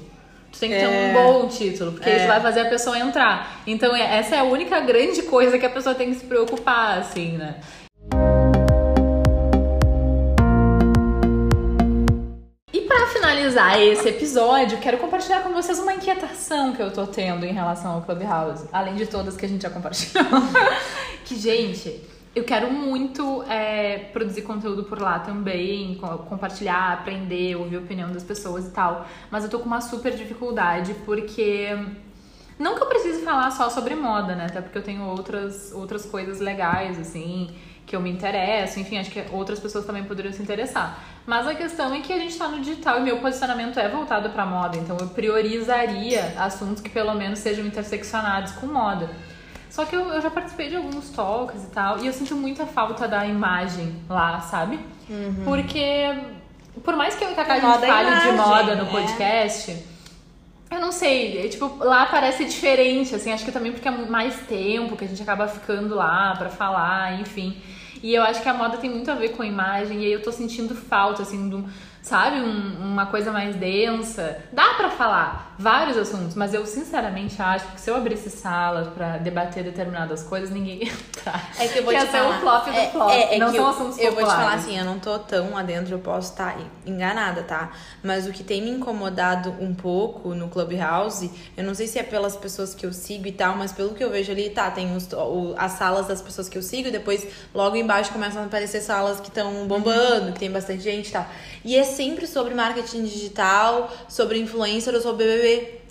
Tu 0.56 0.60
tem 0.60 0.70
que 0.70 0.76
ter 0.78 0.84
é... 0.84 0.88
um 0.88 1.13
bom 1.13 1.48
título, 1.50 1.91
porque 1.91 2.10
é. 2.10 2.18
isso 2.18 2.28
vai 2.28 2.39
fazer 2.39 2.62
a 2.62 2.70
pessoa 2.70 2.98
entrar. 2.98 3.62
Então, 3.68 3.94
é, 3.94 4.20
essa 4.20 4.36
é 4.36 4.39
a 4.39 4.44
única 4.46 4.80
grande 4.80 5.24
coisa 5.24 5.60
que 5.60 5.65
a 5.65 5.70
pessoa 5.70 5.94
tem 5.94 6.13
que 6.13 6.15
se 6.15 6.26
preocupar, 6.26 6.98
assim, 6.98 7.34
né? 7.34 7.60
E 12.72 12.82
para 12.88 13.08
finalizar 13.08 13.82
esse 13.82 14.08
episódio, 14.08 14.78
quero 14.78 14.98
compartilhar 14.98 15.41
com 15.41 15.52
vocês 15.52 15.78
uma 15.78 15.94
inquietação 15.94 16.72
que 16.72 16.82
eu 16.82 16.89
tô 16.89 17.06
tendo 17.06 17.46
em 17.46 17.52
relação 17.52 17.91
ao 17.96 18.02
Clubhouse, 18.04 18.70
além 18.72 18.96
de 18.96 19.08
todas 19.08 19.36
que 19.36 19.46
a 19.46 19.50
gente 19.50 19.62
já 19.62 19.70
compartilhou. 19.70 20.24
que, 21.26 21.36
gente, 21.36 22.02
eu 22.36 22.43
quero 22.43 22.69
muito 22.69 23.43
é, 23.43 24.10
produzir 24.12 24.41
conteúdo 24.41 24.84
por 24.84 25.00
lá 25.00 25.19
também, 25.19 25.95
compartilhar, 26.28 26.91
aprender, 26.91 27.56
ouvir 27.56 27.78
a 27.78 27.80
opinião 27.80 28.12
das 28.12 28.24
pessoas 28.24 28.67
e 28.67 28.71
tal. 28.71 29.08
Mas 29.32 29.45
eu 29.45 29.50
tô 29.50 29.58
com 29.60 29.65
uma 29.65 29.82
super 29.82 30.13
dificuldade 30.13 30.93
porque. 31.06 31.69
Não 32.60 32.76
que 32.76 32.84
eu 32.84 32.88
precise 32.88 33.21
falar 33.21 33.52
só 33.52 33.69
sobre 33.69 33.95
moda, 33.95 34.34
né? 34.34 34.45
Até 34.45 34.62
porque 34.62 34.78
eu 34.78 34.84
tenho 34.84 35.04
outras, 35.04 35.74
outras 35.74 36.06
coisas 36.06 36.39
legais, 36.39 36.98
assim, 36.98 37.50
que 37.86 37.93
eu 37.93 38.00
me 38.00 38.10
interesso. 38.10 38.80
Enfim, 38.80 38.98
acho 38.98 39.12
que 39.12 39.24
outras 39.32 39.60
pessoas 39.60 39.86
também 39.86 40.06
poderiam 40.06 40.34
se 40.34 40.41
interessar. 40.41 41.04
Mas 41.26 41.48
a 41.48 41.56
questão 41.56 41.93
é 41.93 42.00
que 42.00 42.13
a 42.13 42.17
gente 42.17 42.38
tá 42.38 42.48
no 42.48 42.60
digital 42.60 43.00
e 43.00 43.02
meu 43.02 43.19
posicionamento 43.19 43.78
é 43.78 43.89
voltado 43.89 44.30
pra 44.30 44.45
moda. 44.45 44.78
Então 44.78 44.95
eu 45.00 45.08
priorizaria 45.08 46.34
assuntos 46.38 46.82
que 46.82 46.89
pelo 46.89 47.13
menos 47.13 47.39
sejam 47.39 47.65
interseccionados 47.65 48.54
com 48.54 48.67
moda. 48.67 49.10
Só 49.75 49.83
que 49.83 49.93
eu, 49.93 50.07
eu 50.07 50.21
já 50.21 50.31
participei 50.31 50.69
de 50.69 50.77
alguns 50.77 51.09
talks 51.09 51.61
e 51.65 51.67
tal, 51.67 51.99
e 51.99 52.07
eu 52.07 52.13
sinto 52.13 52.33
muita 52.33 52.65
falta 52.65 53.09
da 53.09 53.25
imagem 53.25 53.93
lá, 54.07 54.39
sabe? 54.39 54.79
Uhum. 55.09 55.43
Porque, 55.43 56.17
por 56.81 56.95
mais 56.95 57.13
que 57.13 57.25
eu 57.25 57.29
e 57.29 57.33
a 57.33 57.35
Cacá 57.35 57.55
a 57.55 57.59
gente 57.59 57.85
fale 57.85 58.07
imagem, 58.07 58.31
de 58.31 58.38
moda 58.38 58.75
no 58.77 58.83
é. 58.83 58.89
podcast, 58.89 59.85
eu 60.71 60.79
não 60.79 60.93
sei, 60.93 61.45
é, 61.45 61.49
tipo, 61.49 61.75
lá 61.83 62.05
parece 62.05 62.45
diferente, 62.45 63.13
assim, 63.13 63.33
acho 63.33 63.43
que 63.43 63.51
também 63.51 63.73
porque 63.73 63.85
é 63.85 63.91
mais 63.91 64.39
tempo 64.47 64.95
que 64.95 65.03
a 65.03 65.07
gente 65.09 65.21
acaba 65.21 65.45
ficando 65.45 65.93
lá 65.93 66.33
para 66.38 66.49
falar, 66.49 67.19
enfim. 67.19 67.57
E 68.01 68.15
eu 68.15 68.23
acho 68.23 68.41
que 68.41 68.47
a 68.47 68.53
moda 68.53 68.77
tem 68.77 68.89
muito 68.89 69.11
a 69.11 69.15
ver 69.15 69.29
com 69.29 69.43
a 69.43 69.45
imagem, 69.45 70.03
e 70.03 70.05
aí 70.05 70.13
eu 70.13 70.23
tô 70.23 70.31
sentindo 70.31 70.73
falta, 70.73 71.21
assim, 71.21 71.49
do 71.49 71.65
sabe, 72.06 72.39
um, 72.39 72.78
uma 72.80 73.08
coisa 73.08 73.32
mais 73.32 73.56
densa. 73.56 74.38
Dá 74.54 74.76
para 74.76 74.91
falar 74.91 75.56
vários 75.58 75.98
assuntos, 75.98 76.36
mas 76.36 76.54
eu 76.54 76.63
sinceramente 76.65 77.41
acho 77.41 77.65
que 77.72 77.82
se 77.82 77.89
eu 77.89 77.96
abrisse 77.96 78.30
salas 78.30 78.88
para 78.89 79.18
debater 79.18 79.63
determinadas 79.63 80.22
coisas, 80.22 80.52
ninguém 80.52 80.84
ia 80.86 80.91
entrar. 80.91 81.50
É 81.60 81.68
que 81.68 81.80
eu 81.80 81.84
vou 81.84 81.94
te 81.94 82.06
falar. 82.06 82.12
ser 82.12 82.38
o 82.38 82.39
flop 82.41 82.65
do 82.65 82.72
é, 82.78 82.89
flop. 82.91 83.10
É, 83.10 83.36
é 83.36 83.39
não 83.39 83.48
são 83.48 83.58
eu, 83.58 83.68
assuntos 83.70 83.98
Eu 83.98 84.12
vou 84.12 84.24
te 84.24 84.30
falar 84.30 84.54
assim, 84.54 84.78
eu 84.78 84.86
não 84.86 85.00
tô 85.00 85.18
tão 85.18 85.58
adentro, 85.58 85.96
eu 85.96 86.00
posso 86.00 86.32
estar 86.32 86.54
tá 86.54 86.60
enganada, 86.86 87.41
tá? 87.41 87.72
Mas 88.04 88.28
o 88.28 88.32
que 88.32 88.44
tem 88.44 88.62
me 88.62 88.70
incomodado 88.70 89.56
um 89.60 89.74
pouco 89.74 90.36
no 90.36 90.48
Clubhouse, 90.48 91.32
eu 91.58 91.63
não 91.63 91.74
sei 91.74 91.88
se 91.88 91.98
é 91.98 92.04
pelas 92.04 92.38
pessoas 92.38 92.76
que 92.76 92.86
eu 92.86 92.94
sigo 92.94 93.26
e 93.26 93.32
tal, 93.32 93.56
mas 93.56 93.72
pelo 93.72 93.96
que 93.96 94.04
eu 94.04 94.12
vejo 94.12 94.32
ali, 94.32 94.52
tá, 94.52 94.70
tem 94.70 94.96
os, 94.96 95.12
o, 95.12 95.56
as 95.58 95.72
salas 95.72 96.06
das 96.06 96.22
pessoas 96.22 96.48
que 96.48 96.56
eu 96.56 96.62
sigo, 96.62 96.89
e 96.89 96.91
depois 96.91 97.28
logo 97.52 97.76
embaixo 97.76 98.12
começam 98.13 98.44
a 98.44 98.46
aparecer 98.46 98.82
salas 98.82 99.20
que 99.20 99.30
estão 99.30 99.65
bombando, 99.65 100.34
que 100.34 100.39
tem 100.39 100.52
bastante 100.52 100.84
gente 100.84 101.10
e 101.10 101.12
tal. 101.12 101.26
E 101.63 101.76
é 101.76 101.94
sempre 101.95 102.27
sobre 102.27 102.53
marketing 102.53 103.03
digital, 103.03 103.89
sobre 104.08 104.39
influencer 104.39 104.93
ou 104.93 105.01
sobre 105.01 105.25
BBB. 105.25 105.86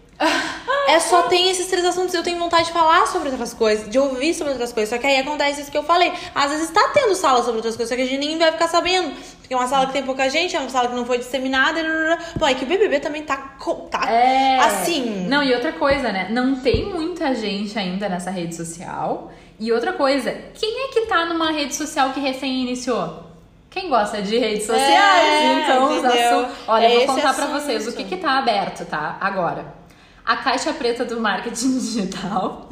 é 0.89 1.01
só 1.01 1.23
tem 1.23 1.51
esses 1.51 1.67
três 1.67 1.85
assuntos. 1.85 2.15
Eu 2.15 2.23
tenho 2.23 2.39
vontade 2.39 2.67
de 2.67 2.73
falar 2.73 3.07
sobre 3.07 3.31
outras 3.31 3.53
coisas, 3.53 3.89
de 3.89 3.99
ouvir 3.99 4.35
sobre 4.35 4.53
outras 4.53 4.73
coisas. 4.73 4.91
Só 4.91 4.99
que 4.99 5.07
aí 5.07 5.19
acontece 5.19 5.63
isso 5.63 5.71
que 5.71 5.79
eu 5.79 5.83
falei. 5.83 6.13
Às 6.35 6.51
vezes 6.53 6.71
tá 6.71 6.91
tendo 6.93 7.15
sala 7.15 7.39
sobre 7.39 7.57
outras 7.57 7.77
coisas, 7.77 7.89
só 7.89 7.97
que 7.97 8.03
a 8.03 8.07
gente 8.07 8.25
nem 8.25 8.39
vai 8.39 8.53
ficar 8.53 8.69
sabendo. 8.69 9.13
Porque 9.41 9.53
é 9.53 9.57
uma 9.57 9.67
sala 9.67 9.87
que 9.87 9.93
tem 9.93 10.03
pouca 10.03 10.29
gente, 10.29 10.55
é 10.55 10.61
uma 10.61 10.71
sala 10.71 10.89
que 10.89 10.95
não 10.95 11.05
foi 11.05 11.19
disseminada. 11.19 11.81
Pô, 12.39 12.47
é 12.47 12.55
que 12.55 12.65
o 12.65 12.67
BBB 12.67 13.01
também 13.01 13.23
tá, 13.23 13.57
tá 13.91 14.11
é... 14.11 14.59
assim. 14.61 15.27
Não, 15.27 15.43
e 15.43 15.53
outra 15.55 15.73
coisa, 15.73 16.13
né? 16.13 16.29
Não 16.31 16.57
tem 16.61 16.87
muita 16.87 17.35
gente 17.35 17.79
ainda 17.79 18.09
nessa 18.09 18.31
rede 18.31 18.55
social. 18.55 19.33
E 19.59 19.73
outra 19.73 19.93
coisa, 19.93 20.33
quem 20.55 20.85
é 20.85 20.89
que 20.89 21.03
tá 21.03 21.25
numa 21.25 21.51
rede 21.53 21.75
social 21.75 22.13
que 22.13 22.21
recém 22.21 22.63
iniciou? 22.63 23.34
Quem 23.75 23.89
gosta 23.89 24.23
de 24.23 24.39
redes 24.39 24.67
sociais, 24.67 25.27
é, 25.27 25.63
então 25.63 25.99
os 25.99 26.05
assuntos. 26.05 26.57
Olha, 26.69 26.87
é 26.87 26.95
eu 26.95 27.07
vou 27.09 27.17
contar 27.17 27.35
para 27.35 27.47
vocês 27.47 27.89
o 27.89 27.93
que 27.93 28.05
que 28.05 28.17
tá 28.17 28.39
aberto, 28.39 28.85
tá? 28.85 29.19
Agora. 29.21 29.83
A 30.25 30.37
caixa 30.37 30.73
preta 30.73 31.05
do 31.05 31.21
marketing 31.21 31.77
digital. 31.81 32.69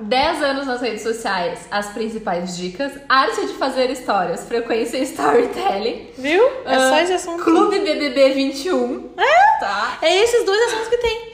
10 0.00 0.42
anos 0.42 0.66
nas 0.66 0.80
redes 0.80 1.02
sociais, 1.02 1.68
as 1.70 1.88
principais 1.90 2.56
dicas. 2.56 2.90
Arte 3.06 3.46
de 3.46 3.52
fazer 3.52 3.90
histórias, 3.90 4.48
frequência 4.48 4.96
e 4.96 5.02
storytelling. 5.02 6.08
Viu? 6.16 6.42
É 6.64 6.78
uh, 6.78 6.80
só 6.80 6.98
esse 6.98 7.12
assunto. 7.12 7.44
Clube 7.44 7.78
BBB 7.78 8.30
21. 8.30 9.10
É? 9.18 9.60
Tá. 9.60 9.98
É 10.00 10.22
esses 10.22 10.44
dois 10.46 10.60
assuntos 10.72 10.88
que 10.88 10.96
tem. 10.96 11.32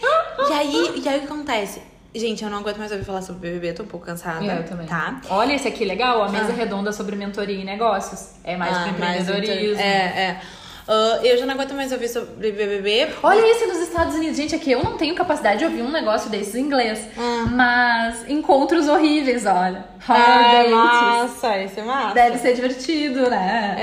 e 0.48 0.52
aí, 0.52 1.00
e 1.04 1.08
aí 1.08 1.18
o 1.18 1.20
que 1.20 1.26
acontece? 1.26 1.91
Gente, 2.14 2.44
eu 2.44 2.50
não 2.50 2.58
aguento 2.58 2.76
mais 2.76 2.92
ouvir 2.92 3.04
falar 3.04 3.22
sobre 3.22 3.48
BBB, 3.48 3.72
tô 3.72 3.84
um 3.84 3.86
pouco 3.86 4.04
cansada. 4.04 4.44
Eu 4.44 4.64
também. 4.64 4.86
Tá? 4.86 5.20
Olha 5.30 5.54
esse 5.54 5.66
aqui 5.66 5.84
legal, 5.84 6.22
a 6.22 6.28
mesa 6.28 6.52
ah. 6.52 6.54
redonda 6.54 6.92
sobre 6.92 7.16
mentoria 7.16 7.58
e 7.58 7.64
negócios. 7.64 8.32
É 8.44 8.56
mais 8.56 8.76
ah, 8.76 8.88
empreendedorismo. 8.88 9.80
é, 9.80 9.90
é. 9.90 10.40
Uh, 10.86 11.24
eu 11.24 11.38
já 11.38 11.46
não 11.46 11.54
aguento 11.54 11.74
mais 11.74 11.92
ouvir 11.92 12.08
sobre 12.08 12.50
BBB. 12.50 13.08
Olha 13.22 13.40
esse 13.52 13.66
nos 13.66 13.78
Estados 13.78 14.14
Unidos. 14.16 14.36
Gente, 14.36 14.54
aqui 14.54 14.72
eu 14.72 14.82
não 14.82 14.96
tenho 14.96 15.14
capacidade 15.14 15.60
de 15.60 15.64
ouvir 15.64 15.80
um 15.80 15.90
negócio 15.90 16.28
desses 16.28 16.54
em 16.56 16.62
inglês. 16.62 17.08
Ah. 17.16 17.46
Mas 17.50 18.28
encontros 18.28 18.88
horríveis, 18.88 19.46
olha. 19.46 19.84
Ah, 20.08 20.64
massa, 20.68 21.58
esse 21.58 21.78
é 21.78 21.84
massa. 21.84 22.14
Deve 22.14 22.38
ser 22.38 22.54
divertido, 22.54 23.30
né? 23.30 23.76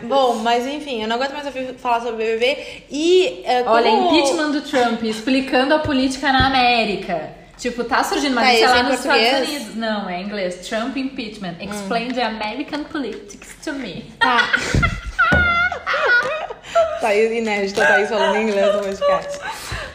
É. 0.00 0.04
Bom, 0.06 0.36
mas 0.36 0.66
enfim, 0.66 1.02
eu 1.02 1.08
não 1.08 1.16
aguento 1.16 1.32
mais 1.32 1.44
ouvir 1.44 1.74
falar 1.74 2.00
sobre 2.00 2.24
BBB. 2.24 2.84
E. 2.88 3.42
Uh, 3.42 3.64
como... 3.64 3.76
Olha, 3.76 3.88
impeachment 3.88 4.50
do 4.52 4.62
Trump, 4.62 5.02
explicando 5.02 5.74
a 5.74 5.80
política 5.80 6.32
na 6.32 6.46
América. 6.46 7.43
Tipo, 7.56 7.84
tá 7.84 8.02
surgindo, 8.02 8.34
mas 8.34 8.46
tá, 8.46 8.54
isso 8.54 8.64
é 8.64 8.68
lá 8.68 8.82
nos 8.82 9.00
português? 9.00 9.26
Estados 9.26 9.48
Unidos. 9.48 9.74
Não, 9.76 10.08
é 10.08 10.20
em 10.20 10.24
inglês. 10.24 10.68
Trump 10.68 10.96
impeachment. 10.96 11.56
Explain 11.60 12.10
hum. 12.10 12.14
the 12.14 12.22
American 12.22 12.84
politics 12.84 13.56
to 13.64 13.72
me. 13.72 14.12
Tá. 14.18 14.38
Tá 17.00 17.14
inédito, 17.14 17.80
tá 17.80 17.96
aí 17.96 18.06
falando 18.06 18.36
inglês 18.38 18.74
no 18.74 18.82
podcast. 18.82 19.38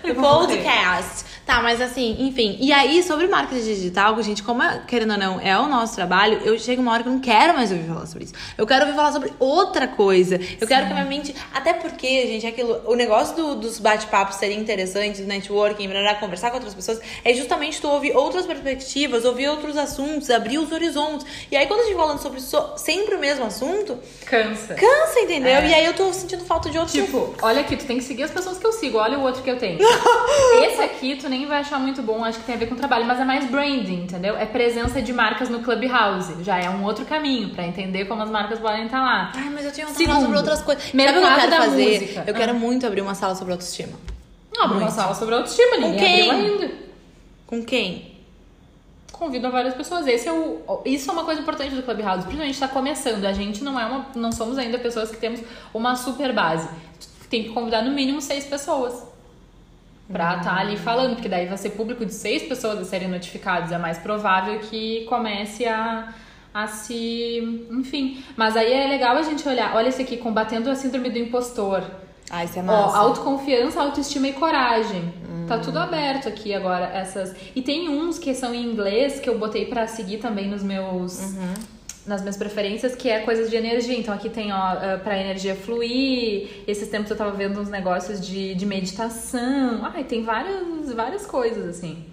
Morrer. 0.16 0.58
Podcast. 0.58 1.29
Tá, 1.50 1.64
mas 1.64 1.82
assim, 1.82 2.16
enfim. 2.20 2.58
E 2.60 2.72
aí, 2.72 3.02
sobre 3.02 3.26
marketing 3.28 3.64
digital, 3.64 4.22
gente, 4.22 4.44
como, 4.44 4.62
é, 4.62 4.84
querendo 4.88 5.14
ou 5.14 5.18
não, 5.18 5.42
é 5.42 5.58
o 5.58 5.66
nosso 5.68 5.96
trabalho, 5.96 6.40
eu 6.46 6.60
chego 6.60 6.80
uma 6.80 6.92
hora 6.92 7.02
que 7.02 7.10
eu 7.10 7.14
não 7.14 7.20
quero 7.20 7.56
mais 7.56 7.72
ouvir 7.72 7.88
falar 7.88 8.06
sobre 8.06 8.26
isso. 8.26 8.36
Eu 8.56 8.68
quero 8.68 8.82
ouvir 8.86 8.96
falar 8.96 9.12
sobre 9.12 9.34
outra 9.40 9.88
coisa. 9.88 10.36
Eu 10.62 10.68
quero 10.68 10.86
que 10.86 10.92
a 10.92 10.94
minha 10.94 11.06
mente. 11.06 11.36
Até 11.52 11.74
porque, 11.74 12.28
gente, 12.28 12.46
aquilo. 12.46 12.84
O 12.86 12.94
negócio 12.94 13.36
do- 13.36 13.56
dos 13.56 13.80
bate-papos 13.80 14.36
serem 14.36 14.60
interessantes, 14.60 15.22
do 15.22 15.26
networking, 15.26 15.88
blá, 15.90 16.14
conversar 16.16 16.52
com 16.52 16.58
outras 16.58 16.76
pessoas, 16.76 17.02
é 17.26 17.34
justamente 17.34 17.82
tu 17.82 17.88
ouvir 17.90 18.16
outras 18.16 18.46
perspectivas, 18.46 19.26
ouvir 19.26 19.48
outros 19.50 19.76
assuntos, 19.76 20.30
abrir 20.30 20.60
os 20.60 20.72
horizontes. 20.72 21.26
E 21.52 21.58
aí, 21.58 21.66
quando 21.66 21.80
a 21.80 21.84
gente 21.86 21.96
falando 21.96 22.22
sobre 22.22 22.42
so- 22.42 22.74
sempre 22.78 23.16
o 23.16 23.20
mesmo 23.20 23.44
assunto, 23.46 23.98
Cansa. 24.24 24.76
cansa, 24.76 25.20
entendeu? 25.22 25.50
É. 25.56 25.68
E 25.68 25.74
aí 25.74 25.86
eu 25.86 25.94
tô 25.96 26.14
sentindo 26.14 26.46
falta 26.46 26.70
de 26.70 26.78
outros. 26.78 26.94
Tipo, 26.96 27.34
olha 27.42 27.62
aqui, 27.62 27.76
tu 27.76 27.86
tem 27.86 27.98
que 27.98 28.04
seguir 28.04 28.22
as 28.22 28.30
pessoas 28.32 28.60
que 28.60 28.68
eu 28.68 28.72
sigo, 28.72 29.00
olha 29.00 29.18
o 29.18 29.24
outro 29.24 29.42
que 29.42 29.50
eu 29.50 29.58
tenho. 29.58 29.80
Esse 30.64 30.80
aqui 30.82 31.16
tu 31.16 31.28
nem 31.28 31.39
vai 31.46 31.60
achar 31.60 31.80
muito 31.80 32.02
bom, 32.02 32.24
acho 32.24 32.40
que 32.40 32.46
tem 32.46 32.56
a 32.56 32.58
ver 32.58 32.68
com 32.68 32.76
trabalho, 32.76 33.06
mas 33.06 33.20
é 33.20 33.26
mais 33.26 33.46
branding, 33.50 34.04
entendeu? 34.04 34.36
É 34.38 34.46
presença 34.46 35.02
de 35.02 35.12
marcas 35.14 35.50
no 35.50 35.60
Clubhouse. 35.62 36.44
Já 36.44 36.58
é 36.58 36.70
um 36.70 36.84
outro 36.84 37.06
caminho 37.06 37.50
pra 37.50 37.66
entender 37.66 38.06
como 38.06 38.22
as 38.22 38.30
marcas 38.30 38.60
podem 38.60 38.86
estar 38.86 39.02
lá. 39.02 39.32
Ai, 39.36 39.50
mas 39.50 39.66
eu 39.66 39.72
tinha 39.72 39.86
vontade 39.86 40.00
de 40.04 40.06
falar 40.06 40.20
Segundo, 40.20 40.22
sobre 40.22 40.38
outras 40.38 40.62
coisas. 40.62 40.84
Sabe 40.84 40.98
mercado 40.98 41.18
o 41.18 41.22
que 41.22 41.28
eu 41.28 41.36
quero 41.36 41.52
da 41.52 41.58
fazer? 41.58 42.00
música. 42.02 42.24
Eu 42.28 42.34
Ah. 42.34 42.38
quero 42.38 42.54
muito 42.56 42.88
abrir 42.88 43.02
uma 43.02 43.16
sala 43.16 43.36
sobre 43.36 43.54
autoestima. 43.54 43.98
Não, 44.54 44.64
abre 44.64 44.78
uma 44.78 44.90
sala 44.92 45.14
sobre 45.16 45.36
autoestima, 45.36 45.78
ninguém 45.78 45.98
quem? 46.00 46.32
abriu 46.32 46.52
ainda. 46.54 46.72
Com 47.48 47.64
quem? 47.64 48.10
Convido 49.12 49.48
a 49.48 49.50
várias 49.50 49.74
pessoas. 49.74 50.08
Esse 50.08 50.28
é 50.30 50.32
o, 50.34 50.82
isso 50.86 51.10
é 51.10 51.14
uma 51.14 51.26
coisa 51.26 51.42
importante 51.42 51.76
do 51.76 51.84
Clubhouse. 51.84 52.22
Principalmente 52.24 52.54
está 52.54 52.68
começando. 52.70 53.26
A 53.26 53.34
gente 53.34 53.64
não 53.64 53.78
é 53.80 53.86
uma, 53.86 54.06
não 54.16 54.32
somos 54.32 54.58
ainda 54.58 54.80
pessoas 54.80 55.12
que 55.12 55.18
temos 55.18 55.42
uma 55.74 55.96
super 55.96 56.32
base. 56.34 56.70
Tem 57.30 57.44
que 57.44 57.50
convidar 57.50 57.82
no 57.84 57.92
mínimo 57.92 58.22
seis 58.22 58.46
pessoas 58.46 59.04
pra 60.12 60.38
estar 60.38 60.58
ali 60.58 60.78
falando, 60.78 61.16
porque 61.16 61.30
daí 61.30 61.46
vai 61.48 61.58
ser 61.58 61.72
público 61.72 62.06
de 62.06 62.14
seis 62.14 62.44
pessoas 62.44 62.80
a 62.80 62.86
serem 62.86 63.08
notificados. 63.08 63.72
É 63.72 63.78
mais 63.78 63.98
provável 63.98 64.60
que 64.60 65.06
comece 65.06 65.66
a 65.66 66.14
a 66.52 66.66
se, 66.68 67.68
enfim. 67.70 68.24
Mas 68.36 68.58
aí 68.58 68.74
é 68.74 68.88
legal 68.88 69.16
a 69.16 69.22
gente 69.22 69.48
olhar. 69.48 69.76
Olha 69.76 69.90
esse 69.90 70.02
aqui, 70.02 70.18
combatendo 70.18 70.70
a 70.70 70.76
síndrome 70.76 71.10
do 71.12 71.20
impostor. 71.20 71.84
Ah, 72.30 72.44
isso 72.44 72.58
é 72.60 72.62
Ó, 72.62 72.66
massa. 72.66 72.98
autoconfiança, 72.98 73.82
autoestima 73.82 74.28
e 74.28 74.34
coragem. 74.34 75.14
Tá 75.48 75.58
tudo 75.58 75.80
aberto 75.80 76.28
aqui 76.28 76.54
agora, 76.54 76.86
essas. 76.86 77.36
E 77.56 77.62
tem 77.62 77.90
uns 77.90 78.20
que 78.20 78.36
são 78.36 78.54
em 78.54 78.64
inglês 78.64 79.20
que 79.20 79.28
eu 79.30 79.38
botei 79.38 79.66
pra 79.66 79.88
seguir 79.88 80.18
também 80.18 80.48
nos 80.48 80.62
meus. 80.64 81.34
Nas 82.10 82.22
minhas 82.22 82.36
preferências, 82.38 82.96
que 82.96 83.08
é 83.08 83.20
coisas 83.20 83.52
de 83.52 83.56
energia. 83.56 83.96
Então 83.96 84.12
aqui 84.12 84.30
tem, 84.30 84.52
ó, 84.52 84.56
ah, 84.56 85.00
pra 85.04 85.16
energia 85.20 85.56
fluir. 85.56 86.50
Esses 86.68 86.90
tempos 86.90 87.12
eu 87.12 87.16
tava 87.16 87.30
vendo 87.32 87.62
uns 87.62 87.70
negócios 87.70 88.20
de, 88.20 88.56
de 88.56 88.66
meditação. 88.66 89.82
Ai, 89.94 90.04
tem 90.04 90.24
várias, 90.24 90.92
várias 90.92 91.26
coisas, 91.28 91.68
assim. 91.68 92.04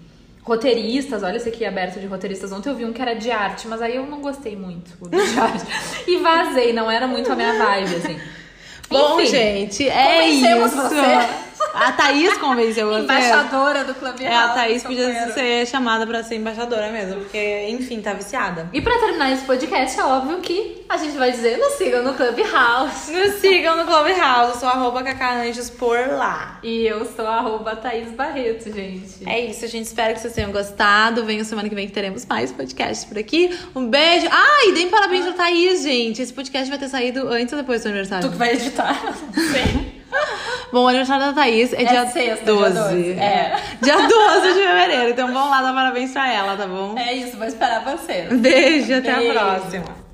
Roteiristas, 0.43 1.23
olha 1.23 1.37
esse 1.37 1.49
aqui 1.49 1.65
aberto 1.65 1.99
de 1.99 2.05
roteiristas. 2.05 2.51
Ontem 2.51 2.69
eu 2.69 2.75
vi 2.75 2.85
um 2.85 2.93
que 2.93 3.01
era 3.01 3.15
de 3.15 3.31
arte, 3.31 3.67
mas 3.67 3.81
aí 3.81 3.95
eu 3.95 4.05
não 4.05 4.21
gostei 4.21 4.55
muito 4.55 4.91
de 5.09 5.17
arte. 5.39 5.65
e 6.07 6.17
vazei, 6.17 6.71
não 6.71 6.89
era 6.89 7.07
muito 7.07 7.31
a 7.31 7.35
minha 7.35 7.57
vibe, 7.57 7.95
assim. 7.95 8.19
Bom, 8.89 9.19
Enfim, 9.19 9.31
gente, 9.31 9.89
é 9.89 10.29
isso. 10.29 10.75
você. 10.77 11.46
A 11.79 11.91
Thaís 11.91 12.37
convenceu 12.37 12.87
você. 12.87 13.03
Embaixadora 13.03 13.83
do 13.83 13.93
Clube 13.93 14.23
É, 14.23 14.35
a 14.35 14.49
Thaís 14.49 14.83
podia 14.83 15.31
ser 15.33 15.65
chamada 15.67 16.05
pra 16.05 16.23
ser 16.23 16.35
embaixadora 16.35 16.91
mesmo, 16.91 17.21
porque, 17.21 17.67
enfim, 17.69 18.01
tá 18.01 18.13
viciada. 18.13 18.69
E 18.73 18.81
pra 18.81 18.97
terminar 18.99 19.31
esse 19.31 19.45
podcast, 19.45 19.99
é 19.99 20.03
óbvio 20.03 20.37
que 20.39 20.83
a 20.89 20.97
gente 20.97 21.17
vai 21.17 21.31
dizer, 21.31 21.57
nos 21.57 21.73
sigam 21.73 22.03
no 22.03 22.13
Clubhouse. 22.13 23.11
Nos 23.11 23.33
sigam 23.35 23.77
no 23.77 23.85
Clubhouse, 23.85 24.53
eu 24.53 24.59
sou 24.59 24.69
arroba 24.69 25.03
cacananjos 25.03 25.69
por 25.69 25.97
lá. 26.09 26.59
E 26.63 26.85
eu 26.85 27.05
sou 27.05 27.27
arroba 27.27 27.75
Thaís 27.75 28.09
Barreto, 28.11 28.73
gente. 28.73 29.27
É 29.27 29.39
isso, 29.39 29.67
gente. 29.67 29.85
Espero 29.85 30.13
que 30.13 30.19
vocês 30.21 30.33
tenham 30.33 30.51
gostado. 30.51 31.23
Venham 31.25 31.43
semana 31.43 31.67
que 31.69 31.75
vem 31.75 31.87
que 31.87 31.93
teremos 31.93 32.25
mais 32.25 32.51
podcasts 32.51 33.05
por 33.05 33.17
aqui. 33.17 33.57
Um 33.75 33.87
beijo. 33.87 34.27
Ah, 34.31 34.65
e 34.67 34.73
deem 34.73 34.89
parabéns 34.89 35.25
pra 35.25 35.33
Thaís, 35.33 35.83
gente. 35.83 36.21
Esse 36.21 36.33
podcast 36.33 36.69
vai 36.69 36.79
ter 36.79 36.87
saído 36.87 37.27
antes 37.29 37.53
ou 37.53 37.59
depois 37.59 37.79
do 37.79 37.83
seu 37.83 37.91
aniversário? 37.91 38.27
Tu 38.27 38.31
que 38.31 38.37
vai 38.37 38.53
editar. 38.53 38.95
Sim. 39.35 39.96
Bom, 40.71 40.83
o 40.83 40.87
aniversário 40.87 41.27
da 41.27 41.33
Thaís 41.33 41.71
é, 41.73 41.85
dia 41.85 42.07
sexta, 42.07 42.43
dia 42.43 42.53
12. 42.53 42.73
12, 42.73 43.11
é. 43.13 43.55
Dia 43.81 43.95
12 43.95 44.47
de 44.53 44.59
fevereiro. 44.59 45.09
Então 45.11 45.31
vamos 45.31 45.49
lá 45.49 45.61
dar 45.61 45.73
parabéns 45.73 46.11
pra 46.11 46.31
ela, 46.31 46.57
tá 46.57 46.67
bom? 46.67 46.97
É 46.97 47.13
isso, 47.13 47.37
vou 47.37 47.47
esperar 47.47 47.83
você. 47.83 48.27
Beijo, 48.31 48.93
até 48.95 49.15
Beijo. 49.15 49.39
a 49.39 49.43
próxima. 49.43 50.06